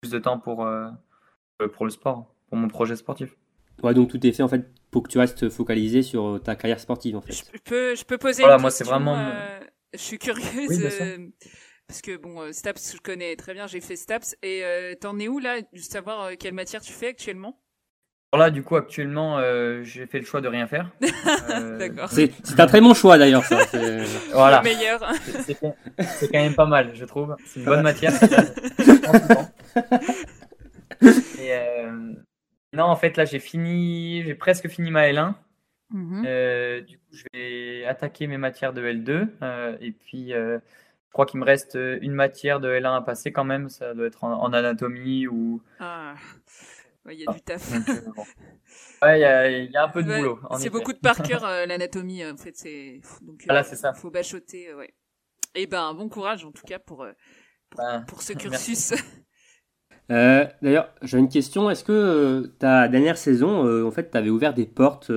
Plus 0.00 0.10
de 0.10 0.18
temps 0.18 0.38
pour, 0.38 0.66
euh, 0.66 0.88
pour 1.74 1.84
le 1.84 1.90
sport, 1.90 2.26
pour 2.48 2.58
mon 2.58 2.68
projet 2.68 2.96
sportif. 2.96 3.36
Ouais, 3.82 3.94
donc 3.94 4.10
tout 4.10 4.26
est 4.26 4.32
fait 4.32 4.42
en 4.42 4.48
fait 4.48 4.66
pour 4.90 5.02
que 5.02 5.08
tu 5.08 5.18
restes 5.18 5.48
focalisé 5.48 6.02
sur 6.02 6.40
ta 6.42 6.56
carrière 6.56 6.80
sportive 6.80 7.16
en 7.16 7.20
fait. 7.20 7.32
Je 7.32 7.42
peux, 7.64 7.94
je 7.94 8.04
peux 8.04 8.18
poser 8.18 8.42
voilà, 8.42 8.56
une 8.56 8.62
moi, 8.62 8.70
c'est 8.70 8.84
vraiment. 8.84 9.16
Euh, 9.16 9.60
je 9.94 10.00
suis 10.00 10.18
curieuse. 10.18 10.82
Euh, 11.00 11.28
parce 11.86 12.02
que 12.02 12.16
bon, 12.16 12.52
Staps, 12.52 12.94
je 12.96 13.00
connais 13.00 13.36
très 13.36 13.54
bien, 13.54 13.66
j'ai 13.66 13.80
fait 13.80 13.96
Staps. 13.96 14.36
Et 14.42 14.62
t'en 15.00 15.18
es 15.18 15.28
où 15.28 15.38
là 15.38 15.60
de 15.60 15.78
savoir 15.78 16.32
quelle 16.38 16.54
matière 16.54 16.80
tu 16.80 16.92
fais 16.92 17.08
actuellement? 17.08 17.61
Alors 18.32 18.46
là, 18.46 18.50
du 18.50 18.62
coup, 18.62 18.76
actuellement, 18.76 19.38
j'ai 19.82 20.06
fait 20.06 20.18
le 20.18 20.24
choix 20.24 20.40
de 20.40 20.48
rien 20.48 20.66
faire. 20.66 20.88
D'accord. 21.78 22.08
C'est 22.08 22.32
un 22.58 22.66
très 22.66 22.80
bon 22.80 22.94
choix 22.94 23.18
d'ailleurs, 23.18 23.44
ça. 23.44 23.58
voilà. 24.32 24.58
Le 24.58 24.64
meilleur. 24.64 25.04
C'est 25.44 25.60
quand 25.60 25.74
même 26.32 26.54
pas 26.54 26.64
mal, 26.64 26.92
je 26.94 27.04
trouve. 27.04 27.36
C'est 27.44 27.60
une 27.60 27.66
bonne 27.66 27.82
matière. 27.82 28.12
et, 31.02 31.52
non, 32.72 32.84
en 32.84 32.96
fait, 32.96 33.18
là, 33.18 33.26
j'ai 33.26 33.38
fini, 33.38 34.22
j'ai 34.24 34.34
presque 34.34 34.68
fini 34.68 34.90
ma 34.90 35.08
L1. 35.08 35.34
Mhm. 35.90 36.24
Euh, 36.26 36.80
du 36.80 36.98
coup, 36.98 37.04
je 37.12 37.24
vais 37.34 37.84
attaquer 37.84 38.26
mes 38.26 38.38
matières 38.38 38.72
de 38.72 38.82
L2. 38.82 39.28
Euh, 39.42 39.76
et 39.80 39.92
puis, 39.92 40.32
euh, 40.32 40.58
je 41.08 41.12
crois 41.12 41.26
qu'il 41.26 41.38
me 41.38 41.44
reste 41.44 41.74
une 41.74 42.14
matière 42.14 42.60
de 42.60 42.70
L1 42.70 42.96
à 42.96 43.02
passer 43.02 43.30
quand 43.30 43.44
même. 43.44 43.68
Ça 43.68 43.92
doit 43.92 44.06
être 44.06 44.24
en, 44.24 44.52
anatomie 44.52 45.26
ou. 45.26 45.60
Ah, 45.80 46.14
il 47.10 47.18
y 47.18 47.26
a 47.26 47.32
du 47.32 47.40
taf. 47.40 47.70
ouais, 49.02 49.18
il 49.18 49.70
y, 49.70 49.76
a 49.76 49.84
un 49.84 49.88
peu 49.88 50.02
de 50.02 50.14
boulot. 50.14 50.38
C'est 50.58 50.70
beaucoup 50.70 50.92
de 50.92 50.98
par 50.98 51.16
cœur 51.22 51.42
l'anatomie. 51.66 52.24
En 52.24 52.36
fait, 52.36 52.56
c'est 52.56 53.00
donc. 53.22 53.42
Voilà, 53.46 53.64
c'est 53.64 53.76
ça. 53.76 53.92
Faut 53.92 54.10
bachoter, 54.10 54.74
ouais. 54.74 54.94
Et 55.54 55.62
eh 55.62 55.66
ben, 55.66 55.92
bon 55.92 56.08
courage 56.08 56.46
en 56.46 56.50
tout 56.50 56.62
cas 56.66 56.78
pour 56.78 57.04
pour, 57.68 57.84
ben, 57.84 58.04
pour 58.06 58.22
ce 58.22 58.32
cursus. 58.32 58.94
Euh, 60.10 60.44
d'ailleurs, 60.60 60.88
j'ai 61.00 61.16
une 61.16 61.28
question. 61.28 61.70
Est-ce 61.70 61.84
que 61.84 61.92
euh, 61.92 62.54
ta 62.58 62.88
dernière 62.88 63.16
saison, 63.16 63.64
euh, 63.64 63.86
en 63.86 63.90
fait, 63.90 64.10
tu 64.10 64.18
avais 64.18 64.30
ouvert 64.30 64.52
des 64.52 64.66
portes 64.66 65.10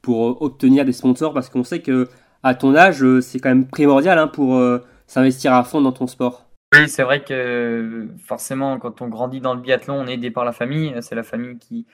pour 0.00 0.40
obtenir 0.40 0.84
des 0.84 0.92
sponsors? 0.92 1.34
Parce 1.34 1.50
qu'on 1.50 1.64
sait 1.64 1.82
que 1.82 2.08
à 2.42 2.54
ton 2.54 2.74
âge, 2.74 3.04
c'est 3.20 3.40
quand 3.40 3.50
même 3.50 3.66
primordial 3.66 4.18
hein, 4.18 4.28
pour 4.28 4.62
s'investir 5.06 5.52
à 5.52 5.64
fond 5.64 5.80
dans 5.82 5.92
ton 5.92 6.06
sport. 6.06 6.48
Oui, 6.72 6.88
c'est 6.88 7.02
vrai 7.02 7.22
que 7.22 8.08
forcément, 8.24 8.78
quand 8.78 9.02
on 9.02 9.08
grandit 9.08 9.40
dans 9.40 9.54
le 9.54 9.60
biathlon, 9.60 9.94
on 9.94 10.06
est 10.06 10.14
aidé 10.14 10.30
par 10.30 10.44
la 10.44 10.52
famille. 10.52 10.94
C'est 11.02 11.14
la 11.14 11.22
famille 11.22 11.58
qui, 11.58 11.86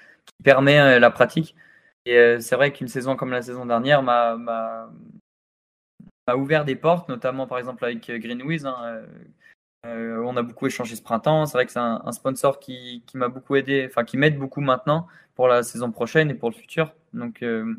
permet 0.44 1.00
la 1.00 1.10
pratique. 1.10 1.56
Et 2.04 2.38
c'est 2.40 2.54
vrai 2.56 2.72
qu'une 2.72 2.88
saison 2.88 3.16
comme 3.16 3.30
la 3.30 3.42
saison 3.42 3.66
dernière 3.66 4.02
m'a 4.02 4.88
ouvert 6.36 6.64
des 6.64 6.76
portes, 6.76 7.08
notamment 7.08 7.46
par 7.46 7.58
exemple 7.58 7.84
avec 7.84 8.10
Greenwiz, 8.10 8.66
hein, 8.66 9.02
euh, 9.86 10.22
on 10.24 10.36
a 10.36 10.42
beaucoup 10.42 10.66
échangé 10.66 10.96
ce 10.96 11.02
printemps. 11.02 11.46
C'est 11.46 11.56
vrai 11.56 11.66
que 11.66 11.72
c'est 11.72 11.78
un, 11.78 12.12
sponsor 12.12 12.58
qui, 12.60 13.02
m'a 13.14 13.28
beaucoup 13.28 13.56
aidé, 13.56 13.86
enfin 13.88 14.04
qui 14.04 14.16
m'aide 14.16 14.38
beaucoup 14.38 14.60
maintenant 14.60 15.06
pour 15.34 15.48
la 15.48 15.62
saison 15.62 15.90
prochaine 15.92 16.30
et 16.30 16.34
pour 16.34 16.50
le 16.50 16.54
futur. 16.54 16.94
Donc 17.14 17.42
euh, 17.42 17.74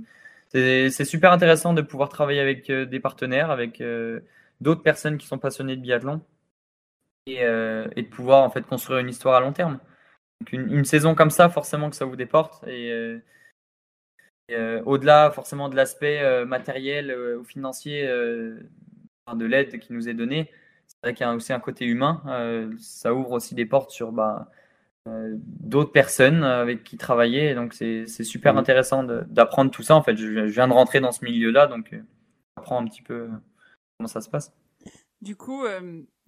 c'est 0.49 1.05
super 1.05 1.31
intéressant 1.31 1.73
de 1.73 1.81
pouvoir 1.81 2.09
travailler 2.09 2.39
avec 2.39 2.69
euh, 2.69 2.85
des 2.85 2.99
partenaires, 2.99 3.51
avec 3.51 3.83
d'autres 4.61 4.83
personnes 4.83 5.17
qui 5.17 5.27
sont 5.27 5.37
passionnées 5.39 5.75
de 5.75 5.81
biathlon 5.81 6.21
et, 7.35 8.01
de 8.03 8.09
pouvoir 8.09 8.43
en 8.43 8.49
fait 8.49 8.63
construire 8.63 8.99
une 8.99 9.09
histoire 9.09 9.35
à 9.35 9.39
long 9.39 9.53
terme. 9.53 9.79
Donc 10.41 10.53
une, 10.53 10.85
saison 10.85 11.15
comme 11.15 11.31
ça, 11.31 11.49
forcément 11.49 11.89
que 11.89 11.95
ça 11.95 12.05
vous 12.05 12.15
déporte 12.15 12.65
et, 12.67 13.19
au-delà 14.85 15.31
forcément 15.31 15.69
de 15.69 15.75
l'aspect 15.75 16.45
matériel 16.45 17.15
ou 17.39 17.43
financier 17.43 18.07
de 18.07 19.45
l'aide 19.45 19.79
qui 19.79 19.93
nous 19.93 20.09
est 20.09 20.13
donnée, 20.13 20.49
c'est 20.89 20.97
vrai 21.03 21.13
qu'il 21.13 21.25
y 21.25 21.29
a 21.29 21.33
aussi 21.33 21.53
un 21.53 21.59
côté 21.59 21.85
humain. 21.85 22.21
Euh, 22.27 22.73
ça 22.77 23.13
ouvre 23.13 23.31
aussi 23.31 23.55
des 23.55 23.65
portes 23.65 23.91
sur 23.91 24.11
bah, 24.11 24.49
euh, 25.07 25.35
d'autres 25.37 25.91
personnes 25.91 26.43
avec 26.43 26.83
qui 26.83 26.97
travailler. 26.97 27.53
Donc 27.55 27.73
c'est 27.73 28.05
super 28.07 28.53
mmh. 28.53 28.57
intéressant 28.57 29.03
d'apprendre 29.03 29.71
tout 29.71 29.83
ça. 29.83 29.95
En 29.95 30.03
fait, 30.03 30.17
je, 30.17 30.41
viens 30.41 30.67
de 30.67 30.73
rentrer 30.73 30.99
dans 30.99 31.11
ce 31.11 31.23
milieu-là, 31.23 31.67
donc 31.67 31.93
euh, 31.93 32.01
j'apprends 32.57 32.81
un 32.81 32.85
petit 32.85 33.01
peu 33.01 33.29
comment 33.97 34.07
ça 34.07 34.21
se 34.21 34.29
passe. 34.29 34.51
Du 35.21 35.35
coup, 35.35 35.63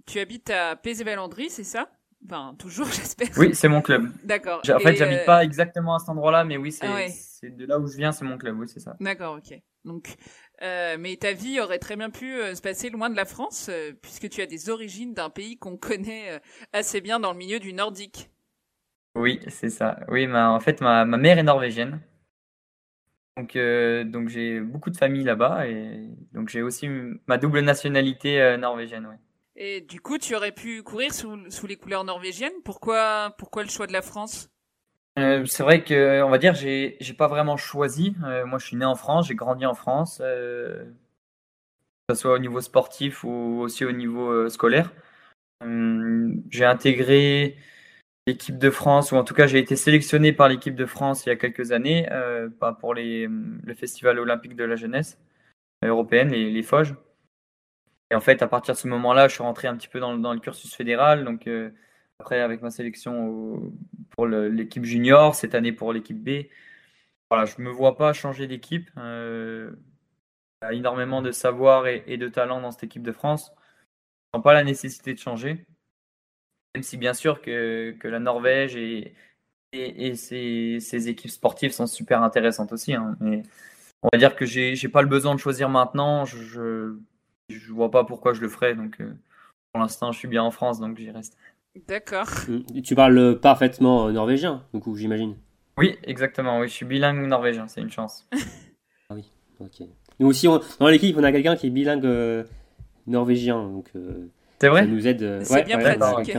tu 0.05 0.19
habites 0.19 0.49
à 0.49 0.75
Pézéval-Andry, 0.75 1.49
c'est 1.49 1.63
ça? 1.63 1.89
Enfin, 2.25 2.55
toujours, 2.57 2.85
j'espère. 2.91 3.29
Oui, 3.37 3.55
c'est 3.55 3.67
mon 3.67 3.81
club. 3.81 4.11
D'accord. 4.23 4.61
En 4.73 4.79
fait, 4.79 4.95
j'habite 4.95 5.25
pas 5.25 5.43
exactement 5.43 5.95
à 5.95 5.99
cet 5.99 6.09
endroit-là, 6.09 6.43
mais 6.43 6.57
oui, 6.57 6.75
ah 6.81 7.07
c'est 7.09 7.55
de 7.55 7.65
là 7.65 7.79
où 7.79 7.87
je 7.87 7.97
viens, 7.97 8.11
c'est 8.11 8.25
mon 8.25 8.37
club, 8.37 8.59
oui, 8.59 8.67
c'est 8.67 8.79
ça. 8.79 8.95
D'accord, 8.99 9.37
ok. 9.37 9.59
Donc, 9.83 10.15
euh, 10.61 10.97
mais 10.99 11.15
ta 11.15 11.33
vie 11.33 11.59
aurait 11.59 11.79
très 11.79 11.95
bien 11.95 12.11
pu 12.11 12.33
euh, 12.33 12.53
se 12.53 12.61
passer 12.61 12.89
loin 12.89 13.09
de 13.09 13.15
la 13.15 13.25
France, 13.25 13.67
euh, 13.69 13.93
puisque 13.99 14.29
tu 14.29 14.41
as 14.41 14.45
des 14.45 14.69
origines 14.69 15.13
d'un 15.13 15.29
pays 15.29 15.57
qu'on 15.57 15.77
connaît 15.77 16.39
assez 16.71 17.01
bien 17.01 17.19
dans 17.19 17.31
le 17.31 17.37
milieu 17.37 17.59
du 17.59 17.73
nordique. 17.73 18.29
Oui, 19.15 19.39
c'est 19.47 19.69
ça. 19.69 19.99
Oui, 20.07 20.31
en 20.31 20.59
fait, 20.59 20.81
ma, 20.81 21.05
mère 21.05 21.37
est 21.39 21.43
norvégienne. 21.43 21.99
Donc, 23.37 23.57
donc 24.11 24.27
j'ai 24.27 24.59
beaucoup 24.59 24.89
de 24.89 24.97
famille 24.97 25.23
là-bas 25.23 25.65
et 25.67 26.09
donc 26.33 26.49
j'ai 26.49 26.61
aussi 26.61 26.89
ma 27.27 27.37
double 27.37 27.61
nationalité 27.61 28.57
norvégienne. 28.57 29.07
Et 29.63 29.79
du 29.79 30.01
coup, 30.01 30.17
tu 30.17 30.33
aurais 30.33 30.51
pu 30.51 30.81
courir 30.81 31.13
sous, 31.13 31.67
les 31.67 31.75
couleurs 31.75 32.03
norvégiennes. 32.03 32.63
Pourquoi, 32.65 33.35
le 33.57 33.69
choix 33.69 33.85
de 33.85 33.93
la 33.93 34.01
France? 34.01 34.49
Euh, 35.19 35.45
c'est 35.45 35.61
vrai 35.61 35.83
que, 35.83 36.23
on 36.23 36.31
va 36.31 36.39
dire, 36.39 36.55
j'ai, 36.55 36.97
j'ai 36.99 37.13
pas 37.13 37.27
vraiment 37.27 37.57
choisi. 37.57 38.15
Euh, 38.23 38.43
moi, 38.47 38.57
je 38.57 38.65
suis 38.65 38.75
né 38.75 38.85
en 38.85 38.95
France, 38.95 39.27
j'ai 39.27 39.35
grandi 39.35 39.67
en 39.67 39.75
France, 39.75 40.19
euh, 40.25 40.83
que 42.07 42.15
ce 42.15 42.21
soit 42.21 42.33
au 42.33 42.39
niveau 42.39 42.59
sportif 42.59 43.23
ou 43.23 43.59
aussi 43.61 43.85
au 43.85 43.91
niveau 43.91 44.49
scolaire. 44.49 44.91
j'ai 46.49 46.65
intégré 46.65 47.55
l'équipe 48.25 48.57
de 48.57 48.71
France, 48.71 49.11
ou 49.11 49.15
en 49.15 49.23
tout 49.23 49.35
cas, 49.35 49.45
j'ai 49.45 49.59
été 49.59 49.75
sélectionné 49.75 50.33
par 50.33 50.49
l'équipe 50.49 50.73
de 50.73 50.87
France 50.87 51.27
il 51.27 51.29
y 51.29 51.31
a 51.33 51.35
quelques 51.35 51.71
années, 51.71 52.09
pour 52.79 52.95
les, 52.95 53.27
le 53.27 53.73
Festival 53.75 54.17
olympique 54.17 54.55
de 54.55 54.63
la 54.63 54.75
jeunesse 54.75 55.19
européenne, 55.83 56.29
les, 56.29 56.49
les 56.49 56.63
Foges. 56.63 56.95
Et 58.11 58.15
en 58.15 58.21
fait, 58.21 58.41
à 58.43 58.47
partir 58.47 58.75
de 58.75 58.79
ce 58.79 58.87
moment-là, 58.89 59.27
je 59.27 59.33
suis 59.33 59.43
rentré 59.43 59.67
un 59.67 59.75
petit 59.75 59.87
peu 59.87 59.99
dans, 59.99 60.15
dans 60.17 60.33
le 60.33 60.39
cursus 60.39 60.75
fédéral, 60.75 61.25
donc 61.25 61.49
après 62.19 62.39
avec 62.39 62.61
ma 62.61 62.69
sélection 62.69 63.73
pour 64.11 64.27
l'équipe 64.27 64.85
junior, 64.85 65.33
cette 65.33 65.55
année 65.55 65.71
pour 65.71 65.93
l'équipe 65.93 66.21
B. 66.23 66.47
Voilà, 67.29 67.45
je 67.45 67.55
ne 67.59 67.63
me 67.63 67.71
vois 67.71 67.97
pas 67.97 68.13
changer 68.13 68.45
d'équipe. 68.47 68.89
il 68.97 69.71
y 70.61 70.65
a 70.65 70.73
énormément 70.73 71.21
de 71.21 71.31
savoir 71.31 71.87
et, 71.87 72.17
de 72.17 72.27
talent 72.27 72.61
dans 72.61 72.71
cette 72.71 72.83
équipe 72.83 73.03
de 73.03 73.11
France. 73.11 73.51
Je 74.33 74.37
n'ai 74.37 74.43
pas 74.43 74.53
la 74.53 74.63
nécessité 74.63 75.13
de 75.13 75.19
changer. 75.19 75.65
Même 76.75 76.83
si 76.83 76.97
bien 76.97 77.13
sûr 77.13 77.41
que, 77.41 77.95
que 77.99 78.07
la 78.07 78.19
Norvège 78.19 78.75
et, 78.75 79.15
et, 79.73 80.15
ses, 80.15 81.09
équipes 81.09 81.31
sportives 81.31 81.71
sont 81.71 81.87
super 81.87 82.23
intéressantes 82.23 82.71
aussi. 82.73 82.93
Hein. 82.93 83.15
Mais 83.19 83.43
on 84.03 84.09
va 84.11 84.19
dire 84.19 84.35
que 84.35 84.45
j'ai 84.45 84.73
n'ai 84.73 84.89
pas 84.89 85.01
le 85.01 85.07
besoin 85.07 85.35
de 85.35 85.39
choisir 85.39 85.69
maintenant. 85.69 86.25
Je, 86.25 86.95
vois 87.71 87.91
pas 87.91 88.03
pourquoi 88.03 88.33
je 88.33 88.41
le 88.41 88.49
ferais. 88.49 88.75
Donc 88.75 88.99
euh, 89.01 89.13
pour 89.71 89.81
l'instant, 89.81 90.11
je 90.11 90.19
suis 90.19 90.27
bien 90.27 90.43
en 90.43 90.51
France, 90.51 90.79
donc 90.79 90.97
j'y 90.97 91.11
reste. 91.11 91.37
D'accord. 91.87 92.27
Mm. 92.47 92.81
Tu 92.81 92.95
parles 92.95 93.39
parfaitement 93.39 94.07
euh, 94.07 94.11
norvégien, 94.11 94.63
du 94.73 94.79
coup, 94.79 94.95
j'imagine? 94.95 95.35
Oui, 95.77 95.97
exactement. 96.03 96.59
Oui, 96.59 96.67
je 96.67 96.73
suis 96.73 96.85
bilingue 96.85 97.25
norvégien. 97.27 97.67
C'est 97.67 97.81
une 97.81 97.91
chance. 97.91 98.27
ah 99.09 99.15
oui. 99.15 99.31
Ok. 99.59 99.87
Nous 100.19 100.27
aussi, 100.27 100.47
dans 100.79 100.87
l'équipe, 100.87 101.15
on 101.17 101.23
a 101.23 101.31
quelqu'un 101.31 101.55
qui 101.55 101.67
est 101.67 101.71
bilingue 101.71 102.05
euh, 102.05 102.43
norvégien, 103.07 103.63
donc. 103.69 103.91
c'est 104.59 104.67
vrai? 104.67 104.81
Ça 104.81 104.87
nous 104.87 105.07
aide. 105.07 105.43
C'est 105.43 105.63
bien 105.63 105.79
pratique 105.79 106.35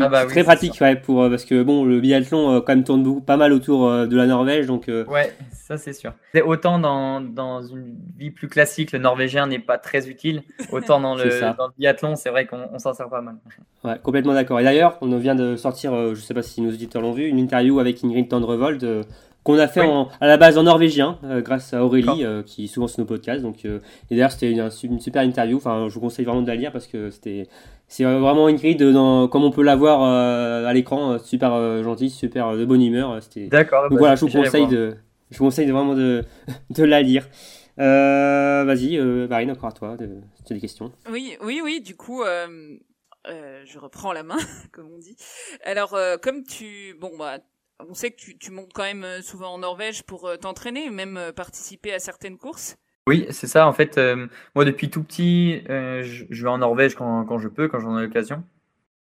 ah 0.00 0.08
bah 0.08 0.26
très 0.26 0.42
pratique 0.42 0.78
ouais, 0.80 0.96
pour 0.96 1.22
euh, 1.22 1.30
parce 1.30 1.44
que 1.44 1.62
bon 1.62 1.84
le 1.84 2.00
biathlon 2.00 2.56
euh, 2.56 2.60
quand 2.60 2.74
même 2.74 2.82
tourne 2.82 3.04
beaucoup, 3.04 3.20
pas 3.20 3.36
mal 3.36 3.52
autour 3.52 3.86
euh, 3.86 4.06
de 4.06 4.16
la 4.16 4.26
Norvège 4.26 4.66
donc 4.66 4.88
ouais 4.88 5.32
ça 5.52 5.78
c'est 5.78 5.92
sûr. 5.92 6.12
Autant 6.44 6.80
dans, 6.80 7.20
dans 7.20 7.62
une 7.62 7.96
vie 8.18 8.30
plus 8.30 8.48
classique 8.48 8.90
le 8.90 8.98
norvégien 8.98 9.46
n'est 9.46 9.60
pas 9.60 9.78
très 9.78 10.08
utile 10.08 10.42
autant 10.72 11.00
dans 11.00 11.14
le, 11.16 11.40
dans 11.56 11.68
le 11.68 11.72
biathlon 11.78 12.16
c'est 12.16 12.30
vrai 12.30 12.46
qu'on 12.46 12.78
s'en 12.78 12.92
sert 12.92 13.08
pas 13.08 13.20
mal. 13.20 13.36
Ouais 13.84 13.96
complètement 14.02 14.34
d'accord. 14.34 14.58
Et 14.58 14.64
d'ailleurs 14.64 14.98
on 15.00 15.16
vient 15.16 15.36
de 15.36 15.54
sortir 15.54 16.14
je 16.14 16.20
sais 16.20 16.34
pas 16.34 16.42
si 16.42 16.60
nos 16.60 16.70
auditeurs 16.70 17.02
l'ont 17.02 17.12
vu 17.12 17.26
une 17.26 17.38
interview 17.38 17.78
avec 17.78 18.02
Ingrid 18.02 18.28
Tendrevold 18.28 19.06
qu'on 19.42 19.58
a 19.58 19.68
fait 19.68 19.88
à 20.20 20.26
la 20.26 20.36
base 20.36 20.58
en 20.58 20.64
norvégien 20.64 21.18
grâce 21.38 21.72
à 21.72 21.84
Aurélie 21.84 22.24
qui 22.46 22.64
est 22.64 22.66
souvent 22.66 22.86
sur 22.86 23.00
nos 23.00 23.06
podcasts 23.06 23.42
donc 23.42 23.64
et 23.64 23.80
d'ailleurs 24.10 24.32
c'était 24.32 24.50
une, 24.50 24.68
une, 24.84 25.00
super 25.00 25.22
interview 25.22 25.56
enfin 25.56 25.88
je 25.88 25.94
vous 25.94 26.00
conseille 26.00 26.24
vraiment 26.24 26.42
de 26.42 26.48
la 26.48 26.56
lire 26.56 26.72
parce 26.72 26.86
que 26.86 27.10
c'était 27.10 27.48
c'est 27.90 28.04
euh, 28.04 28.20
vraiment 28.20 28.46
Ingrid, 28.46 28.80
dans, 28.80 29.26
comme 29.26 29.42
on 29.42 29.50
peut 29.50 29.64
la 29.64 29.74
voir 29.74 30.04
euh, 30.04 30.64
à 30.64 30.72
l'écran, 30.72 31.14
euh, 31.14 31.18
super 31.18 31.82
gentil, 31.82 32.08
super 32.08 32.56
de 32.56 32.64
bonne 32.64 32.80
humeur. 32.80 33.18
D'accord. 33.48 33.82
Donc 33.90 33.94
bah, 33.94 33.98
voilà, 33.98 34.14
je 34.14 34.24
vous 34.24 34.30
conseille 34.30 34.68
de, 34.68 34.96
je 35.32 35.38
vous 35.38 35.44
conseille 35.46 35.68
vraiment 35.68 35.96
de, 35.96 36.24
de 36.70 36.84
la 36.84 37.02
lire. 37.02 37.28
Vas-y, 37.76 38.96
Marine, 39.28 39.50
encore 39.50 39.70
à 39.70 39.72
toi, 39.72 39.96
de, 39.96 40.06
tu 40.46 40.52
as 40.52 40.54
des 40.54 40.60
questions. 40.60 40.92
Oui, 41.10 41.36
oui, 41.42 41.60
oui. 41.64 41.80
Du 41.80 41.96
coup, 41.96 42.22
je 42.24 43.78
reprends 43.80 44.12
la 44.12 44.22
main, 44.22 44.38
comme 44.72 44.86
on 44.94 44.98
dit. 44.98 45.16
Alors, 45.64 45.98
comme 46.22 46.44
tu, 46.44 46.94
bon 47.00 47.10
bah, 47.18 47.38
on 47.88 47.94
sait 47.94 48.10
que 48.10 48.16
tu, 48.16 48.50
montes 48.50 48.72
quand 48.74 48.82
même 48.82 49.06
souvent 49.22 49.54
en 49.54 49.58
Norvège 49.58 50.02
pour 50.02 50.30
t'entraîner, 50.38 50.90
même 50.90 51.32
participer 51.34 51.92
à 51.92 51.98
certaines 51.98 52.38
courses. 52.38 52.76
Oui, 53.06 53.26
c'est 53.30 53.46
ça. 53.46 53.66
En 53.66 53.72
fait, 53.72 53.98
euh, 53.98 54.28
moi, 54.54 54.64
depuis 54.64 54.90
tout 54.90 55.02
petit, 55.02 55.64
euh, 55.68 56.02
je, 56.04 56.42
vais 56.42 56.48
en 56.48 56.58
Norvège 56.58 56.94
quand, 56.94 57.38
je 57.38 57.48
peux, 57.48 57.68
quand 57.68 57.80
j'en 57.80 57.98
ai 57.98 58.02
l'occasion. 58.02 58.44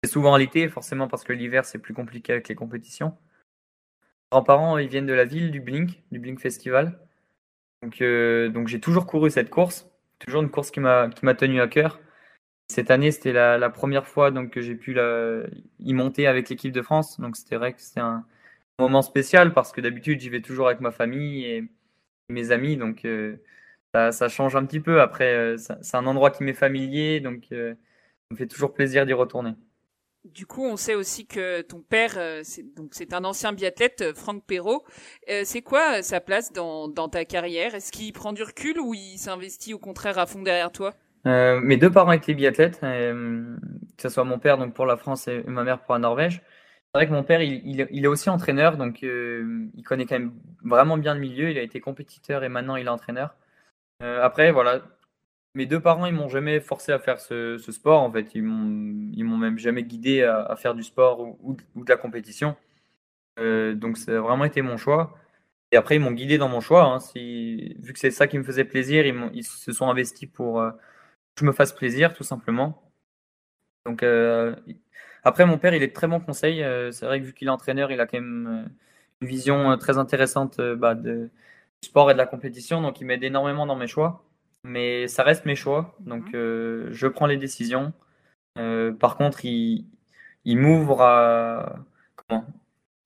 C'est 0.04 0.12
souvent 0.12 0.36
l'été, 0.38 0.68
forcément, 0.70 1.08
parce 1.08 1.24
que 1.24 1.34
l'hiver, 1.34 1.66
c'est 1.66 1.80
plus 1.80 1.94
compliqué 1.94 2.34
avec 2.34 2.50
les 2.50 2.56
compétitions. 2.56 3.10
Mes 3.10 4.30
grands-parents, 4.32 4.78
ils 4.80 4.90
viennent 4.90 5.06
de 5.06 5.14
la 5.14 5.26
ville, 5.26 5.52
du 5.52 5.62
Blink, 5.62 6.04
du 6.12 6.20
Blink 6.20 6.40
Festival. 6.42 7.00
Donc, 7.84 8.02
euh, 8.02 8.50
donc 8.50 8.68
j'ai 8.68 8.80
toujours 8.82 9.06
couru 9.06 9.30
cette 9.30 9.50
course. 9.50 9.90
Toujours 10.20 10.42
une 10.42 10.50
course 10.50 10.72
qui 10.72 10.80
m'a 10.82 11.10
tenu 11.38 11.62
à 11.62 11.68
cœur. 11.68 12.00
Cette 12.70 12.92
année, 12.92 13.12
c'était 13.12 13.34
la, 13.34 13.70
première 13.70 14.08
fois 14.08 14.32
donc, 14.32 14.50
que 14.52 14.62
j'ai 14.62 14.76
pu 14.76 14.98
y 15.80 15.94
monter 15.94 16.28
avec 16.28 16.50
l'équipe 16.50 16.74
de 16.74 16.82
France. 16.82 17.20
Donc, 17.20 17.38
c'était 17.38 17.58
vrai 17.58 17.74
que 17.74 17.82
c'était 17.82 18.02
un 18.02 18.26
moment 18.80 19.02
spécial 19.02 19.54
parce 19.54 19.72
que 19.72 19.82
d'habitude, 19.82 20.20
j'y 20.20 20.30
vais 20.30 20.42
toujours 20.42 20.68
avec 20.68 20.82
ma 20.82 20.92
famille 20.92 21.46
et 21.46 21.64
mes 22.30 22.52
amis. 22.52 22.78
Donc, 22.78 23.06
ça, 24.12 24.30
change 24.30 24.56
un 24.56 24.66
petit 24.66 24.80
peu. 24.80 25.02
Après, 25.02 25.34
euh, 25.34 25.58
c'est 25.58 25.98
un 25.98 26.06
endroit 26.06 26.32
qui 26.32 26.44
m'est 26.44 26.54
familier, 26.54 27.20
donc 27.20 27.44
euh, 27.52 27.74
ça 27.74 28.32
me 28.32 28.38
fait 28.38 28.48
toujours 28.48 28.74
plaisir 28.74 29.06
d'y 29.06 29.14
retourner. 29.14 29.52
Du 30.26 30.48
coup, 30.48 30.66
on 30.66 30.76
sait 30.76 30.96
aussi 30.96 31.28
que 31.28 31.62
ton 31.62 31.82
père, 31.82 32.14
euh, 32.18 32.42
c'est 32.44 33.14
un 33.14 33.24
ancien 33.24 33.54
biathlète, 33.54 34.16
Franck 34.16 34.44
Perrault. 34.46 34.84
c'est 35.44 35.62
quoi 35.62 36.02
sa 36.02 36.20
place 36.20 36.52
dans, 36.52 36.90
ta 37.10 37.26
carrière? 37.26 37.76
Est-ce 37.76 37.92
qu'il 37.92 38.12
prend 38.12 38.34
du 38.34 38.42
recul 38.42 38.80
ou 38.80 38.96
il 38.96 39.18
s'investit 39.18 39.74
au 39.74 39.80
contraire 39.80 40.18
à 40.18 40.26
fond 40.26 40.42
derrière 40.42 40.72
toi? 40.72 40.94
Mes 41.26 41.78
deux 41.78 41.92
parents 41.92 42.12
étaient 42.12 42.36
biathlètes, 42.36 42.80
que 42.82 43.58
ce 44.02 44.10
soit 44.10 44.24
mon 44.24 44.40
père 44.40 44.58
donc 44.58 44.74
pour 44.74 44.86
la 44.86 44.96
France 44.96 45.28
et 45.28 45.44
ma 45.48 45.64
mère 45.64 45.80
pour 45.82 45.94
la 45.94 46.00
Norvège. 46.00 46.42
C'est 46.96 47.00
vrai 47.00 47.08
que 47.08 47.12
mon 47.12 47.24
père, 47.24 47.42
il, 47.42 47.82
est 47.82 48.08
aussi 48.08 48.30
entraîneur, 48.30 48.78
donc 48.78 49.02
il 49.02 49.84
connaît 49.84 50.06
quand 50.06 50.18
même 50.18 50.32
vraiment 50.64 50.98
bien 50.98 51.14
le 51.14 51.20
milieu. 51.20 51.50
Il 51.52 51.58
a 51.58 51.62
été 51.62 51.82
compétiteur 51.82 52.46
et 52.46 52.48
maintenant 52.48 52.78
il 52.78 52.86
est 52.86 52.90
entraîneur. 52.90 53.36
Euh, 54.02 54.24
après, 54.24 54.50
voilà, 54.54 54.82
mes 55.56 55.66
deux 55.66 55.82
parents, 55.82 56.06
ils 56.06 56.14
m'ont 56.14 56.30
jamais 56.30 56.62
forcé 56.62 56.94
à 56.94 57.00
faire 57.00 57.20
ce, 57.20 57.58
sport. 57.58 58.02
En 58.02 58.10
fait, 58.10 58.34
ils 58.34 58.44
m'ont, 58.44 59.38
même 59.38 59.58
jamais 59.58 59.84
guidé 59.84 60.24
à, 60.24 60.56
faire 60.56 60.74
du 60.74 60.84
sport 60.84 61.20
ou, 61.20 61.58
de 61.76 61.90
la 61.90 61.98
compétition. 61.98 62.56
Euh, 63.40 63.76
donc, 63.76 63.98
ça 63.98 64.14
a 64.18 64.22
vraiment 64.22 64.46
été 64.46 64.62
mon 64.62 64.78
choix. 64.78 65.18
Et 65.74 65.76
après, 65.76 65.98
ils 65.98 66.02
m'ont 66.02 66.14
guidé 66.14 66.38
dans 66.38 66.48
mon 66.48 66.62
choix. 66.62 66.86
Hein. 66.86 67.00
Vu 67.14 67.92
que 67.92 68.00
c'est 68.00 68.10
ça 68.10 68.28
qui 68.28 68.38
me 68.38 68.44
faisait 68.46 68.64
plaisir, 68.64 69.06
ils, 69.06 69.44
se 69.44 69.74
sont 69.74 69.90
investis 69.90 70.30
pour 70.30 70.62
euh, 70.62 70.72
que 70.72 71.42
je 71.42 71.46
me 71.46 71.52
fasse 71.52 71.74
plaisir, 71.74 72.14
tout 72.14 72.24
simplement. 72.24 72.82
Donc, 73.86 74.02
après, 75.26 75.46
mon 75.46 75.58
père, 75.58 75.74
il 75.74 75.84
est 75.84 75.88
de 75.88 75.94
très 75.94 76.08
bon 76.08 76.20
conseil. 76.20 76.64
c'est 76.92 77.06
vrai 77.06 77.20
que 77.20 77.26
vu 77.26 77.34
qu'il 77.34 77.48
est 77.48 77.52
entraîneur, 77.52 77.92
il 77.92 78.00
a 78.00 78.08
quand 78.08 78.20
même 78.20 78.70
une 79.22 79.28
vision 79.28 79.78
très 79.78 79.98
intéressante 79.98 80.62
bah, 80.62 80.96
de, 80.96 81.30
sport 81.86 82.12
et 82.12 82.14
de 82.14 82.18
la 82.20 82.26
compétition, 82.28 82.82
donc 82.82 83.00
il 83.02 83.06
m'aide 83.06 83.24
énormément 83.24 83.66
dans 83.66 83.76
mes 83.76 83.88
choix. 83.88 84.24
Mais 84.64 85.08
ça 85.08 85.24
reste 85.24 85.46
mes 85.46 85.56
choix, 85.56 85.96
donc 86.02 86.34
euh, 86.34 86.90
je 86.92 87.08
prends 87.08 87.28
les 87.28 87.38
décisions. 87.38 87.94
Euh, 88.58 88.94
par 88.94 89.18
contre, 89.18 89.46
il, 89.46 89.86
il 90.46 90.58
m'ouvre 90.58 91.02
à 91.02 91.78
comment? 92.16 92.46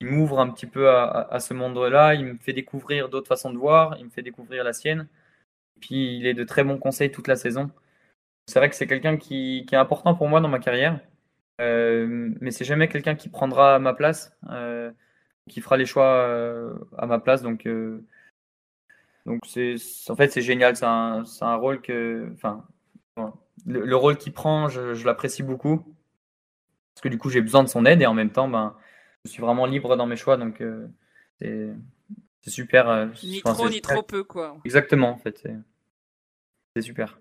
Il 0.00 0.08
m'ouvre 0.08 0.40
un 0.40 0.50
petit 0.50 0.66
peu 0.66 0.90
à, 0.90 1.40
ce 1.40 1.54
monde-là. 1.54 2.14
Il 2.14 2.24
me 2.24 2.38
fait 2.38 2.54
découvrir 2.54 3.10
d'autres 3.10 3.28
façons 3.28 3.52
de 3.52 3.58
voir. 3.58 3.96
Il 3.98 4.06
me 4.06 4.10
fait 4.10 4.22
découvrir 4.22 4.64
la 4.64 4.72
sienne. 4.72 5.08
Et 5.76 5.80
puis 5.80 6.16
il 6.18 6.26
est 6.26 6.34
de 6.34 6.44
très 6.44 6.64
bons 6.64 6.78
conseils 6.78 7.12
toute 7.12 7.28
la 7.28 7.36
saison. 7.36 7.70
C'est 8.46 8.58
vrai 8.60 8.70
que 8.70 8.76
c'est 8.76 8.86
quelqu'un 8.86 9.16
qui, 9.18 9.66
qui, 9.68 9.74
est 9.74 9.78
important 9.78 10.14
pour 10.14 10.28
moi 10.28 10.40
dans 10.40 10.48
ma 10.48 10.58
carrière, 10.58 10.94
euh, 10.94 10.98
mais 11.60 12.50
c'est 12.50 12.64
jamais 12.64 12.88
quelqu'un 12.88 13.14
qui 13.14 13.28
prendra 13.28 13.78
ma 13.78 13.94
place, 13.94 14.36
euh, 14.50 14.90
qui 15.48 15.60
fera 15.60 15.76
les 15.76 15.86
choix 15.86 16.26
à 16.96 17.06
ma 17.06 17.18
place. 17.18 17.42
Donc 17.42 17.66
donc 19.26 19.44
c'est 19.46 19.76
en 20.08 20.16
fait 20.16 20.32
c'est 20.32 20.40
génial, 20.40 20.76
c'est 20.76 20.86
un, 20.86 21.24
un, 21.40 21.54
rôle 21.56 21.80
que 21.80 22.30
enfin 22.34 22.64
le, 23.66 23.94
rôle 23.94 24.16
qu'il 24.16 24.32
prend, 24.32 24.68
je, 24.68 25.04
l'apprécie 25.04 25.42
beaucoup 25.42 25.78
parce 26.94 27.02
que 27.02 27.08
du 27.08 27.18
coup 27.18 27.28
j'ai 27.28 27.42
besoin 27.42 27.62
de 27.62 27.68
son 27.68 27.84
aide 27.84 28.00
et 28.00 28.06
en 28.06 28.14
même 28.14 28.30
temps 28.30 28.48
ben 28.48 28.74
je 29.24 29.30
suis 29.30 29.42
vraiment 29.42 29.66
libre 29.66 29.96
dans 29.96 30.06
mes 30.06 30.16
choix 30.16 30.36
donc 30.36 30.62
euh, 30.62 30.86
c'est 31.40 32.50
super. 32.50 32.88
Euh, 32.88 33.06
ni 33.22 33.42
trop 33.42 33.68
ni 33.68 33.82
trop 33.82 34.02
peu 34.02 34.24
quoi. 34.24 34.56
Exactement 34.64 35.10
en 35.10 35.18
fait 35.18 35.46
c'est 36.74 36.82
super. 36.82 37.18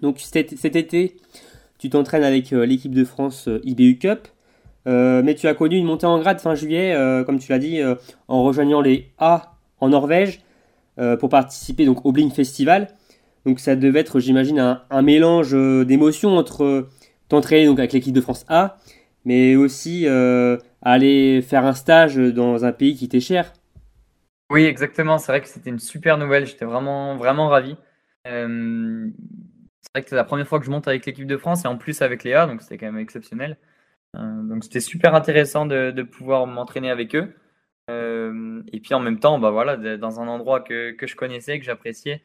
Donc 0.00 0.20
cet, 0.20 0.56
cet 0.56 0.76
été 0.76 1.16
tu 1.78 1.90
t'entraînes 1.90 2.24
avec 2.24 2.52
euh, 2.52 2.64
l'équipe 2.66 2.94
de 2.94 3.04
France 3.04 3.48
IBU 3.64 3.98
Cup. 3.98 4.28
mais 4.86 5.34
tu 5.34 5.48
as 5.48 5.54
connu 5.54 5.76
une 5.76 5.86
montée 5.86 6.06
en 6.06 6.18
grade 6.18 6.40
fin 6.40 6.54
juillet, 6.54 6.96
comme 7.26 7.38
tu 7.38 7.50
l'as 7.52 7.58
dit, 7.58 7.80
en 8.28 8.42
rejoignant 8.42 8.80
les 8.80 9.10
A 9.18 9.56
en 9.80 9.88
Norvège. 9.88 10.40
Euh, 11.00 11.16
pour 11.16 11.28
participer 11.28 11.86
donc 11.86 12.06
au 12.06 12.12
Blink 12.12 12.32
Festival. 12.32 12.88
Donc 13.44 13.58
ça 13.58 13.74
devait 13.74 13.98
être, 13.98 14.20
j'imagine, 14.20 14.78
un, 14.90 15.02
mélange 15.02 15.52
euh, 15.52 15.84
d'émotions 15.84 16.36
entre 16.36 16.62
euh, 16.62 16.88
t'entraîner 17.28 17.66
donc 17.66 17.80
avec 17.80 17.92
l'équipe 17.92 18.14
de 18.14 18.20
France 18.20 18.46
A, 18.48 18.76
mais 19.24 19.56
aussi 19.56 20.06
aller 20.82 21.42
faire 21.42 21.64
un 21.64 21.72
stage 21.72 22.16
dans 22.16 22.64
un 22.64 22.72
pays 22.72 22.94
qui 22.94 23.08
t'est 23.08 23.20
cher. 23.20 23.52
Oui, 24.50 24.64
exactement. 24.64 25.18
C'est 25.18 25.32
vrai 25.32 25.40
que 25.40 25.48
c'était 25.48 25.70
une 25.70 25.80
super 25.80 26.16
nouvelle. 26.16 26.46
J'étais 26.46 26.66
vraiment, 26.66 27.16
vraiment 27.16 27.48
ravi. 27.48 27.76
Vrai 29.94 30.02
que 30.02 30.10
c'est 30.10 30.16
la 30.16 30.24
première 30.24 30.46
fois 30.46 30.58
que 30.58 30.66
je 30.66 30.70
monte 30.70 30.88
avec 30.88 31.06
l'équipe 31.06 31.26
de 31.26 31.36
France 31.36 31.64
et 31.64 31.68
en 31.68 31.76
plus 31.76 32.02
avec 32.02 32.24
Léa, 32.24 32.46
donc 32.46 32.62
c'était 32.62 32.78
quand 32.78 32.86
même 32.86 32.98
exceptionnel. 32.98 33.56
donc 34.14 34.64
c'était 34.64 34.80
super 34.80 35.14
intéressant 35.14 35.66
de, 35.66 36.02
pouvoir 36.02 36.46
m'entraîner 36.46 36.90
avec 36.90 37.14
eux. 37.14 37.32
Euh, 37.90 38.62
et 38.72 38.80
puis 38.80 38.94
en 38.94 39.00
même 39.00 39.20
temps, 39.20 39.38
bah 39.38 39.50
voilà, 39.50 39.76
dans 39.96 40.20
un 40.20 40.26
endroit 40.26 40.60
que, 40.60 40.96
je 41.00 41.16
connaissais, 41.16 41.58
que 41.58 41.64
j'appréciais. 41.64 42.22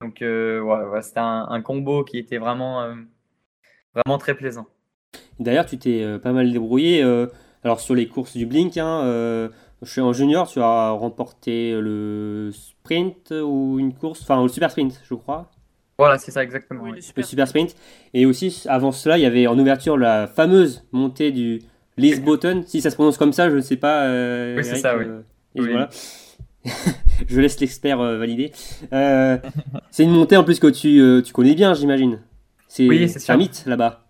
Donc 0.00 0.22
euh, 0.22 1.00
c'était 1.02 1.20
un, 1.20 1.60
combo 1.62 2.04
qui 2.04 2.18
était 2.18 2.38
vraiment, 2.38 2.82
euh, 2.82 2.94
vraiment 3.94 4.18
très 4.18 4.34
plaisant. 4.34 4.66
D'ailleurs, 5.40 5.66
tu 5.66 5.78
t'es 5.78 6.18
pas 6.20 6.32
mal 6.32 6.52
débrouillé. 6.52 7.02
alors 7.64 7.80
sur 7.80 7.94
les 7.96 8.06
courses 8.06 8.36
du 8.36 8.46
Blink, 8.46 8.76
hein, 8.76 9.02
je 9.82 9.90
suis 9.90 10.00
en 10.00 10.12
junior, 10.12 10.48
tu 10.48 10.60
as 10.60 10.90
remporté 10.90 11.72
le 11.80 12.50
sprint 12.52 13.32
ou 13.32 13.78
une 13.80 13.94
course, 13.94 14.22
enfin 14.22 14.40
le 14.40 14.48
super 14.48 14.70
sprint, 14.70 15.00
je 15.04 15.14
crois. 15.14 15.50
Voilà, 15.98 16.18
c'est 16.18 16.30
ça 16.30 16.42
exactement. 16.44 16.82
Oui, 16.84 16.90
oui. 16.92 17.00
le 17.00 17.12
le 17.16 17.22
super. 17.22 17.48
sprint. 17.48 17.74
Et 18.14 18.24
aussi, 18.26 18.64
avant 18.68 18.92
cela, 18.92 19.18
il 19.18 19.22
y 19.22 19.26
avait 19.26 19.46
en 19.46 19.58
ouverture 19.58 19.96
la 19.96 20.26
fameuse 20.28 20.84
montée 20.92 21.32
du 21.32 21.60
Lisboten. 21.96 22.64
Si 22.66 22.80
ça 22.80 22.90
se 22.90 22.94
prononce 22.94 23.18
comme 23.18 23.32
ça, 23.32 23.50
je 23.50 23.56
ne 23.56 23.60
sais 23.60 23.76
pas. 23.76 24.04
euh, 24.06 24.56
Oui, 24.56 24.64
c'est 24.64 24.76
ça, 24.76 24.96
oui. 24.96 25.04
euh, 25.06 25.22
et 25.56 25.60
Oui. 25.60 25.70
voilà. 25.70 25.88
je 27.28 27.40
laisse 27.40 27.58
l'expert 27.60 28.00
euh, 28.00 28.18
valider. 28.18 28.52
Euh, 28.92 29.38
c'est 29.90 30.04
une 30.04 30.12
montée 30.12 30.36
en 30.36 30.44
plus 30.44 30.60
que 30.60 30.68
tu, 30.68 31.00
euh, 31.00 31.22
tu 31.22 31.32
connais 31.32 31.54
bien, 31.54 31.74
j'imagine. 31.74 32.20
C'est 32.68 32.86
Oui, 32.86 33.08
c'est 33.08 33.18
c'est 33.18 33.32
un 33.32 33.36
mythe 33.36 33.64
là-bas. 33.66 34.04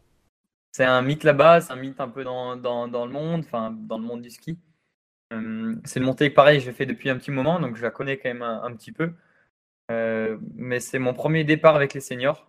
C'est 0.73 0.85
un 0.85 1.03
mythe 1.03 1.25
là-bas, 1.25 1.61
c'est 1.61 1.73
un 1.73 1.77
mythe 1.77 2.01
un 2.01 2.09
peu 2.09 2.23
dans, 2.25 2.57
dans, 2.57 2.87
dans 2.89 3.07
le 3.07 3.13
monde, 3.13 3.43
enfin 3.47 3.71
dans 3.71 3.99
le 3.99 4.05
monde 4.05 4.23
du 4.23 4.31
ski. 4.31 4.59
Euh, 5.33 5.75
c'est 5.85 6.01
une 6.01 6.07
montée 6.07 6.31
que 6.31 6.35
pareil, 6.35 6.61
j'ai 6.61 6.73
fait 6.73 6.87
depuis 6.87 7.11
un 7.11 7.17
petit 7.19 7.31
moment, 7.31 7.61
donc 7.61 7.77
je 7.77 7.83
la 7.83 7.91
connais 7.91 8.17
quand 8.19 8.29
même 8.29 8.43
un, 8.43 8.63
un 8.63 8.75
petit 8.75 8.93
peu. 8.93 9.13
Euh, 9.91 10.37
mais 10.57 10.81
c'est 10.81 10.99
mon 10.99 11.15
premier 11.15 11.45
départ 11.45 11.77
avec 11.77 11.95
les 11.95 12.01
seniors. 12.01 12.47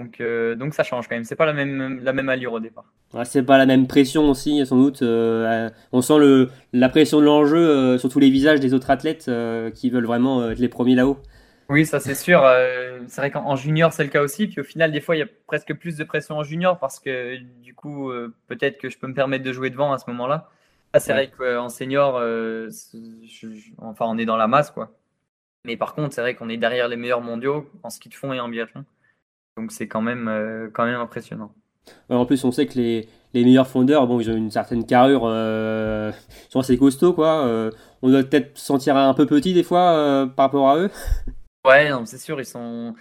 Donc, 0.00 0.20
euh, 0.20 0.54
donc 0.54 0.74
ça 0.74 0.84
change 0.84 1.08
quand 1.08 1.16
même. 1.16 1.24
C'est 1.24 1.34
pas 1.34 1.46
la 1.46 1.52
même, 1.52 2.00
la 2.04 2.12
même 2.12 2.28
allure 2.28 2.52
au 2.52 2.60
départ. 2.60 2.84
Ouais, 3.14 3.24
c'est 3.24 3.42
pas 3.42 3.58
la 3.58 3.66
même 3.66 3.88
pression 3.88 4.30
aussi, 4.30 4.64
sans 4.64 4.76
doute. 4.76 5.02
euh, 5.02 5.68
on 5.90 6.02
sent 6.02 6.18
le, 6.18 6.50
la 6.72 6.88
pression 6.88 7.18
de 7.20 7.24
l'enjeu 7.24 7.56
euh, 7.58 7.98
sur 7.98 8.08
tous 8.08 8.20
les 8.20 8.30
visages 8.30 8.60
des 8.60 8.74
autres 8.74 8.90
athlètes 8.90 9.28
qui 9.74 9.90
veulent 9.90 10.06
vraiment 10.06 10.50
être 10.50 10.58
les 10.60 10.68
premiers 10.68 10.94
là-haut. 10.94 11.18
Oui, 11.68 11.84
ça 11.84 11.98
c'est 12.00 12.14
sûr. 12.14 12.42
C'est 13.08 13.20
vrai 13.20 13.30
qu'en 13.30 13.44
en 13.44 13.56
junior 13.56 13.92
c'est 13.92 14.04
le 14.04 14.08
cas 14.10 14.22
aussi. 14.22 14.46
Puis 14.46 14.60
au 14.60 14.64
final, 14.64 14.92
des 14.92 15.00
fois, 15.00 15.16
il 15.16 15.18
y 15.18 15.22
a 15.22 15.26
presque 15.48 15.74
plus 15.74 15.96
de 15.96 16.04
pression 16.04 16.36
en 16.36 16.42
junior 16.44 16.78
parce 16.78 17.00
que 17.00 17.36
du 17.62 17.74
coup, 17.74 18.10
peut-être 18.46 18.78
que 18.78 18.88
je 18.88 18.98
peux 18.98 19.06
me 19.08 19.14
permettre 19.14 19.44
de 19.44 19.52
jouer 19.52 19.68
devant 19.70 19.92
à 19.92 19.98
ce 19.98 20.08
moment-là. 20.10 20.48
Là, 20.94 21.00
c'est 21.00 21.12
Ouais. 21.12 21.26
vrai 21.36 21.54
qu'en 21.54 21.68
senior, 21.68 22.22
c'est- 22.70 22.98
je- 23.26 23.52
je- 23.52 23.70
enfin, 23.78 24.06
on 24.08 24.16
est 24.16 24.24
dans 24.24 24.36
la 24.38 24.46
masse, 24.46 24.70
quoi. 24.70 24.92
Mais 25.64 25.76
par 25.76 25.94
contre, 25.94 26.14
c'est 26.14 26.20
vrai 26.20 26.34
qu'on 26.34 26.48
est 26.48 26.56
derrière 26.56 26.88
les 26.88 26.96
meilleurs 26.96 27.20
mondiaux 27.20 27.70
en 27.82 27.90
ski 27.90 28.08
de 28.08 28.14
fond 28.14 28.32
et 28.32 28.40
en 28.40 28.48
biathlon. 28.48 28.84
Donc 29.56 29.72
c'est 29.72 29.88
quand 29.88 30.02
même, 30.02 30.28
euh, 30.28 30.70
quand 30.72 30.86
même 30.86 31.00
impressionnant. 31.00 31.54
Ouais, 32.10 32.16
en 32.16 32.26
plus, 32.26 32.44
on 32.44 32.52
sait 32.52 32.66
que 32.66 32.74
les, 32.74 33.08
les 33.34 33.44
meilleurs 33.44 33.66
fondeurs, 33.68 34.06
bon, 34.06 34.20
ils 34.20 34.30
ont 34.30 34.36
une 34.36 34.50
certaine 34.50 34.84
carrure, 34.86 35.22
euh, 35.24 36.12
ils 36.48 36.52
sont 36.52 36.60
assez 36.60 36.76
costauds, 36.78 37.14
quoi. 37.14 37.46
euh, 37.46 37.70
on 38.02 38.10
doit 38.10 38.22
peut-être 38.22 38.56
se 38.58 38.64
sentir 38.66 38.96
un 38.96 39.14
peu 39.14 39.26
petit 39.26 39.54
des 39.54 39.62
fois 39.62 39.92
euh, 39.92 40.26
par 40.26 40.46
rapport 40.46 40.68
à 40.70 40.78
eux. 40.78 40.90
Ouais, 41.64 41.90
non, 41.90 42.06
c'est 42.06 42.18
sûr, 42.18 42.40
ils 42.40 42.46
sont, 42.46 42.94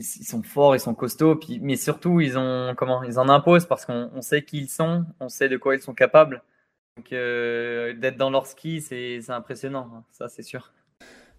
ils 0.00 0.04
sont 0.04 0.42
forts, 0.42 0.76
ils 0.76 0.80
sont 0.80 0.94
costauds, 0.94 1.36
puis, 1.36 1.58
mais 1.60 1.76
surtout, 1.76 2.20
ils 2.20 2.36
ont, 2.38 2.74
comment, 2.76 3.02
ils 3.04 3.18
en 3.18 3.28
imposent 3.28 3.66
parce 3.66 3.86
qu'on 3.86 4.10
on 4.14 4.20
sait 4.22 4.44
qui 4.44 4.58
ils 4.58 4.68
sont, 4.68 5.06
on 5.20 5.28
sait 5.28 5.48
de 5.48 5.56
quoi 5.56 5.74
ils 5.76 5.80
sont 5.82 5.94
capables. 5.94 6.42
Donc, 6.96 7.12
euh, 7.12 7.94
d'être 7.94 8.16
dans 8.18 8.30
leur 8.30 8.46
ski, 8.46 8.80
c'est 8.82 9.20
c'est 9.22 9.32
impressionnant, 9.32 9.90
hein, 9.94 10.04
ça, 10.12 10.28
c'est 10.28 10.42
sûr. 10.42 10.72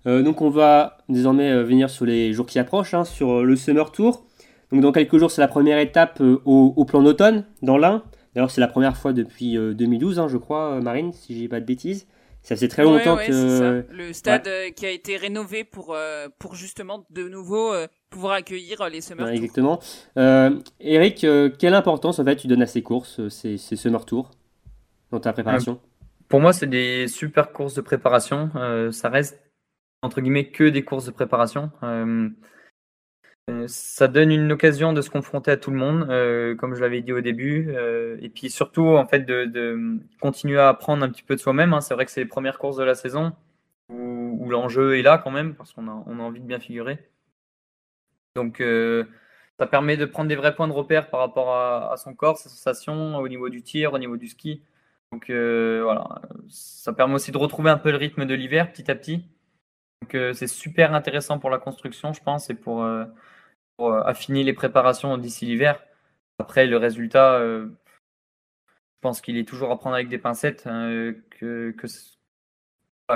Euh, 0.07 0.23
donc, 0.23 0.41
on 0.41 0.49
va 0.49 0.97
désormais 1.09 1.51
euh, 1.51 1.63
venir 1.63 1.89
sur 1.89 2.05
les 2.05 2.33
jours 2.33 2.45
qui 2.45 2.59
approchent, 2.59 2.93
hein, 2.93 3.03
sur 3.05 3.31
euh, 3.39 3.43
le 3.43 3.55
Summer 3.55 3.91
Tour. 3.91 4.25
Donc, 4.71 4.81
dans 4.81 4.91
quelques 4.91 5.17
jours, 5.17 5.29
c'est 5.31 5.41
la 5.41 5.47
première 5.47 5.77
étape 5.79 6.21
euh, 6.21 6.41
au, 6.45 6.73
au 6.75 6.85
plan 6.85 7.01
d'automne, 7.03 7.45
dans 7.61 7.77
l'Ain. 7.77 8.03
D'ailleurs, 8.33 8.49
c'est 8.51 8.61
la 8.61 8.67
première 8.67 8.95
fois 8.97 9.13
depuis 9.13 9.57
euh, 9.57 9.73
2012, 9.73 10.19
hein, 10.19 10.27
je 10.27 10.37
crois, 10.37 10.73
euh, 10.75 10.81
Marine, 10.81 11.11
si 11.13 11.37
j'ai 11.37 11.47
pas 11.47 11.59
de 11.59 11.65
bêtises. 11.65 12.07
Ça 12.43 12.55
faisait 12.55 12.69
très 12.69 12.81
longtemps 12.83 13.13
Ouais, 13.17 13.19
ouais, 13.21 13.27
que. 13.27 13.33
c'est 13.33 13.57
ça. 13.59 13.71
Le 13.93 14.13
stade 14.13 14.49
qui 14.75 14.87
a 14.87 14.89
été 14.89 15.15
rénové 15.17 15.63
pour, 15.63 15.93
euh, 15.93 16.27
pour 16.39 16.55
justement 16.55 17.05
de 17.11 17.27
nouveau 17.29 17.71
euh, 17.71 17.85
pouvoir 18.09 18.33
accueillir 18.33 18.89
les 18.89 19.01
Summer 19.01 19.25
Ouais, 19.27 19.33
Tours. 19.35 19.43
exactement. 19.43 19.79
Euh, 20.17 20.57
Eric, 20.79 21.23
euh, 21.23 21.51
quelle 21.59 21.75
importance 21.75 22.17
en 22.17 22.25
fait 22.25 22.37
tu 22.37 22.47
donnes 22.47 22.63
à 22.63 22.65
ces 22.65 22.81
courses, 22.81 23.27
ces, 23.29 23.57
ces 23.57 23.75
Summer 23.75 24.03
Tours, 24.05 24.31
dans 25.11 25.19
ta 25.19 25.33
préparation? 25.33 25.79
Pour 26.29 26.39
moi, 26.39 26.51
c'est 26.51 26.65
des 26.65 27.07
super 27.07 27.51
courses 27.51 27.75
de 27.75 27.81
préparation. 27.81 28.49
Euh, 28.55 28.91
ça 28.91 29.09
reste, 29.09 29.39
entre 30.01 30.21
guillemets, 30.21 30.49
que 30.51 30.63
des 30.65 30.83
courses 30.83 31.05
de 31.05 31.11
préparation. 31.11 31.71
Euh, 31.83 32.29
euh, 33.49 33.67
ça 33.67 34.07
donne 34.07 34.31
une 34.31 34.51
occasion 34.51 34.93
de 34.93 35.01
se 35.01 35.09
confronter 35.09 35.51
à 35.51 35.57
tout 35.57 35.71
le 35.71 35.77
monde, 35.77 36.07
euh, 36.09 36.55
comme 36.55 36.75
je 36.75 36.81
l'avais 36.81 37.01
dit 37.01 37.13
au 37.13 37.21
début. 37.21 37.73
et 38.21 38.29
puis 38.29 38.49
surtout, 38.49 38.87
en 38.87 39.05
fait, 39.05 39.21
de, 39.21 39.99
continuer 40.19 40.59
à 40.59 40.69
apprendre 40.69 41.03
un 41.03 41.09
petit 41.09 41.23
peu 41.23 41.35
de 41.35 41.39
soi-même. 41.39 41.73
hein. 41.73 41.81
C'est 41.81 41.93
vrai 41.93 42.05
que 42.05 42.11
c'est 42.11 42.21
les 42.21 42.27
premières 42.27 42.59
courses 42.59 42.77
de 42.77 42.83
la 42.83 42.95
saison 42.95 43.33
où, 43.89 44.49
l'enjeu 44.49 44.97
est 44.97 45.01
là 45.01 45.17
quand 45.17 45.31
même, 45.31 45.55
parce 45.55 45.73
qu'on 45.73 45.87
a, 45.87 46.03
on 46.07 46.19
a 46.19 46.23
envie 46.23 46.41
de 46.41 46.45
bien 46.45 46.59
figurer. 46.59 46.99
Donc, 48.35 48.63
ça 49.59 49.67
permet 49.67 49.97
de 49.97 50.05
prendre 50.05 50.29
des 50.29 50.35
vrais 50.35 50.55
points 50.55 50.67
de 50.67 50.73
repère 50.73 51.09
par 51.09 51.19
rapport 51.19 51.55
à, 51.55 51.95
son 51.97 52.13
corps, 52.13 52.37
ses 52.37 52.49
sensations, 52.49 53.17
au 53.17 53.27
niveau 53.27 53.49
du 53.49 53.61
tir, 53.63 53.93
au 53.93 53.99
niveau 53.99 54.17
du 54.17 54.27
ski. 54.27 54.61
Donc 55.11 55.25
voilà, 55.29 56.21
ça 56.49 56.93
permet 56.93 57.15
aussi 57.15 57.31
de 57.31 57.37
retrouver 57.37 57.69
un 57.69 57.77
peu 57.77 57.91
le 57.91 57.97
rythme 57.97 58.25
de 58.25 58.33
l'hiver 58.33 58.71
petit 58.71 58.89
à 58.89 58.95
petit. 58.95 59.25
Donc 60.01 60.15
euh, 60.15 60.33
c'est 60.33 60.47
super 60.47 60.93
intéressant 60.93 61.39
pour 61.39 61.49
la 61.49 61.59
construction, 61.59 62.13
je 62.13 62.21
pense, 62.21 62.49
et 62.49 62.55
pour, 62.55 62.83
euh, 62.83 63.05
euh, 63.81 64.03
affiner 64.03 64.43
les 64.43 64.53
préparations 64.53 65.17
d'ici 65.17 65.45
l'hiver. 65.45 65.83
Après, 66.39 66.67
le 66.67 66.77
résultat, 66.77 67.39
je 67.39 67.67
pense 69.01 69.21
qu'il 69.21 69.37
est 69.37 69.47
toujours 69.47 69.71
à 69.71 69.77
prendre 69.77 69.95
avec 69.95 70.09
des 70.09 70.17
pincettes, 70.17 70.65
hein, 70.67 71.13
que, 71.29 71.71
que, 71.71 71.87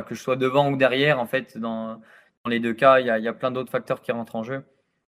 que 0.02 0.16
je 0.16 0.22
sois 0.22 0.36
devant 0.36 0.72
ou 0.72 0.78
derrière, 0.78 1.20
en 1.20 1.26
fait, 1.26 1.58
dans, 1.58 2.02
dans 2.44 2.50
les 2.50 2.60
deux 2.60 2.74
cas, 2.74 3.00
il 3.00 3.08
y 3.08 3.10
a, 3.10 3.18
y 3.20 3.28
a 3.28 3.34
plein 3.34 3.52
d'autres 3.52 3.72
facteurs 3.72 4.02
qui 4.02 4.12
rentrent 4.12 4.36
en 4.36 4.44
jeu. 4.44 4.64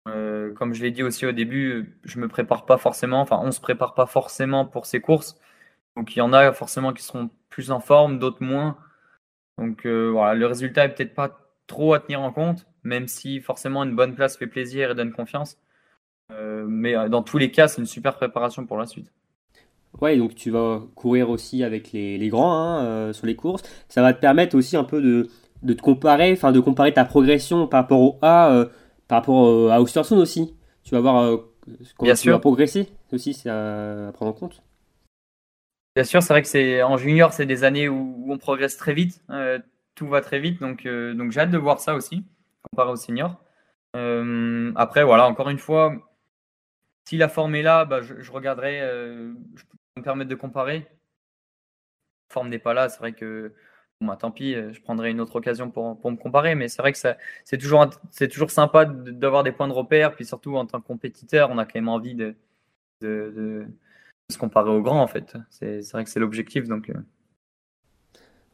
Comme 0.05 0.75
je 0.75 0.83
l'ai 0.83 0.91
dit 0.91 1.03
aussi 1.03 1.27
au 1.27 1.33
début, 1.33 1.99
je 2.05 2.19
me 2.19 2.29
prépare 2.29 2.67
pas 2.67 2.77
forcément, 2.77 3.21
enfin 3.21 3.41
on 3.43 3.53
se 3.53 3.61
prépare 3.61 3.95
pas 3.95 4.07
forcément 4.07 4.67
pour 4.67 4.85
ces 4.87 5.01
courses. 5.01 5.39
Donc 5.97 6.17
il 6.17 6.19
y 6.19 6.23
en 6.23 6.33
a 6.33 6.53
forcément 6.53 6.93
qui 6.93 7.03
seront 7.03 7.31
plus 7.51 7.71
en 7.71 7.81
forme, 7.81 8.19
d'autres 8.19 8.43
moins. 8.43 8.77
Donc 9.59 9.87
voilà, 9.87 10.35
le 10.35 10.47
résultat 10.47 10.85
est 10.87 10.95
peut-être 10.95 11.15
pas 11.15 11.42
trop 11.67 11.95
à 11.95 12.01
tenir 12.01 12.21
en 12.23 12.33
compte, 12.33 12.67
même 12.85 13.09
si 13.09 13.41
forcément 13.41 13.85
une 13.85 13.95
bonne 13.97 14.15
place 14.15 14.37
fait 14.37 14.47
plaisir 14.47 14.91
et 14.91 14.95
donne 14.95 15.13
confiance. 15.13 15.59
Euh, 16.33 16.65
mais 16.69 16.97
euh, 16.97 17.09
dans 17.09 17.23
tous 17.23 17.39
les 17.39 17.51
cas, 17.51 17.69
c'est 17.69 17.81
une 17.81 17.87
super 17.87 18.17
préparation 18.17 18.67
pour 18.67 18.79
la 18.79 18.87
suite. 18.87 19.13
Ouais, 20.01 20.17
donc 20.17 20.35
tu 20.35 20.51
vas 20.51 20.83
courir 20.95 21.29
aussi 21.31 21.63
avec 21.63 21.93
les, 21.93 22.17
les 22.17 22.29
grands 22.29 22.53
hein, 22.55 22.85
euh, 22.85 23.13
sur 23.13 23.27
les 23.27 23.37
courses. 23.37 23.63
Ça 23.89 24.01
va 24.03 24.15
te 24.15 24.21
permettre 24.21 24.57
aussi 24.57 24.77
un 24.77 24.85
peu 24.85 25.03
de, 25.03 25.29
de 25.63 25.75
te 25.75 25.83
comparer, 25.83 26.33
enfin 26.33 26.51
de 26.51 26.61
comparer 26.61 26.95
ta 26.95 27.05
progression 27.05 27.67
par 27.69 27.83
rapport 27.83 28.01
au 28.01 28.19
A, 28.23 28.51
euh, 28.53 28.67
par 29.07 29.19
rapport 29.21 29.71
à 29.71 29.81
Ostersund 29.83 30.21
aussi. 30.21 30.55
Tu 30.83 30.95
vas 30.95 31.01
voir 31.01 31.39
comment 31.97 32.07
Bien 32.07 32.15
tu 32.15 32.23
sûr. 32.23 32.33
vas 32.33 32.39
progresser 32.39 32.89
aussi, 33.13 33.35
c'est 33.35 33.51
à, 33.51 34.09
à 34.09 34.13
prendre 34.13 34.31
en 34.31 34.35
compte. 34.35 34.63
Bien 35.95 36.05
sûr, 36.05 36.23
c'est 36.23 36.33
vrai 36.33 36.41
que 36.43 36.49
c'est 36.49 36.83
en 36.83 36.97
junior, 36.97 37.35
c'est 37.35 37.45
des 37.45 37.65
années 37.65 37.89
où, 37.89 38.15
où 38.19 38.33
on 38.33 38.39
progresse 38.39 38.79
très 38.79 38.95
vite, 38.95 39.23
tout 39.95 40.09
va 40.09 40.21
très 40.21 40.41
vite, 40.41 40.61
donc, 40.61 40.87
euh, 40.87 41.15
donc 41.15 41.33
j'ai 41.33 41.41
hâte 41.41 41.51
de 41.51 41.59
voir 41.59 41.81
ça 41.81 41.95
aussi, 41.95 42.25
comparé 42.71 42.91
aux 42.91 42.97
seniors. 42.97 43.43
Euh, 43.97 44.73
après, 44.77 45.05
voilà, 45.05 45.27
encore 45.27 45.51
une 45.51 45.59
fois, 45.59 45.95
si 47.05 47.17
la 47.17 47.29
forme 47.29 47.55
est 47.55 47.63
là, 47.63 47.85
bah, 47.85 48.01
je, 48.01 48.31
regarderai, 48.31 48.81
euh, 48.81 49.33
je 49.57 49.65
peux 49.65 49.79
me 49.99 50.03
permettre 50.03 50.31
de 50.31 50.35
comparer. 50.35 50.87
La 52.31 52.35
forme 52.35 52.49
n'est 52.49 52.59
pas 52.59 52.75
là, 52.75 52.89
c'est 52.89 52.99
vrai 52.99 53.13
que 53.13 53.55
bon, 54.01 54.07
bah, 54.07 54.17
tant 54.17 54.31
pis, 54.31 54.55
euh, 54.55 54.73
je 54.73 54.81
prendrai 54.81 55.11
une 55.11 55.21
autre 55.21 55.37
occasion 55.37 55.71
pour, 55.71 55.99
pour 56.01 56.11
me 56.11 56.17
comparer, 56.17 56.55
mais 56.55 56.69
c'est 56.69 56.83
vrai 56.83 56.93
que 56.93 56.99
c'est 56.99 57.59
toujours, 57.59 57.91
toujours 58.31 58.51
sympa 58.51 58.87
d'avoir 58.87 59.43
des 59.43 59.53
points 59.53 59.69
de 59.69 59.73
repère, 59.73 60.15
puis 60.15 60.25
surtout 60.25 60.57
en 60.57 60.67
tant 60.67 60.81
que 60.81 60.87
compétiteur, 60.87 61.51
on 61.51 61.59
a 61.59 61.65
quand 61.65 61.77
même 61.77 61.89
envie 61.89 62.15
de, 62.15 62.35
de, 63.01 63.67
se 64.31 64.39
comparer 64.39 64.71
aux 64.71 64.83
grands 64.83 65.03
en 65.03 65.07
fait. 65.09 65.37
C'est 65.51 65.83
vrai 65.93 66.05
que 66.05 66.11
c'est 66.11 66.21
l'objectif, 66.21 66.67
donc 66.69 66.91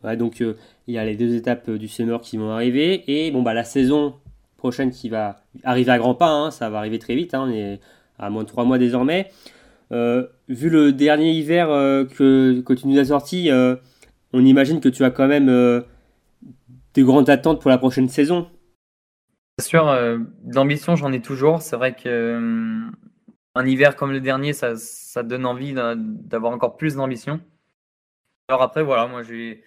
Donc 0.03 0.41
euh, 0.41 0.57
il 0.87 0.95
y 0.95 0.99
a 0.99 1.05
les 1.05 1.17
deux 1.17 1.35
étapes 1.35 1.69
euh, 1.69 1.79
du 1.79 1.89
Summer 1.89 2.21
qui 2.21 2.37
vont 2.37 2.51
arriver 2.51 3.05
et 3.09 3.31
bon 3.31 3.43
bah 3.43 3.55
la 3.55 3.65
saison 3.65 4.15
prochaine 4.57 4.91
qui 4.91 5.09
va 5.09 5.41
arriver 5.65 5.91
à 5.91 5.99
grands 5.99 6.15
pas, 6.15 6.31
hein, 6.31 6.51
ça 6.51 6.71
va 6.71 6.79
arriver 6.79 6.99
très 6.99 7.15
vite, 7.15 7.35
hein, 7.35 7.47
on 7.49 7.51
est 7.51 7.81
à 8.19 8.31
moins 8.31 8.43
de 8.43 8.49
trois 8.49 8.65
mois 8.65 8.79
désormais. 8.79 9.31
Euh, 9.93 10.27
vu 10.49 10.71
le 10.71 10.93
dernier 10.93 11.33
hiver 11.33 11.69
que, 11.69 12.61
que 12.61 12.73
tu 12.73 12.89
nous 12.89 12.99
as 12.99 13.07
sorti, 13.07 13.51
on 14.33 14.45
imagine 14.45 14.81
que 14.81 14.89
tu 14.89 15.05
as 15.05 15.11
quand 15.11 15.29
même 15.29 15.47
de 15.47 15.85
grandes 16.99 17.31
attentes 17.31 17.61
pour 17.61 17.71
la 17.71 17.79
prochaine 17.79 18.09
saison. 18.09 18.49
Bien 19.59 19.65
sûr, 19.65 19.87
de 19.87 20.55
l'ambition, 20.55 20.95
j'en 20.95 21.13
ai 21.13 21.21
toujours. 21.21 21.63
C'est 21.63 21.77
vrai 21.77 21.95
que 21.95 22.09
euh, 22.09 22.91
un 23.57 23.67
hiver 23.67 23.97
comme 23.97 24.13
le 24.13 24.21
dernier, 24.21 24.53
ça, 24.53 24.77
ça 24.77 25.25
donne 25.25 25.45
envie 25.47 25.73
d'a- 25.73 25.97
d'avoir 25.97 26.53
encore 26.53 26.77
plus 26.77 26.95
d'ambition. 26.95 27.41
Alors 28.49 28.63
après, 28.63 28.85
voilà, 28.85 29.09
moi, 29.09 29.23
j'ai 29.23 29.63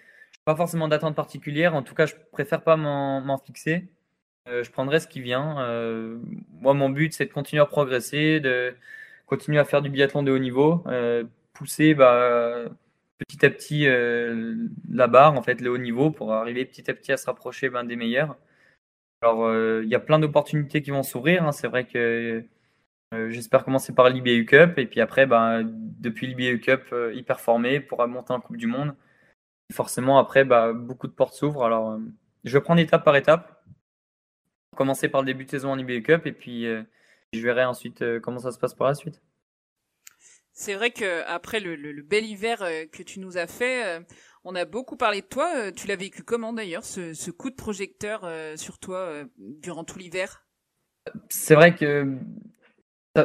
pas 0.51 0.57
forcément 0.57 0.89
d'attente 0.89 1.15
particulière. 1.15 1.75
En 1.75 1.81
tout 1.81 1.95
cas, 1.95 2.05
je 2.05 2.15
préfère 2.31 2.61
pas 2.61 2.75
m'en 2.75 3.37
fixer. 3.37 3.87
Euh, 4.49 4.63
je 4.63 4.71
prendrai 4.71 4.99
ce 4.99 5.07
qui 5.07 5.21
vient. 5.21 5.61
Euh, 5.61 6.19
moi, 6.59 6.73
mon 6.73 6.89
but, 6.89 7.13
c'est 7.13 7.25
de 7.25 7.31
continuer 7.31 7.61
à 7.61 7.65
progresser, 7.65 8.39
de 8.41 8.75
continuer 9.27 9.59
à 9.59 9.65
faire 9.65 9.81
du 9.81 9.89
biathlon 9.89 10.23
de 10.23 10.31
haut 10.31 10.39
niveau, 10.39 10.83
euh, 10.87 11.23
pousser 11.53 11.93
bah, 11.93 12.65
petit 13.19 13.45
à 13.45 13.49
petit 13.49 13.85
la 14.89 15.07
barre, 15.07 15.35
en 15.35 15.41
fait, 15.41 15.61
le 15.61 15.69
haut 15.71 15.77
niveau, 15.77 16.11
pour 16.11 16.33
arriver 16.33 16.65
petit 16.65 16.89
à 16.91 16.93
petit 16.93 17.13
à 17.13 17.17
se 17.17 17.27
rapprocher 17.27 17.69
ben, 17.69 17.83
des 17.85 17.95
meilleurs. 17.95 18.35
Alors, 19.21 19.53
il 19.83 19.87
y 19.89 19.95
a 19.95 19.99
plein 19.99 20.19
d'opportunités 20.19 20.81
qui 20.81 20.91
vont 20.91 21.03
s'ouvrir. 21.03 21.43
hein. 21.45 21.51
C'est 21.53 21.67
vrai 21.67 21.85
que 21.85 22.43
j'espère 23.29 23.63
commencer 23.63 23.93
par 23.93 24.09
l'IBU 24.09 24.45
Cup 24.45 24.77
et 24.77 24.85
puis 24.87 25.01
après, 25.01 25.25
bah, 25.27 25.61
depuis 25.63 26.27
l'IBU 26.27 26.59
Cup, 26.59 26.93
y 27.13 27.23
performer 27.23 27.79
pour 27.79 28.05
monter 28.07 28.33
en 28.33 28.41
Coupe 28.41 28.57
du 28.57 28.67
Monde. 28.67 28.95
Forcément, 29.71 30.17
après, 30.17 30.43
bah, 30.43 30.73
beaucoup 30.73 31.07
de 31.07 31.13
portes 31.13 31.33
s'ouvrent. 31.33 31.63
Alors, 31.63 31.91
euh, 31.91 31.99
je 32.43 32.57
vais 32.57 32.61
prendre 32.63 32.81
étape 32.81 33.03
par 33.03 33.15
étape. 33.15 33.63
commencer 34.75 35.09
par 35.09 35.21
le 35.21 35.25
début 35.25 35.45
de 35.45 35.49
saison 35.49 35.71
en 35.71 35.77
IBU 35.77 36.01
Cup 36.03 36.25
et 36.25 36.31
puis 36.31 36.65
je 37.33 37.41
verrai 37.41 37.65
ensuite 37.65 38.03
comment 38.21 38.39
ça 38.39 38.51
se 38.51 38.57
passe 38.57 38.73
par 38.73 38.87
la 38.87 38.95
suite. 38.95 39.21
C'est 40.53 40.73
vrai 40.75 40.91
que 40.91 41.23
après 41.27 41.59
le, 41.59 41.75
le, 41.75 42.01
bel 42.01 42.25
hiver 42.25 42.59
que 42.91 43.03
tu 43.03 43.19
nous 43.19 43.37
as 43.37 43.47
fait, 43.47 44.01
on 44.43 44.55
a 44.55 44.65
beaucoup 44.65 44.95
parlé 44.95 45.21
de 45.21 45.25
toi. 45.27 45.71
Tu 45.73 45.87
l'as 45.87 45.97
vécu 45.97 46.23
comment 46.23 46.53
d'ailleurs, 46.53 46.85
ce, 46.85 47.13
ce, 47.13 47.31
coup 47.31 47.49
de 47.49 47.55
projecteur 47.55 48.27
sur 48.57 48.79
toi 48.79 49.23
durant 49.37 49.83
tout 49.83 49.99
l'hiver? 49.99 50.45
C'est 51.29 51.55
vrai 51.55 51.75
que 51.75 52.17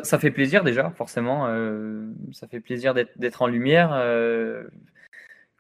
ça, 0.03 0.19
fait 0.19 0.31
plaisir 0.31 0.65
déjà, 0.65 0.91
forcément. 0.91 1.47
Euh, 1.49 2.11
ça 2.33 2.49
fait 2.49 2.61
plaisir 2.61 2.93
d'être 2.95 3.43
en 3.43 3.47
lumière. 3.47 3.93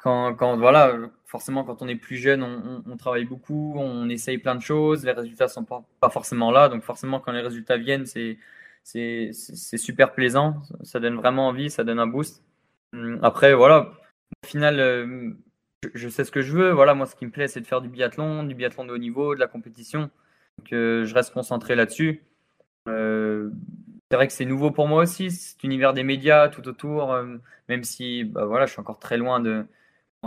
Euh, 0.06 0.32
quand, 0.34 0.56
voilà, 0.56 0.94
forcément, 1.24 1.64
quand 1.64 1.82
on 1.82 1.88
est 1.88 1.96
plus 1.96 2.16
jeune, 2.16 2.42
on, 2.42 2.96
travaille 2.96 3.24
beaucoup, 3.24 3.74
on 3.76 4.08
essaye 4.08 4.38
plein 4.38 4.54
de 4.54 4.62
choses, 4.62 5.04
les 5.04 5.12
résultats 5.12 5.48
sont 5.48 5.64
pas, 5.64 5.84
pas 6.00 6.10
forcément 6.10 6.50
là. 6.50 6.68
Donc 6.68 6.82
forcément, 6.82 7.20
quand 7.20 7.32
les 7.32 7.40
résultats 7.40 7.76
viennent, 7.76 8.06
c'est 8.06 8.38
c'est 8.84 9.32
super 9.78 10.12
plaisant. 10.12 10.62
Ça 10.82 11.00
donne 11.00 11.16
vraiment 11.16 11.48
envie, 11.48 11.70
ça 11.70 11.84
donne 11.84 11.98
un 11.98 12.06
boost. 12.06 12.44
Hum, 12.92 13.18
après, 13.22 13.54
voilà, 13.54 13.92
au 14.44 14.46
final, 14.46 14.80
euh, 14.80 15.30
je, 15.94 16.08
sais 16.08 16.24
ce 16.24 16.30
que 16.30 16.42
je 16.42 16.52
veux. 16.52 16.70
Voilà, 16.70 16.94
moi, 16.94 17.06
ce 17.06 17.16
qui 17.16 17.26
me 17.26 17.30
plaît, 17.32 17.48
c'est 17.48 17.60
de 17.60 17.66
faire 17.66 17.80
du 17.80 17.88
biathlon, 17.88 18.44
du 18.44 18.54
biathlon 18.54 18.84
de 18.84 18.92
haut 18.92 18.98
niveau, 18.98 19.34
de 19.34 19.40
la 19.40 19.48
compétition. 19.48 20.10
Donc, 20.58 20.68
je 20.70 21.14
reste 21.14 21.32
concentré 21.32 21.74
là-dessus. 21.74 22.22
Euh, 22.88 23.50
c'est 24.10 24.16
vrai 24.16 24.26
que 24.28 24.32
c'est 24.32 24.44
nouveau 24.44 24.70
pour 24.70 24.88
moi 24.88 25.02
aussi, 25.02 25.30
cet 25.30 25.64
univers 25.64 25.92
des 25.92 26.04
médias 26.04 26.48
tout 26.48 26.66
autour, 26.68 27.12
euh, 27.12 27.38
même 27.68 27.82
si 27.84 28.24
bah, 28.24 28.44
voilà, 28.44 28.66
je 28.66 28.72
suis 28.72 28.80
encore 28.80 28.98
très 29.00 29.16
loin 29.16 29.40
de, 29.40 29.66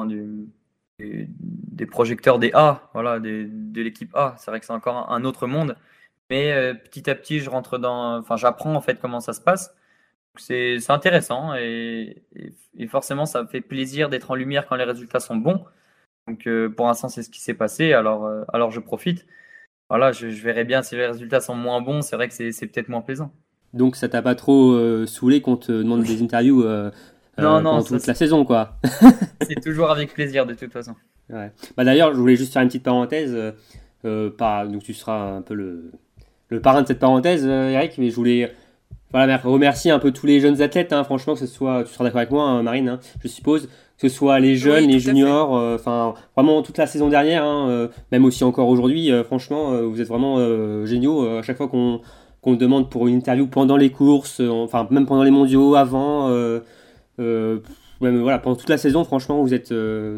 des, 0.06 1.86
projecteurs 1.86 2.40
des 2.40 2.52
A, 2.54 2.90
voilà, 2.94 3.20
de 3.20 3.82
l'équipe 3.82 4.16
A. 4.16 4.36
C'est 4.38 4.52
vrai 4.52 4.60
que 4.60 4.66
c'est 4.66 4.74
encore 4.74 5.12
un, 5.12 5.24
autre 5.26 5.48
monde. 5.48 5.76
Mais 6.30 6.52
euh, 6.54 6.74
petit 6.74 7.10
à 7.10 7.16
petit, 7.16 7.40
je 7.40 7.50
rentre 7.50 7.78
dans. 7.78 8.18
Enfin, 8.20 8.38
j'apprends 8.38 8.76
en 8.76 8.82
fait 8.82 9.00
comment 9.00 9.20
ça 9.20 9.34
se 9.34 9.42
passe. 9.42 9.76
C'est 10.38 10.78
intéressant 10.90 11.54
et, 11.56 12.24
forcément, 12.88 13.26
ça 13.26 13.46
fait 13.48 13.62
plaisir 13.62 14.10
d'être 14.10 14.32
en 14.32 14.36
lumière 14.36 14.68
quand 14.68 14.76
les 14.76 14.84
résultats 14.84 15.20
sont 15.20 15.36
bons. 15.36 15.66
Donc, 16.28 16.48
euh, 16.48 16.70
pour 16.70 16.88
l'instant, 16.88 17.10
c'est 17.10 17.24
ce 17.24 17.30
qui 17.30 17.42
s'est 17.42 17.56
passé. 17.56 17.94
Alors, 17.94 18.30
alors, 18.54 18.72
je 18.72 18.80
profite. 18.80 19.26
Voilà, 19.90 20.12
je, 20.12 20.28
verrai 20.28 20.66
bien 20.66 20.84
si 20.84 20.96
les 20.96 21.08
résultats 21.08 21.42
sont 21.42 21.56
moins 21.56 21.82
bons. 21.82 22.02
C'est 22.02 22.16
vrai 22.16 22.30
que 22.30 22.34
c'est 22.52 22.68
peut-être 22.68 22.90
moins 22.90 23.02
plaisant. 23.02 23.32
Donc 23.74 23.96
ça 23.96 24.10
t'a 24.10 24.22
pas 24.22 24.36
trop 24.36 24.72
euh, 24.72 25.06
saoulé 25.06 25.42
qu'on 25.42 25.58
te 25.58 25.72
demande 25.72 26.04
des 26.04 26.22
interviews 26.24 26.64
euh, 26.64 26.90
euh 26.90 26.92
non, 27.40 27.62
non, 27.62 27.84
toute 27.84 28.06
la 28.06 28.14
saison, 28.14 28.46
quoi. 28.46 28.78
c'est 29.42 29.62
toujours 29.62 29.90
avec 29.90 30.14
plaisir 30.14 30.46
de 30.46 30.54
toute 30.54 30.72
façon. 30.72 30.96
Ouais. 31.30 31.52
Bah, 31.78 31.84
D'ailleurs, 31.84 32.14
je 32.14 32.20
voulais 32.20 32.36
juste 32.36 32.54
faire 32.54 32.62
une 32.62 32.68
petite 32.68 32.84
parenthèse. 32.84 33.36
Euh, 34.06 34.30
par, 34.30 34.66
donc 34.66 34.84
tu 34.84 34.94
seras 34.94 35.36
un 35.36 35.42
peu 35.42 35.54
le, 35.54 35.92
le 36.48 36.62
parrain 36.62 36.82
de 36.82 36.88
cette 36.88 37.00
parenthèse, 37.00 37.46
Eric, 37.46 37.98
mais 37.98 38.10
je 38.10 38.16
voulais 38.16 38.54
voilà, 39.12 39.38
remercier 39.38 39.92
un 39.92 40.00
peu 40.00 40.12
tous 40.12 40.26
les 40.26 40.40
jeunes 40.40 40.62
athlètes. 40.62 40.94
Hein, 40.94 41.04
franchement, 41.04 41.34
que 41.34 41.40
ce 41.40 41.48
soit, 41.48 41.84
tu 41.84 41.94
seras 41.94 42.06
d'accord 42.06 42.20
avec 42.20 42.32
moi, 42.32 42.46
hein, 42.46 42.64
Marine, 42.64 42.88
hein, 42.88 43.00
je 43.22 43.28
suppose, 43.28 43.68
que 43.98 44.08
ce 44.08 44.10
soit 44.10 44.40
les 44.40 44.56
jeunes, 44.56 44.88
les 44.88 45.00
juniors, 45.00 45.52
enfin 45.52 46.14
vraiment 46.34 46.62
toute 46.62 46.78
la 46.78 46.88
saison 46.88 47.10
dernière, 47.10 47.44
hein, 47.44 47.90
même 48.14 48.24
aussi 48.24 48.46
encore 48.46 48.70
aujourd'hui. 48.70 49.12
franchement, 49.26 49.82
vous 49.82 50.00
êtes 50.00 50.08
vraiment 50.08 50.38
géniaux. 50.86 51.28
à 51.40 51.42
chaque 51.42 51.58
fois 51.58 51.68
qu'on 51.68 52.00
qu'on 52.42 52.56
demande 52.56 52.90
pour 52.90 53.08
une 53.08 53.16
interview 53.16 53.48
pendant 53.48 53.78
les 53.78 53.90
courses, 53.90 54.40
euh, 54.40 54.50
enfin 54.50 54.88
même 54.92 55.06
pendant 55.06 55.24
les 55.24 55.32
mondiaux, 55.32 55.76
avant, 55.76 56.30
euh, 57.20 57.60
euh, 58.02 58.22
voilà, 58.22 58.40
pendant 58.40 58.56
toute 58.56 58.70
la 58.70 58.78
saison, 58.78 59.04
franchement, 59.04 59.42
vous 59.42 59.54
êtes 59.54 59.74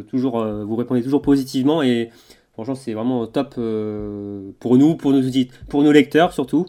toujours, 0.07 0.43
vous 0.43 0.75
répondez 0.75 1.01
toujours 1.03 1.21
positivement 1.21 1.81
et 1.81 2.09
franchement, 2.53 2.75
c'est 2.75 2.93
vraiment 2.93 3.25
top 3.27 3.55
pour 4.59 4.77
nous, 4.77 4.95
pour 4.95 5.11
nos 5.11 5.21
pour 5.69 5.83
nos 5.83 5.91
lecteurs 5.91 6.33
surtout. 6.33 6.65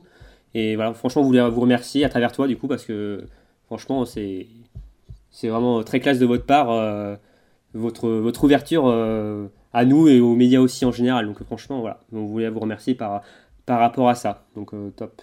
Et 0.55 0.77
voilà, 0.77 0.95
franchement, 0.95 1.23
vous 1.23 1.29
voulez 1.29 1.49
vous 1.49 1.61
remercier 1.61 2.05
à 2.05 2.09
travers 2.09 2.33
toi 2.33 2.47
du 2.47 2.57
coup 2.57 2.69
parce 2.69 2.85
que 2.85 3.25
franchement, 3.67 4.05
c'est 4.05 4.47
c'est 5.31 5.49
vraiment 5.49 5.83
très 5.83 6.01
classe 6.01 6.19
de 6.19 6.27
votre 6.27 6.45
part 6.45 6.69
votre 7.75 8.09
votre 8.09 8.45
ouverture 8.45 8.89
à 9.73 9.85
nous 9.85 10.09
et 10.09 10.21
aux 10.21 10.35
médias 10.35 10.61
aussi 10.61 10.85
en 10.85 10.93
général. 10.93 11.27
Donc 11.27 11.43
franchement, 11.45 11.81
voilà, 11.81 12.01
on 12.13 12.25
voulait 12.25 12.49
vous 12.51 12.61
remercier 12.61 12.95
par 12.95 13.23
par 13.67 13.81
rapport 13.81 14.09
à 14.09 14.15
ça. 14.15 14.47
Donc 14.57 14.73
top. 14.97 15.23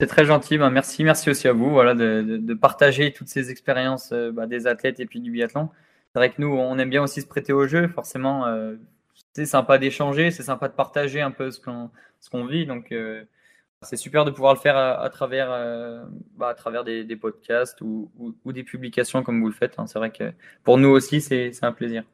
C'est 0.00 0.06
très 0.08 0.24
gentil. 0.24 0.58
Ben, 0.58 0.70
merci, 0.70 1.04
merci 1.04 1.30
aussi 1.30 1.46
à 1.46 1.52
vous 1.52 1.70
voilà, 1.70 1.94
de, 1.94 2.54
partager 2.54 3.12
toutes 3.12 3.28
ces 3.28 3.50
expériences 3.50 4.10
euh, 4.12 4.32
bah, 4.32 4.46
des 4.46 4.66
athlètes 4.66 4.98
et 5.00 5.06
puis 5.06 5.20
du 5.20 5.30
biathlon. 5.30 5.70
C'est 6.12 6.18
vrai 6.18 6.30
que 6.30 6.40
nous, 6.40 6.48
on 6.48 6.78
aime 6.78 6.90
bien 6.90 7.02
aussi 7.02 7.20
se 7.20 7.26
prêter 7.26 7.52
au 7.52 7.66
jeu. 7.66 7.88
Forcément, 7.88 8.46
euh, 8.46 8.76
c'est 9.34 9.46
sympa 9.46 9.78
d'échanger, 9.78 10.30
c'est 10.30 10.42
sympa 10.42 10.68
de 10.68 10.74
partager 10.74 11.20
un 11.20 11.30
peu 11.30 11.50
ce 11.50 11.60
qu'on 11.60 12.46
vit. 12.46 12.66
Donc, 12.66 12.92
euh, 12.92 13.24
c'est 13.82 13.96
super 13.96 14.24
de 14.24 14.30
pouvoir 14.30 14.54
le 14.54 14.60
faire 14.60 14.76
à, 14.76 15.08
travers, 15.10 15.48
bah, 16.36 16.48
à 16.48 16.54
travers 16.54 16.84
des, 16.84 17.16
podcasts 17.16 17.80
ou, 17.82 18.10
ou, 18.44 18.52
des 18.52 18.64
publications 18.64 19.22
comme 19.22 19.40
vous 19.40 19.48
le 19.48 19.54
faites. 19.54 19.78
Hein. 19.78 19.86
C'est 19.86 19.98
vrai 19.98 20.10
que 20.10 20.32
pour 20.62 20.78
nous 20.78 20.88
aussi, 20.88 21.20
c'est 21.20 21.52
un 21.62 21.72
plaisir 21.72 22.04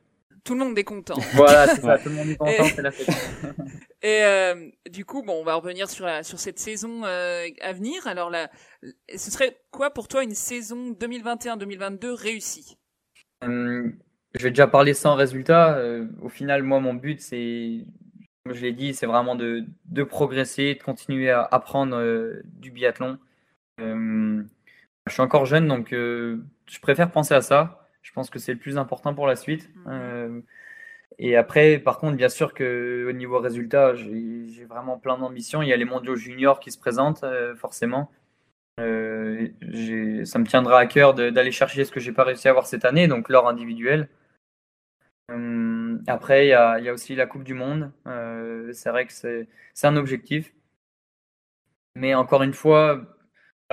tout 0.45 0.55
le 0.55 0.61
monde 0.61 0.78
est 0.78 0.84
content. 0.84 1.18
Voilà, 1.34 1.66
c'est 1.68 1.80
ça, 1.82 1.99
tout 1.99 2.09
le 2.09 2.14
monde 2.14 2.28
est 2.28 2.36
content, 2.36 2.64
c'est 2.74 2.82
la 2.82 2.91
fête. 2.91 3.09
Et 4.03 4.22
euh, 4.24 4.68
du 4.91 5.05
coup, 5.05 5.22
bon, 5.22 5.34
on 5.41 5.45
va 5.45 5.55
revenir 5.55 5.88
sur 5.91 6.09
sur 6.24 6.38
cette 6.38 6.59
saison 6.59 7.05
euh, 7.05 7.47
à 7.61 7.72
venir. 7.74 8.07
Alors 8.07 8.30
là, 8.30 8.51
ce 9.14 9.30
serait 9.30 9.59
quoi 9.70 9.91
pour 9.91 10.09
toi 10.09 10.24
une 10.24 10.34
saison 10.34 10.93
2021-2022 10.93 12.07
réussie? 12.14 12.78
Euh, 13.45 13.91
Je 14.34 14.43
vais 14.45 14.51
déjà 14.51 14.66
parler 14.66 14.95
sans 14.95 15.14
résultat. 15.16 15.76
Euh, 15.76 16.07
au 16.22 16.30
final, 16.30 16.62
moi, 16.62 16.80
mon 16.80 16.95
but, 16.95 17.20
c'est, 17.20 17.84
comme 18.45 18.55
je 18.55 18.62
l'ai 18.62 18.72
dit, 18.72 18.95
c'est 18.95 19.07
vraiment 19.07 19.34
de, 19.36 19.64
de 19.86 20.03
progresser, 20.03 20.76
de 20.76 20.82
continuer 20.82 21.30
à 21.30 21.43
apprendre 21.51 21.97
euh, 21.97 22.41
du 22.45 22.70
biathlon. 22.70 23.18
je 23.78 24.43
suis 25.09 25.22
encore 25.22 25.45
jeune, 25.45 25.68
donc 25.68 25.88
je 25.91 26.80
préfère 26.80 27.11
penser 27.11 27.34
à 27.34 27.43
ça. 27.43 27.80
Je 28.03 28.12
pense 28.12 28.30
que 28.30 28.38
c'est 28.38 28.53
le 28.53 28.59
plus 28.59 28.78
important 28.78 29.14
pour 29.14 29.26
la 29.26 29.36
suite. 29.36 29.70
Mhm. 29.74 29.84
Euh, 29.88 30.40
et 31.18 31.36
après, 31.36 31.78
par 31.78 31.98
contre, 31.98 32.16
bien 32.16 32.28
sûr 32.28 32.55
qu'au 32.55 33.12
niveau 33.12 33.40
résultat, 33.40 33.94
j'ai 33.94 34.64
vraiment 34.68 34.98
plein 34.98 35.18
d'ambitions. 35.18 35.62
Il 35.62 35.68
y 35.68 35.72
a 35.72 35.76
les 35.76 35.84
mondiaux 35.84 36.16
juniors 36.16 36.61
qui 36.61 36.70
se 36.70 36.78
présentent, 36.78 37.24
euh, 37.24 37.55
forcément. 37.57 38.11
Euh, 38.80 39.48
ça 40.24 40.38
me 40.38 40.46
tiendra 40.46 40.78
à 40.80 40.86
cœur 40.86 41.14
d'aller 41.14 41.53
chercher 41.53 41.84
ce 41.84 41.92
que 41.92 42.01
j'ai 42.01 42.12
pas 42.12 42.24
réussi 42.24 42.48
à 42.48 42.53
avoir 42.53 42.66
cette 42.66 42.84
année, 42.84 43.09
donc 43.09 43.28
l'or 43.28 43.48
individuel. 43.48 44.09
après, 46.07 46.46
il 46.46 46.51
y, 46.51 46.53
a, 46.55 46.78
il 46.78 46.84
y, 46.84 46.88
a, 46.88 46.92
aussi 46.92 47.14
la 47.14 47.26
Coupe 47.26 47.44
du 47.44 47.55
Monde. 47.55 47.92
c'est 48.72 48.90
vrai 48.90 49.07
que 49.07 49.12
c'est 49.12 49.46
un 49.86 49.96
objectif. 49.96 50.53
Mais 51.94 52.14
encore 52.14 52.42
une 52.42 52.55
fois, 52.55 53.01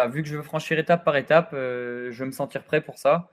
vu 0.09 0.23
que 0.23 0.29
je 0.29 0.35
veux 0.37 0.43
franchir 0.43 0.79
étape 0.79 1.03
par 1.05 1.15
étape, 1.15 1.49
je 1.53 2.13
veux 2.13 2.25
me 2.25 2.31
sentir 2.31 2.63
prêt 2.63 2.81
pour 2.81 2.97
ça. 2.97 3.29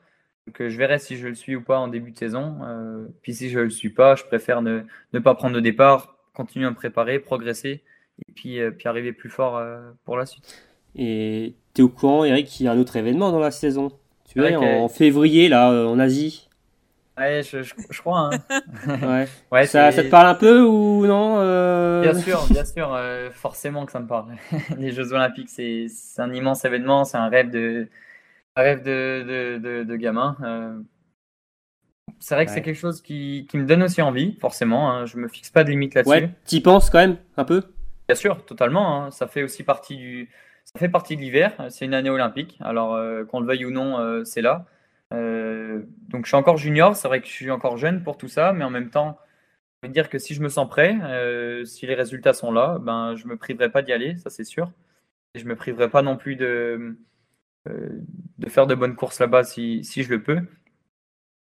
Donc, 0.46 0.60
euh, 0.60 0.68
je 0.68 0.76
verrai 0.76 0.98
si 0.98 1.16
je 1.16 1.26
le 1.26 1.34
suis 1.34 1.56
ou 1.56 1.62
pas 1.62 1.78
en 1.78 1.88
début 1.88 2.10
de 2.10 2.18
saison. 2.18 2.58
Euh, 2.62 3.06
puis 3.22 3.34
si 3.34 3.48
je 3.48 3.60
le 3.60 3.70
suis 3.70 3.88
pas, 3.88 4.14
je 4.14 4.24
préfère 4.24 4.60
ne, 4.60 4.82
ne, 5.12 5.18
pas 5.18 5.34
prendre 5.34 5.54
de 5.54 5.60
départ, 5.60 6.16
continuer 6.34 6.66
à 6.66 6.70
me 6.70 6.74
préparer, 6.74 7.18
progresser 7.18 7.82
et 8.28 8.32
puis, 8.32 8.60
euh, 8.60 8.70
puis 8.70 8.86
arriver 8.88 9.12
plus 9.12 9.30
fort 9.30 9.62
pour 10.04 10.16
la 10.16 10.26
suite. 10.26 10.62
Et 10.96 11.54
tu 11.74 11.80
es 11.80 11.84
au 11.84 11.88
courant, 11.88 12.24
Eric, 12.24 12.46
qu'il 12.46 12.66
y 12.66 12.68
a 12.68 12.72
un 12.72 12.78
autre 12.78 12.96
événement 12.96 13.32
dans 13.32 13.40
la 13.40 13.50
saison 13.50 13.90
Tu 14.28 14.38
vois, 14.38 14.52
en, 14.52 14.88
février, 14.88 15.48
là, 15.48 15.70
en 15.88 15.98
Asie 15.98 16.48
Ouais, 17.16 17.42
je, 17.42 17.62
je, 17.62 18.00
crois. 18.00 18.30
Hein. 18.32 18.58
ouais. 18.88 19.28
ouais 19.52 19.66
ça, 19.66 19.92
ça, 19.92 20.02
te 20.02 20.08
parle 20.08 20.26
un 20.26 20.34
peu 20.34 20.62
ou 20.62 21.06
non 21.06 21.36
Bien 22.02 22.14
sûr, 22.14 22.44
bien 22.50 22.64
sûr, 22.64 23.00
forcément 23.32 23.86
que 23.86 23.92
ça 23.92 24.00
me 24.00 24.06
parle. 24.06 24.34
Les 24.78 24.90
Jeux 24.90 25.12
Olympiques, 25.12 25.48
c'est 25.48 25.88
un 26.18 26.32
immense 26.34 26.64
événement, 26.64 27.04
c'est 27.04 27.16
un 27.16 27.28
rêve 27.28 27.50
de, 27.50 27.88
rêve 28.62 28.82
de, 28.82 29.58
de, 29.58 29.84
de, 29.84 29.96
gamin. 29.96 30.36
Euh, 30.42 30.78
c'est 32.20 32.34
vrai 32.34 32.46
que 32.46 32.52
c'est 32.52 32.62
quelque 32.62 32.78
chose 32.78 33.02
qui, 33.02 33.46
qui, 33.48 33.58
me 33.58 33.66
donne 33.66 33.82
aussi 33.82 34.02
envie, 34.02 34.36
forcément. 34.40 34.90
Hein. 34.90 35.06
Je 35.06 35.16
me 35.16 35.28
fixe 35.28 35.50
pas 35.50 35.64
de 35.64 35.70
limite 35.70 35.94
là-dessus. 35.94 36.10
Ouais, 36.10 36.30
y 36.50 36.60
penses 36.60 36.90
quand 36.90 36.98
même 36.98 37.16
un 37.36 37.44
peu? 37.44 37.62
Bien 38.08 38.14
sûr, 38.14 38.44
totalement. 38.44 39.04
Hein. 39.04 39.10
Ça 39.10 39.26
fait 39.26 39.42
aussi 39.42 39.64
partie 39.64 39.96
du, 39.96 40.30
ça 40.64 40.78
fait 40.78 40.88
partie 40.88 41.16
de 41.16 41.20
l'hiver. 41.20 41.52
C'est 41.70 41.84
une 41.84 41.94
année 41.94 42.10
olympique. 42.10 42.58
Alors 42.60 42.94
euh, 42.94 43.24
qu'on 43.24 43.40
le 43.40 43.46
veuille 43.46 43.64
ou 43.64 43.70
non, 43.70 43.98
euh, 43.98 44.24
c'est 44.24 44.42
là. 44.42 44.66
donc 45.10 46.24
je 46.24 46.28
suis 46.28 46.36
encore 46.36 46.56
junior. 46.56 46.96
C'est 46.96 47.08
vrai 47.08 47.20
que 47.20 47.26
je 47.26 47.32
suis 47.32 47.50
encore 47.50 47.76
jeune 47.76 48.02
pour 48.02 48.16
tout 48.16 48.28
ça, 48.28 48.52
mais 48.52 48.64
en 48.64 48.70
même 48.70 48.90
temps, 48.90 49.18
je 49.82 49.88
veux 49.88 49.92
dire 49.92 50.08
que 50.08 50.18
si 50.18 50.34
je 50.34 50.42
me 50.42 50.48
sens 50.48 50.68
prêt, 50.68 50.96
si 51.64 51.86
les 51.86 51.94
résultats 51.94 52.32
sont 52.32 52.52
là, 52.52 52.78
ben 52.80 53.16
je 53.16 53.26
me 53.26 53.36
priverai 53.36 53.70
pas 53.70 53.82
d'y 53.82 53.92
aller, 53.92 54.16
ça 54.16 54.30
c'est 54.30 54.44
sûr. 54.44 54.70
Et 55.34 55.40
je 55.40 55.46
me 55.46 55.56
priverai 55.56 55.90
pas 55.90 56.02
non 56.02 56.16
plus 56.16 56.36
de 56.36 56.96
de 57.66 58.48
faire 58.48 58.66
de 58.66 58.74
bonnes 58.74 58.96
courses 58.96 59.20
là-bas 59.20 59.44
si, 59.44 59.84
si 59.84 60.02
je 60.02 60.10
le 60.10 60.22
peux. 60.22 60.38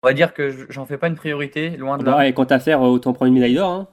On 0.03 0.09
va 0.09 0.12
dire 0.12 0.35
que 0.35 0.67
j'en 0.71 0.87
fais 0.87 0.99
pas 0.99 1.09
une 1.09 1.17
priorité, 1.17 1.77
loin 1.77 1.99
de 1.99 2.05
là. 2.05 2.27
Et 2.27 2.33
quant 2.33 2.45
à 2.45 2.59
faire, 2.59 2.81
autant 2.81 3.12
prendre 3.12 3.29
une 3.29 3.35
médaille 3.35 3.55
d'or. 3.55 3.71
Hein. 3.71 3.89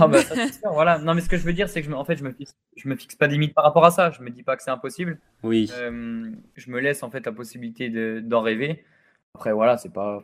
Ah 0.00 0.06
bah, 0.06 0.18
voilà. 0.64 0.98
Non, 0.98 1.14
mais 1.14 1.20
ce 1.20 1.28
que 1.28 1.36
je 1.36 1.44
veux 1.44 1.52
dire, 1.52 1.68
c'est 1.68 1.80
que 1.80 1.86
je 1.86 1.90
me, 1.90 1.96
en 1.96 2.04
fait, 2.04 2.16
je 2.16 2.24
me 2.24 2.32
fixe, 2.32 2.54
je 2.76 2.88
me 2.88 2.94
fixe 2.94 3.16
pas 3.16 3.26
de 3.26 3.32
limite 3.32 3.54
par 3.54 3.64
rapport 3.64 3.84
à 3.84 3.90
ça. 3.90 4.10
Je 4.10 4.22
me 4.22 4.30
dis 4.30 4.42
pas 4.42 4.56
que 4.56 4.62
c'est 4.62 4.70
impossible. 4.70 5.18
Oui. 5.42 5.70
Euh, 5.76 6.30
je 6.54 6.70
me 6.70 6.78
laisse 6.78 7.02
en 7.02 7.10
fait 7.10 7.26
la 7.26 7.32
possibilité 7.32 8.20
d'en 8.20 8.42
rêver. 8.42 8.84
Après, 9.34 9.52
voilà, 9.52 9.76
c'est 9.76 9.92
pas 9.92 10.22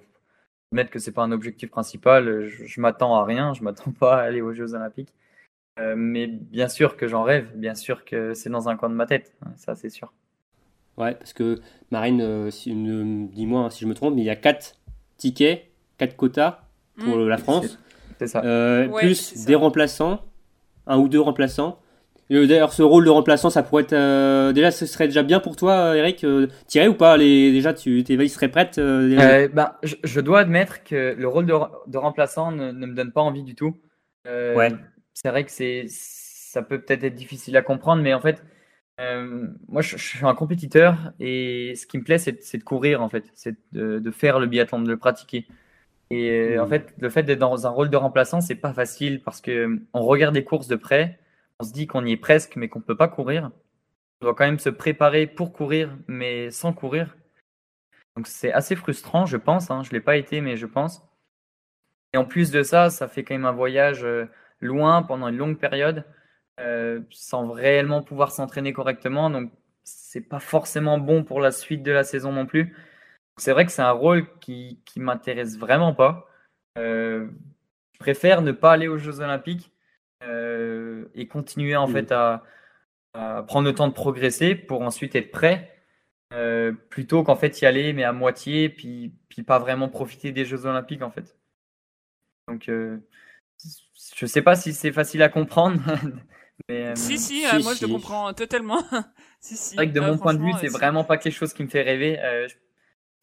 mettre 0.70 0.90
que 0.90 0.98
c'est 0.98 1.12
pas 1.12 1.22
un 1.22 1.32
objectif 1.32 1.70
principal. 1.70 2.46
Je, 2.48 2.66
je 2.66 2.80
m'attends 2.80 3.16
à 3.16 3.24
rien. 3.24 3.52
Je 3.54 3.62
m'attends 3.64 3.90
pas 3.90 4.18
à 4.18 4.22
aller 4.22 4.42
aux 4.42 4.52
Jeux 4.52 4.74
Olympiques. 4.74 5.12
Euh, 5.80 5.94
mais 5.96 6.28
bien 6.28 6.68
sûr 6.68 6.96
que 6.96 7.08
j'en 7.08 7.24
rêve, 7.24 7.50
bien 7.56 7.74
sûr 7.74 8.04
que 8.04 8.32
c'est 8.32 8.48
dans 8.48 8.68
un 8.68 8.76
coin 8.76 8.88
de 8.88 8.94
ma 8.94 9.06
tête, 9.06 9.34
ça 9.56 9.74
c'est 9.74 9.90
sûr. 9.90 10.12
Ouais, 10.96 11.14
parce 11.14 11.32
que 11.32 11.60
Marine, 11.90 12.20
euh, 12.20 12.50
si, 12.50 12.72
dis-moi 12.72 13.62
hein, 13.62 13.70
si 13.70 13.80
je 13.82 13.86
me 13.86 13.94
trompe, 13.94 14.14
mais 14.14 14.22
il 14.22 14.26
y 14.26 14.30
a 14.30 14.36
4 14.36 14.76
tickets, 15.16 15.64
4 15.98 16.16
quotas 16.16 16.60
pour 16.98 17.16
Mm. 17.16 17.28
la 17.28 17.36
France, 17.38 17.78
C'est 18.18 18.28
ça. 18.28 18.42
euh, 18.44 18.86
Ouais, 18.88 19.02
plus 19.02 19.14
ça. 19.34 19.46
des 19.46 19.54
remplaçants, 19.56 20.20
un 20.86 20.98
ou 20.98 21.08
deux 21.08 21.20
remplaçants. 21.20 21.78
Euh, 22.30 22.46
D'ailleurs, 22.46 22.72
ce 22.72 22.82
rôle 22.82 23.04
de 23.04 23.10
remplaçant, 23.10 23.50
ça 23.50 23.62
pourrait 23.62 23.82
être 23.82 23.92
euh, 23.92 24.52
déjà, 24.52 24.70
ce 24.70 24.86
serait 24.86 25.08
déjà 25.08 25.22
bien 25.22 25.40
pour 25.40 25.56
toi, 25.56 25.94
Eric. 25.96 26.24
Euh, 26.24 26.46
Tirer 26.68 26.88
ou 26.88 26.94
pas? 26.94 27.16
Les, 27.16 27.52
Déjà, 27.52 27.74
tu 27.74 28.02
t'es, 28.02 28.14
il 28.14 28.30
serait 28.30 28.48
prête 28.48 28.78
euh, 28.78 29.08
déjà 29.10 29.28
Euh, 29.30 29.48
ben, 29.48 29.72
je, 29.82 29.96
je 30.04 30.20
dois 30.20 30.40
admettre 30.40 30.84
que 30.84 31.14
le 31.18 31.28
rôle 31.28 31.44
de, 31.46 31.54
de 31.86 31.98
remplaçant 31.98 32.50
ne, 32.50 32.70
ne 32.72 32.86
me 32.86 32.94
donne 32.94 33.12
pas 33.12 33.20
envie 33.20 33.42
du 33.42 33.54
tout. 33.54 33.76
Euh, 34.26 34.54
Ouais. 34.56 34.72
C'est 35.12 35.28
vrai 35.28 35.44
que 35.44 35.50
c'est, 35.50 35.84
ça 35.88 36.62
peut 36.62 36.80
peut-être 36.80 37.04
être 37.04 37.14
difficile 37.14 37.56
à 37.56 37.62
comprendre, 37.62 38.02
mais 38.02 38.14
en 38.14 38.20
fait, 38.20 38.42
euh, 39.00 39.48
moi, 39.68 39.82
je, 39.82 39.96
je 39.96 40.02
suis 40.02 40.24
un 40.24 40.34
compétiteur 40.34 41.12
et 41.20 41.74
ce 41.76 41.86
qui 41.86 41.98
me 41.98 42.04
plaît, 42.04 42.18
c'est, 42.18 42.56
de 42.56 42.64
courir, 42.64 43.02
en 43.02 43.08
fait, 43.08 43.24
c'est 43.34 43.56
de, 43.72 43.98
de 43.98 44.10
faire 44.10 44.38
le 44.38 44.46
biathlon, 44.46 44.80
de 44.82 44.88
le 44.90 44.96
pratiquer. 44.96 45.46
Et 46.10 46.30
euh, 46.56 46.62
en 46.62 46.66
fait, 46.66 46.94
le 46.98 47.10
fait 47.10 47.22
d'être 47.24 47.38
dans 47.38 47.66
un 47.66 47.70
rôle 47.70 47.90
de 47.90 47.96
remplaçant, 47.96 48.40
c'est 48.40 48.54
pas 48.54 48.72
facile 48.72 49.22
parce 49.22 49.40
que 49.40 49.80
on 49.94 50.02
regarde 50.02 50.34
des 50.34 50.44
courses 50.44 50.68
de 50.68 50.76
près, 50.76 51.18
on 51.60 51.64
se 51.64 51.72
dit 51.72 51.86
qu'on 51.86 52.04
y 52.06 52.12
est 52.12 52.16
presque, 52.16 52.56
mais 52.56 52.68
qu'on 52.68 52.80
peut 52.80 52.96
pas 52.96 53.08
courir. 53.08 53.50
On 54.20 54.26
doit 54.26 54.34
quand 54.34 54.44
même 54.44 54.58
se 54.58 54.70
préparer 54.70 55.26
pour 55.26 55.52
courir, 55.52 55.96
mais 56.06 56.50
sans 56.50 56.72
courir. 56.72 57.16
Donc 58.16 58.26
c'est 58.28 58.52
assez 58.52 58.76
frustrant, 58.76 59.26
je 59.26 59.36
pense. 59.36 59.70
Hein. 59.70 59.82
Je 59.82 59.90
l'ai 59.90 60.00
pas 60.00 60.16
été, 60.16 60.40
mais 60.40 60.56
je 60.56 60.66
pense. 60.66 61.02
Et 62.12 62.16
en 62.16 62.24
plus 62.24 62.50
de 62.50 62.62
ça, 62.62 62.90
ça 62.90 63.08
fait 63.08 63.24
quand 63.24 63.34
même 63.34 63.44
un 63.44 63.52
voyage 63.52 64.04
euh, 64.04 64.26
loin 64.60 65.02
pendant 65.02 65.28
une 65.28 65.36
longue 65.36 65.58
période, 65.58 66.04
euh, 66.60 67.00
sans 67.10 67.50
réellement 67.50 68.02
pouvoir 68.02 68.32
s'entraîner 68.32 68.72
correctement. 68.72 69.30
Donc 69.30 69.52
c'est 69.84 70.20
pas 70.22 70.40
forcément 70.40 70.98
bon 70.98 71.24
pour 71.24 71.40
la 71.40 71.50
suite 71.50 71.82
de 71.82 71.92
la 71.92 72.04
saison 72.04 72.32
non 72.32 72.46
plus. 72.46 72.76
C'est 73.38 73.52
vrai 73.52 73.66
que 73.66 73.72
c'est 73.72 73.82
un 73.82 73.90
rôle 73.90 74.26
qui 74.40 74.80
qui 74.84 75.00
m'intéresse 75.00 75.58
vraiment 75.58 75.94
pas. 75.94 76.28
Euh, 76.78 77.28
je 77.92 77.98
préfère 77.98 78.42
ne 78.42 78.52
pas 78.52 78.72
aller 78.72 78.88
aux 78.88 78.98
Jeux 78.98 79.20
Olympiques 79.20 79.72
euh, 80.22 81.06
et 81.14 81.26
continuer 81.28 81.76
en 81.76 81.86
Mhm. 81.88 81.92
fait 81.92 82.12
à, 82.12 82.42
à 83.14 83.42
prendre 83.44 83.68
le 83.68 83.74
temps 83.74 83.88
de 83.88 83.92
progresser 83.94 84.54
pour 84.54 84.82
ensuite 84.82 85.14
être 85.16 85.30
prêt. 85.30 85.70
Plutôt 86.90 87.22
qu'en 87.22 87.36
fait 87.36 87.60
y 87.60 87.66
aller 87.66 87.92
mais 87.92 88.02
à 88.02 88.12
moitié 88.12 88.68
puis 88.68 89.14
puis 89.28 89.44
pas 89.44 89.60
vraiment 89.60 89.88
profiter 89.88 90.32
des 90.32 90.44
Jeux 90.44 90.66
Olympiques 90.66 91.02
en 91.02 91.10
fait. 91.10 91.38
Donc 92.48 92.68
je 92.68 94.26
sais 94.26 94.42
pas 94.42 94.56
si 94.56 94.72
c'est 94.72 94.92
facile 94.92 95.22
à 95.22 95.28
comprendre. 95.28 95.80
mais, 96.68 96.86
euh, 96.86 96.94
Si, 96.94 97.18
si, 97.18 97.40
si, 97.40 97.46
euh, 97.46 97.60
moi 97.62 97.74
je 97.74 97.82
le 97.86 97.92
comprends 97.92 98.32
totalement. 98.32 98.78
si, 99.40 99.56
si. 99.56 99.70
c'est 99.70 99.76
vrai 99.76 99.88
que 99.88 99.92
de 99.94 100.00
Euh, 100.00 100.10
mon 100.12 100.18
point 100.18 100.34
de 100.34 100.38
vue, 100.40 100.52
c'est 100.60 100.68
euh, 100.68 100.70
vraiment 100.70 101.04
pas 101.04 101.16
quelque 101.16 101.32
chose 101.34 101.52
qui 101.52 101.62
me 101.62 101.68
fait 101.68 101.82
rêver. 101.82 102.18
Euh, 102.20 102.48
je- 102.48 102.54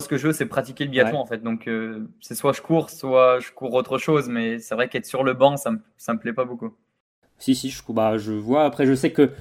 ce 0.03 0.07
que 0.07 0.17
je 0.17 0.27
veux, 0.27 0.33
c'est 0.33 0.47
pratiquer 0.47 0.85
le 0.85 0.89
biathlon 0.91 1.17
Ouais. 1.17 1.23
en 1.23 1.25
fait. 1.27 1.43
Donc 1.43 1.67
euh, 1.67 2.07
c'est 2.21 2.35
soit 2.35 2.53
je 2.53 2.61
cours, 2.61 2.89
soit 2.89 3.39
je 3.39 3.51
cours 3.51 3.73
autre 3.73 3.97
chose. 3.99 4.29
Mais 4.29 4.59
c'est 4.59 4.75
vrai 4.75 4.89
qu'être 4.89 5.05
sur 5.05 5.23
le 5.23 5.33
banc, 5.33 5.57
ça 5.57 5.71
me 5.71 5.79
ça 5.97 6.13
me 6.13 6.19
plaît 6.19 6.33
pas 6.33 6.45
beaucoup. 6.45 6.73
Si, 7.37 7.55
si, 7.55 7.69
je, 7.69 7.81
bah, 7.89 8.17
je 8.17 8.33
vois. 8.33 8.65
Après, 8.65 8.85
je 8.85 8.93
sais 8.93 9.11
que 9.11 9.31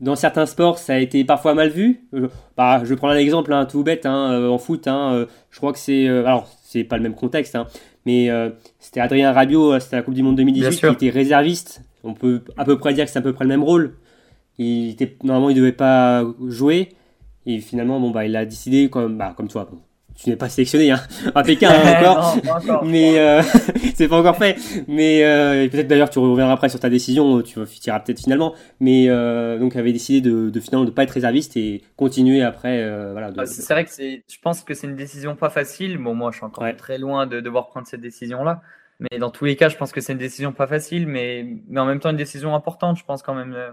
dans 0.00 0.16
certains 0.16 0.46
sports, 0.46 0.78
ça 0.78 0.94
a 0.94 0.98
été 0.98 1.24
parfois 1.24 1.54
mal 1.54 1.70
vu. 1.70 2.02
Euh, 2.14 2.28
bah, 2.56 2.80
je 2.84 2.88
vais 2.90 2.96
prendre 2.96 3.14
un 3.14 3.18
exemple 3.18 3.52
hein, 3.52 3.66
tout 3.66 3.82
bête 3.82 4.06
hein, 4.06 4.32
euh, 4.32 4.48
en 4.48 4.58
foot. 4.58 4.86
hein, 4.88 5.12
euh, 5.14 5.26
je 5.50 5.58
crois 5.58 5.72
que 5.72 5.78
c'est. 5.78 6.06
euh, 6.08 6.24
alors, 6.26 6.48
c'est 6.62 6.84
pas 6.84 6.96
le 6.96 7.02
même 7.02 7.14
contexte, 7.14 7.54
hein, 7.56 7.66
mais 8.04 8.30
euh, 8.30 8.50
c'était 8.78 9.00
Adrien 9.00 9.32
Rabiot, 9.32 9.78
c'était 9.80 9.96
la 9.96 10.02
Coupe 10.02 10.14
du 10.14 10.22
Monde 10.22 10.36
2018, 10.36 10.80
Bien 10.82 10.94
qui 10.94 11.06
était 11.06 11.10
réserviste. 11.16 11.82
On 12.06 12.14
peut 12.14 12.42
à 12.56 12.64
peu 12.64 12.78
près 12.78 12.94
dire 12.94 13.04
que 13.04 13.10
c'est 13.10 13.18
à 13.18 13.22
peu 13.22 13.32
près 13.32 13.44
le 13.44 13.48
même 13.50 13.62
rôle. 13.64 13.94
Il 14.58 14.90
était, 14.90 15.16
normalement, 15.22 15.50
il 15.50 15.56
devait 15.56 15.72
pas 15.72 16.24
jouer. 16.48 16.90
Et 17.44 17.60
finalement, 17.60 18.00
bon, 18.00 18.10
bah, 18.10 18.24
il 18.24 18.34
a 18.36 18.44
décidé, 18.46 18.88
comme, 18.88 19.18
bah, 19.18 19.34
comme 19.36 19.48
toi. 19.48 19.68
Bon, 19.70 19.78
tu 20.16 20.30
n'es 20.30 20.36
pas 20.36 20.48
sélectionné, 20.48 20.90
hein, 20.90 21.00
à 21.34 21.42
Pékin 21.42 21.68
hein, 21.70 21.98
encore. 22.00 22.36
Non, 22.36 22.40
pas 22.42 22.54
encore. 22.58 22.84
Mais 22.86 23.18
euh, 23.18 23.42
c'est 23.94 24.08
pas 24.08 24.18
encore 24.18 24.36
fait. 24.36 24.56
Mais 24.88 25.22
euh, 25.24 25.68
peut-être 25.68 25.88
d'ailleurs 25.88 26.08
tu 26.08 26.18
reviendras 26.18 26.54
après 26.54 26.70
sur 26.70 26.80
ta 26.80 26.88
décision, 26.88 27.42
tu 27.42 27.60
tireras 27.80 28.00
peut-être 28.00 28.20
finalement. 28.20 28.54
Mais 28.80 29.10
euh, 29.10 29.58
donc 29.58 29.76
avait 29.76 29.92
décidé 29.92 30.22
de, 30.22 30.48
de 30.48 30.60
finalement 30.60 30.86
de 30.86 30.90
pas 30.90 31.02
être 31.02 31.10
réserviste 31.10 31.58
et 31.58 31.82
continuer 31.96 32.42
après. 32.42 32.82
euh, 32.82 33.12
voilà. 33.12 33.30
de- 33.30 33.38
Ah, 33.40 33.44
C'est 33.46 33.70
vrai 33.74 33.84
que 33.84 33.90
c'est, 33.90 34.24
je 34.26 34.38
pense 34.42 34.62
que 34.62 34.72
c'est 34.72 34.86
une 34.86 34.96
décision 34.96 35.36
pas 35.36 35.50
facile. 35.50 35.98
Bon, 35.98 36.14
moi, 36.14 36.30
je 36.32 36.38
suis 36.38 36.46
encore 36.46 36.64
Ouais. 36.64 36.74
très 36.74 36.96
loin 36.96 37.26
de 37.26 37.40
devoir 37.40 37.66
prendre 37.68 37.86
cette 37.86 38.00
décision-là. 38.00 38.62
Mais 38.98 39.18
dans 39.18 39.30
tous 39.30 39.44
les 39.44 39.56
cas, 39.56 39.68
je 39.68 39.76
pense 39.76 39.92
que 39.92 40.00
c'est 40.00 40.12
une 40.12 40.18
décision 40.18 40.52
pas 40.52 40.66
facile, 40.66 41.06
mais, 41.06 41.46
mais 41.68 41.80
en 41.80 41.86
même 41.86 42.00
temps 42.00 42.10
une 42.10 42.16
décision 42.16 42.54
importante, 42.54 42.96
je 42.98 43.04
pense 43.04 43.22
quand 43.22 43.34
même, 43.34 43.52
euh, 43.52 43.70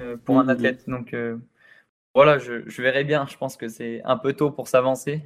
euh, 0.00 0.16
pour 0.24 0.38
un 0.38 0.48
athlète. 0.48 0.84
Donc 0.88 1.14
euh, 1.14 1.36
voilà, 2.14 2.38
je, 2.38 2.62
je 2.66 2.82
verrai 2.82 3.04
bien. 3.04 3.26
Je 3.28 3.36
pense 3.36 3.56
que 3.56 3.68
c'est 3.68 4.02
un 4.04 4.16
peu 4.16 4.34
tôt 4.34 4.50
pour 4.50 4.68
s'avancer. 4.68 5.22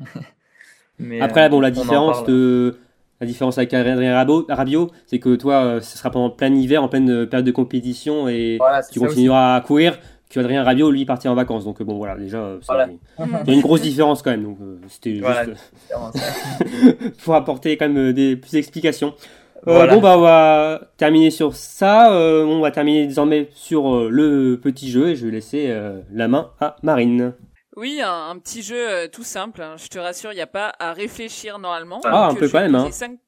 mais, 0.98 1.20
Après 1.20 1.48
bon, 1.50 1.60
la 1.60 1.70
différence 1.70 2.24
de 2.24 2.78
la 3.20 3.26
différence 3.26 3.56
avec 3.58 3.72
Rabiot, 3.72 4.90
c'est 5.06 5.18
que 5.18 5.36
toi, 5.36 5.80
ce 5.80 5.96
sera 5.98 6.10
pendant 6.10 6.30
plein 6.30 6.54
hiver, 6.54 6.82
en 6.82 6.88
pleine 6.88 7.26
période 7.26 7.46
de 7.46 7.52
compétition 7.52 8.28
et 8.28 8.56
Voilà, 8.58 8.82
tu 8.82 8.98
aussi. 8.98 9.08
continueras 9.08 9.56
à 9.56 9.60
courir. 9.60 9.98
Que 10.28 10.40
Adrien 10.40 10.64
Rabiot, 10.64 10.90
lui, 10.90 11.04
partir 11.04 11.30
en 11.30 11.34
vacances. 11.34 11.64
Donc 11.64 11.80
euh, 11.80 11.84
bon, 11.84 11.96
voilà, 11.98 12.16
déjà, 12.16 12.38
euh, 12.38 12.58
c'est- 12.60 12.66
Voilà. 12.66 12.88
il 13.44 13.48
y 13.48 13.50
a 13.52 13.54
une 13.54 13.60
grosse 13.60 13.82
différence 13.82 14.22
quand 14.22 14.30
même. 14.32 14.42
Donc 14.44 14.58
euh, 14.60 14.78
c'était 14.88 15.18
Voilà. 15.20 15.44
juste 15.44 15.72
pour 17.24 17.34
apporter 17.34 17.76
quand 17.76 17.88
même 17.88 18.12
des 18.12 18.36
plus 18.36 18.52
d'explications. 18.52 19.14
Euh, 19.68 19.74
Voilà. 19.74 19.94
Bon 19.94 20.00
bah 20.00 20.18
on 20.18 20.20
va 20.20 20.80
terminer 20.96 21.30
sur 21.30 21.54
ça. 21.56 22.12
Euh, 22.12 22.44
on 22.44 22.60
va 22.60 22.70
terminer 22.70 23.06
désormais 23.06 23.48
sur 23.54 24.08
le 24.10 24.60
petit 24.62 24.90
jeu 24.90 25.10
et 25.10 25.16
je 25.16 25.26
vais 25.26 25.32
laisser 25.32 25.66
euh, 25.70 26.00
la 26.12 26.28
main 26.28 26.50
à 26.60 26.76
Marine. 26.82 27.32
Oui, 27.76 28.00
un, 28.02 28.30
un 28.30 28.38
petit 28.38 28.62
jeu 28.62 28.76
euh, 28.78 29.06
tout 29.08 29.22
simple. 29.24 29.60
hein. 29.62 29.74
Je 29.76 29.88
te 29.88 29.98
rassure, 29.98 30.32
il 30.32 30.36
n'y 30.36 30.40
a 30.40 30.46
pas 30.46 30.72
à 30.78 30.92
réfléchir 30.92 31.58
normalement. 31.58 32.00
Ah, 32.04 32.28
Donc, 32.28 32.36
un 32.36 32.40
peu 32.40 32.48
quand 32.48 32.60
même, 32.60 32.72
poser 32.72 32.90
cinq- 32.92 33.18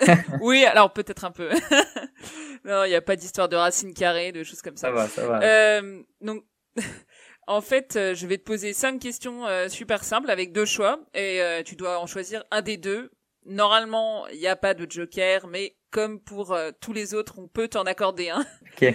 oui, 0.40 0.64
alors 0.64 0.92
peut-être 0.92 1.24
un 1.24 1.30
peu. 1.30 1.50
non, 2.64 2.84
il 2.84 2.88
n'y 2.88 2.94
a 2.94 3.02
pas 3.02 3.16
d'histoire 3.16 3.48
de 3.48 3.56
racine 3.56 3.94
carrée, 3.94 4.32
de 4.32 4.42
choses 4.42 4.62
comme 4.62 4.76
ça. 4.76 4.88
Ça 4.88 4.92
va, 4.92 5.08
ça 5.08 5.26
va. 5.26 5.42
Euh, 5.42 6.02
donc, 6.20 6.44
en 7.46 7.60
fait, 7.60 7.96
euh, 7.96 8.14
je 8.14 8.26
vais 8.26 8.38
te 8.38 8.44
poser 8.44 8.72
cinq 8.72 9.00
questions 9.00 9.46
euh, 9.46 9.68
super 9.68 10.04
simples 10.04 10.30
avec 10.30 10.52
deux 10.52 10.64
choix 10.64 11.00
et 11.14 11.40
euh, 11.40 11.62
tu 11.62 11.76
dois 11.76 11.98
en 11.98 12.06
choisir 12.06 12.44
un 12.50 12.62
des 12.62 12.76
deux. 12.76 13.10
Normalement, 13.46 14.26
il 14.28 14.38
n'y 14.38 14.46
a 14.46 14.56
pas 14.56 14.74
de 14.74 14.90
joker, 14.90 15.46
mais 15.46 15.76
comme 15.90 16.18
pour 16.18 16.56
tous 16.80 16.92
les 16.94 17.12
autres, 17.12 17.38
on 17.38 17.46
peut 17.46 17.68
t'en 17.68 17.82
accorder 17.82 18.30
un. 18.30 18.44
Ok. 18.72 18.94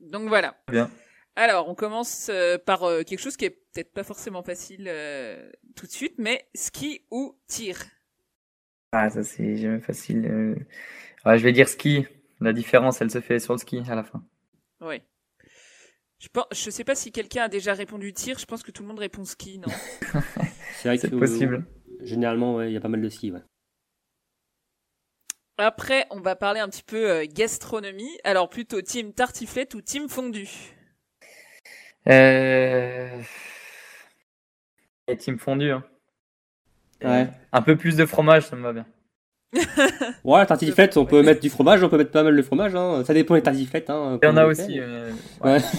donc 0.00 0.28
voilà. 0.28 0.54
Bien. 0.68 0.90
Alors, 1.34 1.68
on 1.68 1.74
commence 1.74 2.30
par 2.66 2.80
quelque 3.06 3.18
chose 3.18 3.38
qui 3.38 3.46
est 3.46 3.50
peut-être 3.72 3.94
pas 3.94 4.04
forcément 4.04 4.42
facile 4.42 4.92
tout 5.74 5.86
de 5.86 5.90
suite, 5.90 6.16
mais 6.18 6.46
ski 6.54 7.06
ou 7.10 7.38
tir? 7.48 7.78
Ah, 8.92 9.10
ça 9.10 9.22
c'est 9.22 9.56
jamais 9.56 9.80
facile. 9.80 10.26
euh. 10.26 10.54
Ouais, 11.24 11.38
je 11.38 11.44
vais 11.44 11.52
dire 11.52 11.68
ski. 11.68 12.06
La 12.40 12.52
différence, 12.52 13.00
elle 13.00 13.10
se 13.10 13.20
fait 13.20 13.38
sur 13.40 13.54
le 13.54 13.58
ski 13.58 13.82
à 13.88 13.94
la 13.94 14.04
fin. 14.04 14.24
Oui. 14.80 15.02
Je 16.18 16.28
pense, 16.28 16.46
je 16.52 16.70
sais 16.70 16.84
pas 16.84 16.94
si 16.94 17.10
quelqu'un 17.12 17.44
a 17.44 17.48
déjà 17.48 17.72
répondu 17.74 18.12
tir. 18.12 18.38
Je 18.38 18.46
pense 18.46 18.62
que 18.62 18.70
tout 18.70 18.82
le 18.82 18.88
monde 18.88 18.98
répond 18.98 19.24
ski, 19.24 19.58
non? 19.58 19.72
C'est 20.72 20.88
vrai 20.88 20.98
C'est 20.98 21.10
que 21.10 21.14
possible. 21.16 21.66
euh, 22.00 22.04
généralement 22.04 22.56
ouais, 22.56 22.70
il 22.70 22.74
y 22.74 22.76
a 22.76 22.80
pas 22.80 22.88
mal 22.88 23.00
de 23.02 23.08
ski. 23.08 23.32
Ouais. 23.32 23.40
Après, 25.58 26.06
on 26.10 26.20
va 26.20 26.34
parler 26.34 26.60
un 26.60 26.68
petit 26.70 26.82
peu 26.82 27.10
euh, 27.10 27.26
gastronomie. 27.28 28.18
Alors 28.24 28.48
plutôt 28.48 28.80
team 28.80 29.12
tartiflette 29.12 29.74
ou 29.74 29.82
team 29.82 30.08
fondu. 30.08 30.48
Euh... 32.08 33.22
Et 35.08 35.16
team 35.16 35.38
fondu. 35.38 35.70
Hein. 35.72 35.84
Ouais. 37.04 37.28
Un 37.52 37.62
peu 37.62 37.76
plus 37.76 37.96
de 37.96 38.06
fromage, 38.06 38.44
ça 38.46 38.56
me 38.56 38.62
va 38.62 38.72
bien. 38.72 38.86
Ouais, 40.24 40.38
la 40.38 40.46
tartiflette, 40.46 40.96
on 40.96 41.06
peut 41.06 41.22
mettre 41.22 41.40
du 41.40 41.48
fromage, 41.50 41.82
on 41.82 41.88
peut 41.88 41.96
mettre 41.98 42.10
pas 42.10 42.22
mal 42.24 42.36
de 42.36 42.42
fromage. 42.42 42.74
Hein. 42.74 43.04
Ça 43.04 43.14
dépend 43.14 43.34
des 43.34 43.42
tartiflettes. 43.42 43.88
Hein, 43.90 44.18
Il 44.22 44.26
y 44.26 44.28
en 44.28 44.36
a 44.36 44.44
aussi. 44.46 44.78
euh, 44.80 45.10
Ouais. 45.42 45.58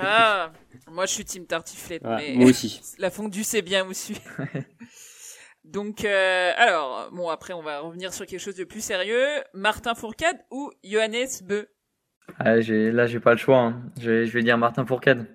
Ah, 0.00 0.50
moi 0.90 1.06
je 1.06 1.12
suis 1.12 1.24
team 1.24 1.46
tartiflette, 1.46 2.02
Ouais, 2.02 2.16
mais 2.16 2.34
Moi 2.36 2.50
aussi. 2.50 2.80
la 2.98 3.10
fondue 3.10 3.44
c'est 3.44 3.62
bien 3.62 3.86
aussi. 3.86 4.16
Donc, 5.64 6.04
euh, 6.04 6.52
alors, 6.56 7.08
bon 7.12 7.28
après 7.28 7.52
on 7.52 7.62
va 7.62 7.80
revenir 7.80 8.12
sur 8.12 8.26
quelque 8.26 8.40
chose 8.40 8.56
de 8.56 8.64
plus 8.64 8.80
sérieux. 8.82 9.26
Martin 9.54 9.94
Fourcade 9.94 10.38
ou 10.50 10.70
Johannes 10.82 11.28
Beu? 11.44 11.68
Ah, 12.38 12.56
là, 12.56 13.06
j'ai 13.06 13.20
pas 13.20 13.32
le 13.32 13.38
choix. 13.38 13.58
hein. 13.58 13.82
Je, 14.00 14.10
vais, 14.10 14.26
je 14.26 14.32
vais 14.32 14.42
dire 14.42 14.56
Martin 14.58 14.84
Fourcade. 14.86 15.26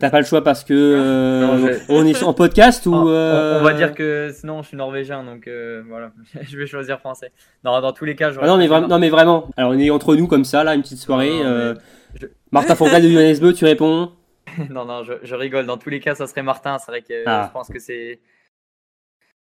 T'as 0.00 0.10
pas 0.10 0.20
le 0.20 0.26
choix 0.26 0.42
parce 0.42 0.64
que 0.64 0.72
euh, 0.74 1.40
Non, 1.46 1.58
je- 1.66 1.78
on 1.88 2.04
est 2.06 2.22
en 2.22 2.32
podcast 2.34 2.86
ou 2.86 2.94
on, 2.94 3.08
euh, 3.08 3.60
on 3.60 3.64
va 3.64 3.74
dire 3.74 3.94
que 3.94 4.30
sinon, 4.32 4.62
je 4.62 4.68
suis 4.68 4.76
norvégien, 4.76 5.22
donc 5.24 5.46
euh, 5.48 5.82
voilà. 5.88 6.12
je 6.42 6.56
vais 6.56 6.66
choisir 6.66 6.98
français. 7.00 7.32
Non, 7.64 7.80
dans 7.80 7.92
tous 7.92 8.04
les 8.04 8.14
cas, 8.16 8.30
je 8.30 8.38
Ah 8.40 8.46
non 8.46 8.56
mais 8.56 8.66
vraiment, 8.68 8.88
non 8.88 8.98
mais 8.98 9.10
vraiment. 9.10 9.48
Alors 9.56 9.72
on 9.72 9.78
est 9.78 9.90
entre 9.90 10.14
nous 10.16 10.26
comme 10.26 10.44
ça 10.44 10.64
là, 10.64 10.74
une 10.74 10.82
petite 10.82 10.98
soirée. 10.98 11.42
Non, 11.42 11.74
je- 12.20 12.26
Martin 12.52 12.74
Fourcade 12.74 13.02
de 13.02 13.08
UNSB, 13.08 13.52
tu 13.54 13.64
réponds. 13.64 14.12
non, 14.70 14.84
non, 14.84 15.02
je, 15.04 15.14
je 15.22 15.34
rigole. 15.34 15.66
Dans 15.66 15.78
tous 15.78 15.88
les 15.90 16.00
cas, 16.00 16.14
ça 16.14 16.26
serait 16.26 16.42
Martin. 16.42 16.78
C'est 16.78 16.90
vrai 16.90 17.02
que 17.02 17.22
Ah. 17.26 17.46
je 17.48 17.52
pense 17.52 17.68
que 17.68 17.78
c'est 17.78 18.20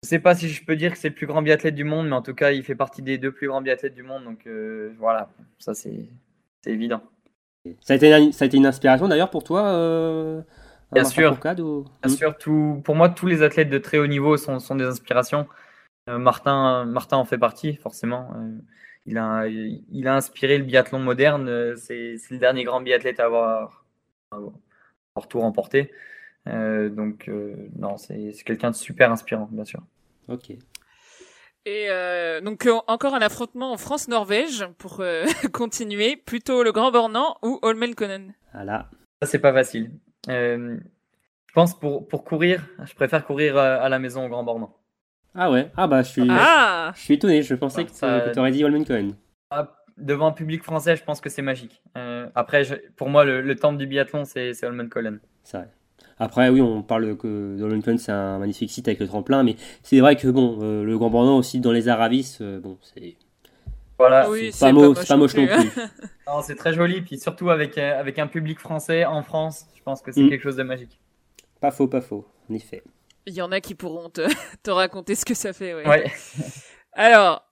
Je 0.03 0.09
sais 0.09 0.18
pas 0.18 0.34
si 0.34 0.49
je 0.49 0.64
peux 0.64 0.76
dire 0.76 0.92
que 0.92 0.99
c'est 0.99 1.09
le 1.09 1.14
plus 1.14 1.26
grand 1.26 1.42
biathlète 1.42 1.74
du 1.74 1.84
monde, 1.84 2.07
mais 2.09 2.14
en 2.14 2.22
tout 2.22 2.34
cas, 2.34 2.53
il 2.53 2.62
fait 2.62 2.74
partie 2.74 3.03
des 3.03 3.18
deux 3.18 3.32
plus 3.32 3.49
grands 3.49 3.62
biathlètes 3.62 3.95
du 3.95 4.03
monde. 4.03 4.24
Donc 4.24 4.47
voilà, 4.99 5.28
ça 5.59 5.74
c'est 5.74 6.09
évident. 6.66 7.03
Ça 7.80 7.94
a, 7.94 7.96
été 7.96 8.12
une, 8.12 8.32
ça 8.32 8.44
a 8.44 8.46
été 8.46 8.56
une 8.56 8.66
inspiration 8.66 9.08
d'ailleurs 9.08 9.30
pour 9.30 9.44
toi 9.44 9.66
euh, 9.66 10.42
Bien 10.92 11.04
sûr. 11.04 11.38
Bien 11.40 11.54
hmm. 12.04 12.08
sûr, 12.08 12.36
pour 12.82 12.94
moi, 12.94 13.08
tous 13.08 13.26
les 13.26 13.42
athlètes 13.42 13.70
de 13.70 13.78
très 13.78 13.98
haut 13.98 14.06
niveau 14.06 14.36
sont, 14.36 14.60
sont 14.60 14.76
des 14.76 14.84
inspirations. 14.84 15.48
Euh, 16.08 16.18
Martin, 16.18 16.84
Martin 16.84 17.16
en 17.16 17.24
fait 17.24 17.38
partie, 17.38 17.76
forcément. 17.76 18.30
il, 19.06 19.18
a, 19.18 19.46
il 19.46 20.06
a 20.06 20.14
inspiré 20.14 20.58
le 20.58 20.64
biathlon 20.64 20.98
moderne. 20.98 21.74
C'est 21.76 22.16
le 22.30 22.38
dernier 22.38 22.64
grand 22.64 22.80
biathlète 22.80 23.18
à 23.18 23.24
avoir, 23.24 23.84
avoir 24.30 25.28
tout 25.28 25.40
remporté. 25.40 25.90
donc, 26.46 27.30
non, 27.76 27.96
c'est 27.96 28.32
quelqu'un 28.44 28.70
de 28.70 28.76
super 28.76 29.10
inspirant, 29.10 29.48
bien 29.50 29.64
sûr. 29.64 29.80
Ok. 30.28 30.52
Et 31.66 31.86
euh, 31.88 32.40
donc 32.42 32.66
euh, 32.66 32.74
encore 32.88 33.14
un 33.14 33.20
affrontement 33.20 33.72
en 33.72 33.78
France-Norvège 33.78 34.66
pour 34.78 34.98
euh, 35.00 35.24
continuer. 35.52 36.16
Plutôt 36.16 36.62
le 36.62 36.72
Grand 36.72 36.90
Bornand 36.90 37.38
ou 37.42 37.58
Holmenkollen 37.62 38.34
Voilà. 38.52 38.90
Ça 39.22 39.28
c'est 39.28 39.38
pas 39.38 39.52
facile. 39.52 39.90
je 40.28 40.78
pense 41.54 41.78
pour 41.78 42.06
pour 42.06 42.24
courir, 42.24 42.66
je 42.84 42.94
préfère 42.94 43.24
courir 43.24 43.56
à 43.56 43.88
la 43.88 43.98
maison 43.98 44.26
au 44.26 44.28
Grand 44.28 44.44
Bornand. 44.44 44.76
Ah 45.34 45.50
ouais. 45.50 45.70
Ah 45.76 45.86
bah 45.86 46.02
je 46.02 46.10
suis. 46.10 46.28
Ah. 46.30 46.92
Je 46.94 47.00
suis 47.00 47.14
étonné. 47.14 47.42
Je 47.42 47.54
pensais 47.54 47.84
que 47.84 48.32
tu 48.32 48.38
aurais 48.38 48.52
dit 48.52 48.64
Holmenkollen. 48.64 49.14
Ah, 49.50 49.74
devant 49.96 50.26
un 50.28 50.32
public 50.32 50.62
français, 50.62 50.96
je 50.96 51.04
pense 51.04 51.20
que 51.20 51.30
c'est 51.30 51.42
magique. 51.42 51.82
après, 52.34 52.64
pour 52.96 53.08
moi, 53.08 53.24
le, 53.24 53.40
le 53.40 53.56
temple 53.56 53.78
du 53.78 53.86
biathlon, 53.86 54.24
c'est 54.24 54.62
Holmenkollen. 54.64 55.20
C'est 55.42 55.56
vrai. 55.58 55.68
Après, 56.18 56.48
oui, 56.48 56.60
on 56.60 56.82
parle 56.82 57.16
que 57.16 57.56
Darlington, 57.58 57.96
c'est 57.98 58.12
un 58.12 58.38
magnifique 58.38 58.70
site 58.70 58.88
avec 58.88 59.00
le 59.00 59.08
tremplin, 59.08 59.42
mais 59.42 59.56
c'est 59.82 60.00
vrai 60.00 60.16
que 60.16 60.28
bon, 60.28 60.58
euh, 60.62 60.84
le 60.84 60.96
Grand 60.96 61.10
Bornand 61.10 61.36
aussi 61.36 61.60
dans 61.60 61.72
les 61.72 61.88
Aravis, 61.88 62.38
euh, 62.40 62.60
bon, 62.60 62.78
c'est. 62.82 63.16
Voilà, 63.98 64.26
c'est 64.50 64.60
pas, 64.60 64.72
moche 64.72 65.36
non 65.36 65.46
plus. 65.46 65.70
c'est 66.42 66.56
très 66.56 66.72
joli, 66.72 67.00
puis 67.02 67.18
surtout 67.18 67.50
avec, 67.50 67.78
euh, 67.78 67.98
avec 67.98 68.18
un 68.18 68.26
public 68.26 68.58
français 68.58 69.04
en 69.04 69.22
France, 69.22 69.66
je 69.76 69.82
pense 69.82 70.02
que 70.02 70.10
c'est 70.10 70.22
mm. 70.22 70.30
quelque 70.30 70.42
chose 70.42 70.56
de 70.56 70.64
magique. 70.64 70.98
Pas 71.60 71.70
faux, 71.70 71.86
pas 71.86 72.00
faux, 72.00 72.26
en 72.50 72.54
effet. 72.54 72.82
Il 73.26 73.34
y 73.34 73.42
en 73.42 73.52
a 73.52 73.60
qui 73.60 73.74
pourront 73.74 74.10
te, 74.10 74.22
te 74.62 74.70
raconter 74.70 75.14
ce 75.14 75.24
que 75.24 75.34
ça 75.34 75.52
fait, 75.52 75.74
ouais. 75.74 75.88
ouais. 75.88 76.12
Alors, 76.92 77.44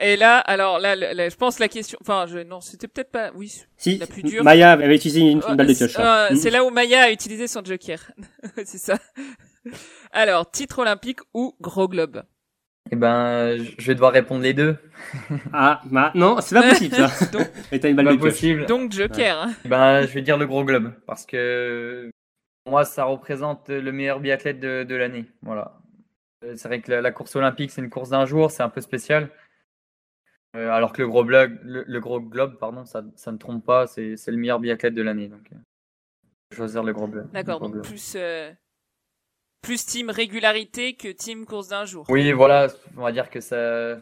et 0.00 0.16
là, 0.16 0.38
alors 0.38 0.78
là, 0.80 0.96
je 0.96 1.36
pense 1.36 1.58
la 1.58 1.68
question. 1.68 1.98
Enfin, 2.00 2.26
je, 2.26 2.38
non, 2.38 2.60
c'était 2.60 2.88
peut-être 2.88 3.12
pas. 3.12 3.30
Oui. 3.34 3.62
Si. 3.76 3.98
La 3.98 4.06
plus 4.06 4.22
dure. 4.22 4.42
Maya 4.42 4.72
avait 4.72 4.94
utilisé 4.94 5.20
une, 5.20 5.40
balle 5.40 5.66
de 5.68 5.74
pioche. 5.74 5.96
Euh, 5.98 6.34
c'est 6.34 6.50
là 6.50 6.64
où 6.64 6.70
Maya 6.70 7.02
a 7.02 7.10
utilisé 7.10 7.46
son 7.46 7.64
joker. 7.64 8.10
c'est 8.64 8.78
ça. 8.78 8.98
Alors, 10.12 10.50
titre 10.50 10.80
olympique 10.80 11.20
ou 11.32 11.56
gros 11.60 11.88
globe? 11.88 12.22
Eh 12.90 12.96
ben, 12.96 13.56
je 13.78 13.86
vais 13.86 13.94
devoir 13.94 14.12
répondre 14.12 14.42
les 14.42 14.52
deux. 14.52 14.76
ah, 15.52 15.80
bah, 15.86 16.10
non, 16.14 16.40
c'est 16.40 16.54
pas 16.54 16.68
possible 16.68 16.94
ça. 16.94 17.26
donc, 17.32 17.48
t'as 17.70 17.88
une 17.88 17.96
balle 17.96 18.08
de 18.08 18.16
possible. 18.16 18.66
Donc 18.66 18.92
joker. 18.92 19.46
Eh 19.64 19.68
ben, 19.68 20.02
je 20.02 20.12
vais 20.12 20.22
dire 20.22 20.36
le 20.36 20.46
gros 20.46 20.64
globe 20.64 20.92
parce 21.06 21.24
que 21.24 22.10
pour 22.64 22.72
moi, 22.72 22.84
ça 22.84 23.04
représente 23.04 23.68
le 23.68 23.92
meilleur 23.92 24.20
biathlète 24.20 24.58
de, 24.58 24.82
de 24.82 24.94
l'année. 24.96 25.24
Voilà. 25.42 25.78
Euh, 26.44 26.54
c'est 26.56 26.68
vrai 26.68 26.80
que 26.80 26.92
la 26.92 27.10
course 27.10 27.36
olympique, 27.36 27.70
c'est 27.70 27.80
une 27.80 27.90
course 27.90 28.10
d'un 28.10 28.26
jour, 28.26 28.50
c'est 28.50 28.62
un 28.62 28.68
peu 28.68 28.80
spécial. 28.80 29.30
Euh, 30.54 30.70
alors 30.70 30.92
que 30.92 31.02
le 31.02 31.08
gros, 31.08 31.24
blog, 31.24 31.58
le, 31.64 32.00
gros 32.00 32.20
globe, 32.20 32.56
pardon, 32.58 32.84
ça, 32.84 33.02
ça 33.16 33.32
ne 33.32 33.38
trompe 33.38 33.64
pas, 33.64 33.86
c'est 33.86 34.14
le 34.28 34.36
meilleur 34.36 34.60
biathlète 34.60 34.94
de 34.94 35.02
l'année. 35.02 35.28
Donc, 35.28 35.50
euh, 35.52 35.56
choisir 36.54 36.84
le 36.84 36.92
gros 36.92 37.08
globe. 37.08 37.28
D'accord, 37.32 37.60
donc 37.60 37.82
plus, 37.82 38.14
euh, 38.16 38.52
plus 39.62 39.84
team 39.84 40.10
régularité 40.10 40.94
que 40.94 41.08
team 41.08 41.44
course 41.44 41.68
d'un 41.68 41.84
jour. 41.84 42.06
Oui, 42.08 42.30
voilà, 42.32 42.68
on 42.96 43.02
va 43.02 43.10
dire 43.10 43.30
que 43.30 43.40
ça. 43.40 43.96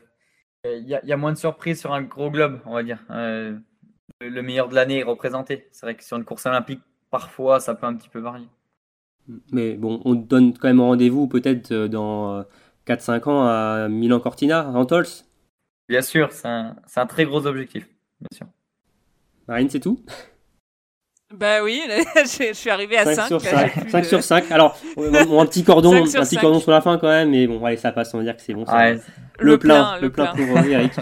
Il 0.64 0.84
y, 0.84 1.07
y, 1.07 1.12
a 1.12 1.16
moins 1.16 1.32
de 1.32 1.38
surprises 1.38 1.80
sur 1.80 1.92
un 1.92 2.03
gros 2.03 2.30
globe, 2.30 2.61
on 2.66 2.74
va 2.74 2.82
dire. 2.82 3.03
le 3.09 4.42
meilleur 4.42 4.68
de 4.68 4.74
l'année 4.74 5.00
est 5.00 5.05
représenté. 5.05 5.68
C'est 5.72 5.86
vrai 5.86 5.96
que 5.96 6.05
sur 6.05 6.18
une 6.18 6.24
course 6.24 6.46
olympique, 6.46 6.82
parfois, 7.11 7.61
ça 7.61 7.74
peut 7.74 7.86
un 7.86 7.96
petit 7.96 8.11
peu 8.11 8.20
varier. 8.20 8.46
Mais 9.50 9.74
bon, 9.74 10.03
on 10.05 10.14
donne 10.14 10.57
quand 10.57 10.68
même 10.68 10.80
rendez-vous 10.80 11.26
peut-être 11.26 11.72
dans 11.86 12.44
4-5 12.86 13.28
ans 13.28 13.46
à 13.46 13.88
Milan-Cortina, 13.88 14.68
en 14.68 14.84
Tols 14.84 15.07
Bien 15.89 16.03
sûr, 16.03 16.33
c'est 16.33 16.49
un, 16.49 16.76
un, 16.97 17.07
très 17.07 17.24
gros 17.24 17.47
objectif. 17.47 17.89
Bien 18.20 18.28
sûr. 18.37 18.47
Marine, 19.49 19.68
c'est 19.68 19.80
tout? 19.80 19.99
Bah 21.35 21.62
oui, 21.62 21.80
je, 22.16 22.53
suis 22.53 22.70
arrivé 22.70 22.99
à 22.99 23.05
5. 23.05 23.14
5 23.14 23.26
sur 23.26 23.41
5. 23.41 23.91
5 23.91 24.05
sur 24.05 24.22
5. 24.22 24.51
Alors, 24.53 24.78
un 24.97 25.47
petit 25.47 25.64
cordon, 25.64 25.95
un 25.97 26.05
petit 26.05 26.37
cordon 26.37 26.61
sur 26.61 26.70
la 26.70 26.80
fin 26.80 26.99
quand 26.99 27.09
même, 27.09 27.30
mais 27.30 27.47
bon, 27.47 27.64
allez, 27.64 27.76
ça 27.76 27.93
passe, 27.93 28.12
on 28.14 28.18
va 28.18 28.24
dire 28.24 28.37
que 28.37 28.43
c'est 28.43 28.55
bon. 28.55 28.64
le, 29.39 29.59
plein, 29.59 29.99
le 30.01 30.11
plein, 30.11 30.26
pour 30.26 30.59
Eric. 30.59 30.93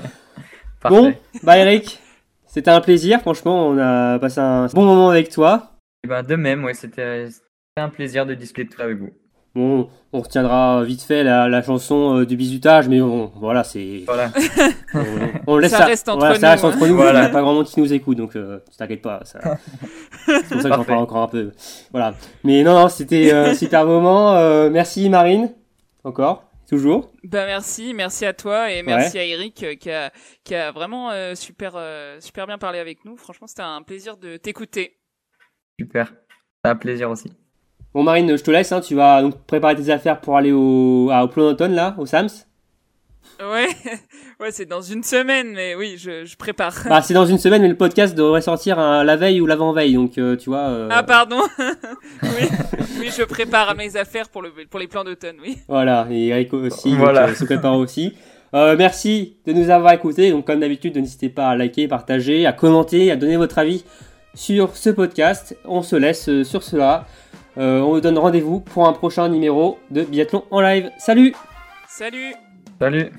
bon, 0.89 1.14
bah 1.43 1.59
Eric, 1.59 2.01
c'était 2.47 2.70
un 2.70 2.81
plaisir, 2.81 3.20
franchement, 3.20 3.68
on 3.68 3.78
a 3.78 4.18
passé 4.18 4.41
un 4.41 4.66
bon 4.66 4.85
moment 4.85 5.11
avec 5.11 5.31
toi. 5.31 5.72
Et 6.05 6.09
bah 6.09 6.22
de 6.22 6.37
même, 6.37 6.64
ouais, 6.64 6.74
c'était 6.74 7.28
un 7.76 7.89
plaisir 7.89 8.24
de 8.24 8.35
discuter 8.35 8.81
avec 8.81 8.99
vous. 8.99 9.11
Bon, 9.53 9.88
on 10.12 10.20
retiendra 10.20 10.84
vite 10.84 11.03
fait 11.03 11.24
la, 11.24 11.62
chanson 11.62 12.18
euh, 12.18 12.26
du 12.26 12.36
bisutage, 12.36 12.88
mais 12.88 13.01
bon, 13.01 13.32
voilà, 13.34 13.64
c'est. 13.64 14.05
Voilà. 14.07 14.30
on, 15.48 15.59
laisse 15.59 15.72
ça, 15.72 15.86
reste 15.86 16.09
entre 16.09 16.28
nous. 16.28 16.34
Ça 16.36 16.51
reste 16.53 16.64
entre 16.64 16.86
nous. 16.86 16.96
Il 16.96 17.12
n'y 17.12 17.18
a 17.18 17.28
pas 17.30 17.40
grand 17.40 17.55
monde 17.55 17.66
qui 17.66 17.80
nous 17.80 17.92
écoute, 17.92 18.16
donc 18.16 18.36
euh, 18.36 18.61
t'inquiète 18.78 19.03
pas. 19.03 19.20
Ça... 19.24 19.40
c'est 20.26 20.48
pour 20.48 20.61
ça 20.61 20.70
que 20.70 20.76
j'en 20.76 20.84
parle 20.84 21.01
encore 21.01 21.22
un 21.22 21.28
peu. 21.28 21.51
Voilà. 21.90 22.14
Mais 22.44 22.62
non, 22.62 22.74
non, 22.74 22.88
c'était 22.88 23.32
un 23.32 23.51
euh, 23.51 23.55
super 23.55 23.84
moment. 23.86 24.36
Euh, 24.36 24.70
merci 24.70 25.09
Marine, 25.09 25.53
encore. 26.05 26.44
Toujours. 26.68 27.11
Ben 27.24 27.46
merci, 27.46 27.92
merci 27.92 28.24
à 28.24 28.32
toi 28.32 28.70
et 28.70 28.84
merci 28.84 29.18
à 29.18 29.24
Eric 29.24 29.66
qui 29.80 29.90
a, 29.90 30.12
qui 30.44 30.55
a 30.55 30.70
vraiment 30.70 31.11
super, 31.34 31.76
super 32.20 32.46
bien 32.46 32.59
parlé 32.59 32.78
avec 32.78 33.05
nous. 33.05 33.16
Franchement, 33.16 33.48
c'était 33.48 33.62
un 33.62 33.82
plaisir 33.82 34.16
de 34.16 34.36
t'écouter. 34.36 34.96
Super, 35.80 36.14
un 36.62 36.76
plaisir 36.76 37.11
aussi. 37.11 37.32
Bon 37.93 38.05
Marine, 38.05 38.36
je 38.36 38.43
te 38.43 38.53
laisse, 38.53 38.70
hein, 38.70 38.80
tu 38.80 38.95
vas 38.95 39.20
donc 39.20 39.36
préparer 39.47 39.74
tes 39.74 39.91
affaires 39.91 40.20
pour 40.20 40.36
aller 40.36 40.53
au, 40.53 41.09
à, 41.11 41.24
au 41.24 41.28
plan 41.28 41.43
d'automne 41.45 41.74
là, 41.74 41.97
au 41.99 42.07
SAMS. 42.07 42.28
Ouais, 43.41 43.66
ouais, 44.41 44.51
c'est 44.53 44.66
dans 44.66 44.80
une 44.80 45.03
semaine, 45.03 45.53
mais 45.55 45.74
oui, 45.74 45.97
je, 45.99 46.24
je 46.24 46.36
prépare. 46.36 46.72
Bah, 46.88 47.03
c'est 47.03 47.14
dans 47.14 47.26
une 47.26 47.38
semaine, 47.38 47.62
mais 47.62 47.68
le 47.68 47.76
podcast 47.76 48.14
devrait 48.14 48.43
sortir 48.43 48.78
hein, 48.78 49.03
la 49.03 49.16
veille 49.16 49.41
ou 49.41 49.47
l'avant-veille, 49.47 49.95
donc 49.95 50.18
euh, 50.18 50.36
tu 50.36 50.51
vois. 50.51 50.68
Euh... 50.68 50.88
Ah 50.93 51.03
pardon. 51.03 51.41
oui, 52.22 52.49
oui, 53.01 53.11
je 53.16 53.24
prépare 53.24 53.74
mes 53.74 53.97
affaires 53.97 54.28
pour 54.28 54.43
le 54.43 54.53
pour 54.70 54.78
les 54.78 54.86
plans 54.86 55.03
d'automne, 55.03 55.36
oui. 55.43 55.59
Voilà, 55.66 56.07
et 56.11 56.28
Eric 56.28 56.53
aussi, 56.53 56.95
voilà. 56.95 57.22
Donc, 57.22 57.30
euh, 57.30 57.34
se 57.34 57.45
prépare 57.45 57.76
aussi. 57.76 58.14
Euh, 58.55 58.76
merci 58.78 59.36
de 59.47 59.53
nous 59.53 59.68
avoir 59.68 59.95
écoutés. 59.95 60.30
Donc 60.30 60.47
comme 60.47 60.61
d'habitude, 60.61 60.97
n'hésitez 60.97 61.28
pas 61.28 61.49
à 61.49 61.57
liker, 61.57 61.88
partager, 61.88 62.47
à 62.47 62.53
commenter, 62.53 63.11
à 63.11 63.16
donner 63.16 63.36
votre 63.36 63.59
avis 63.59 63.84
sur 64.34 64.76
ce 64.76 64.91
podcast. 64.91 65.57
On 65.64 65.82
se 65.82 65.97
laisse 65.97 66.43
sur 66.45 66.62
cela. 66.62 67.07
Euh, 67.59 67.80
on 67.80 67.94
vous 67.94 68.01
donne 68.01 68.18
rendez-vous 68.18 68.61
pour 68.61 68.86
un 68.86 68.92
prochain 68.92 69.28
numéro 69.28 69.78
de 69.90 70.03
Biathlon 70.03 70.44
en 70.51 70.61
live. 70.61 70.90
Salut! 70.98 71.34
Salut! 71.88 72.34
Salut 72.78 73.11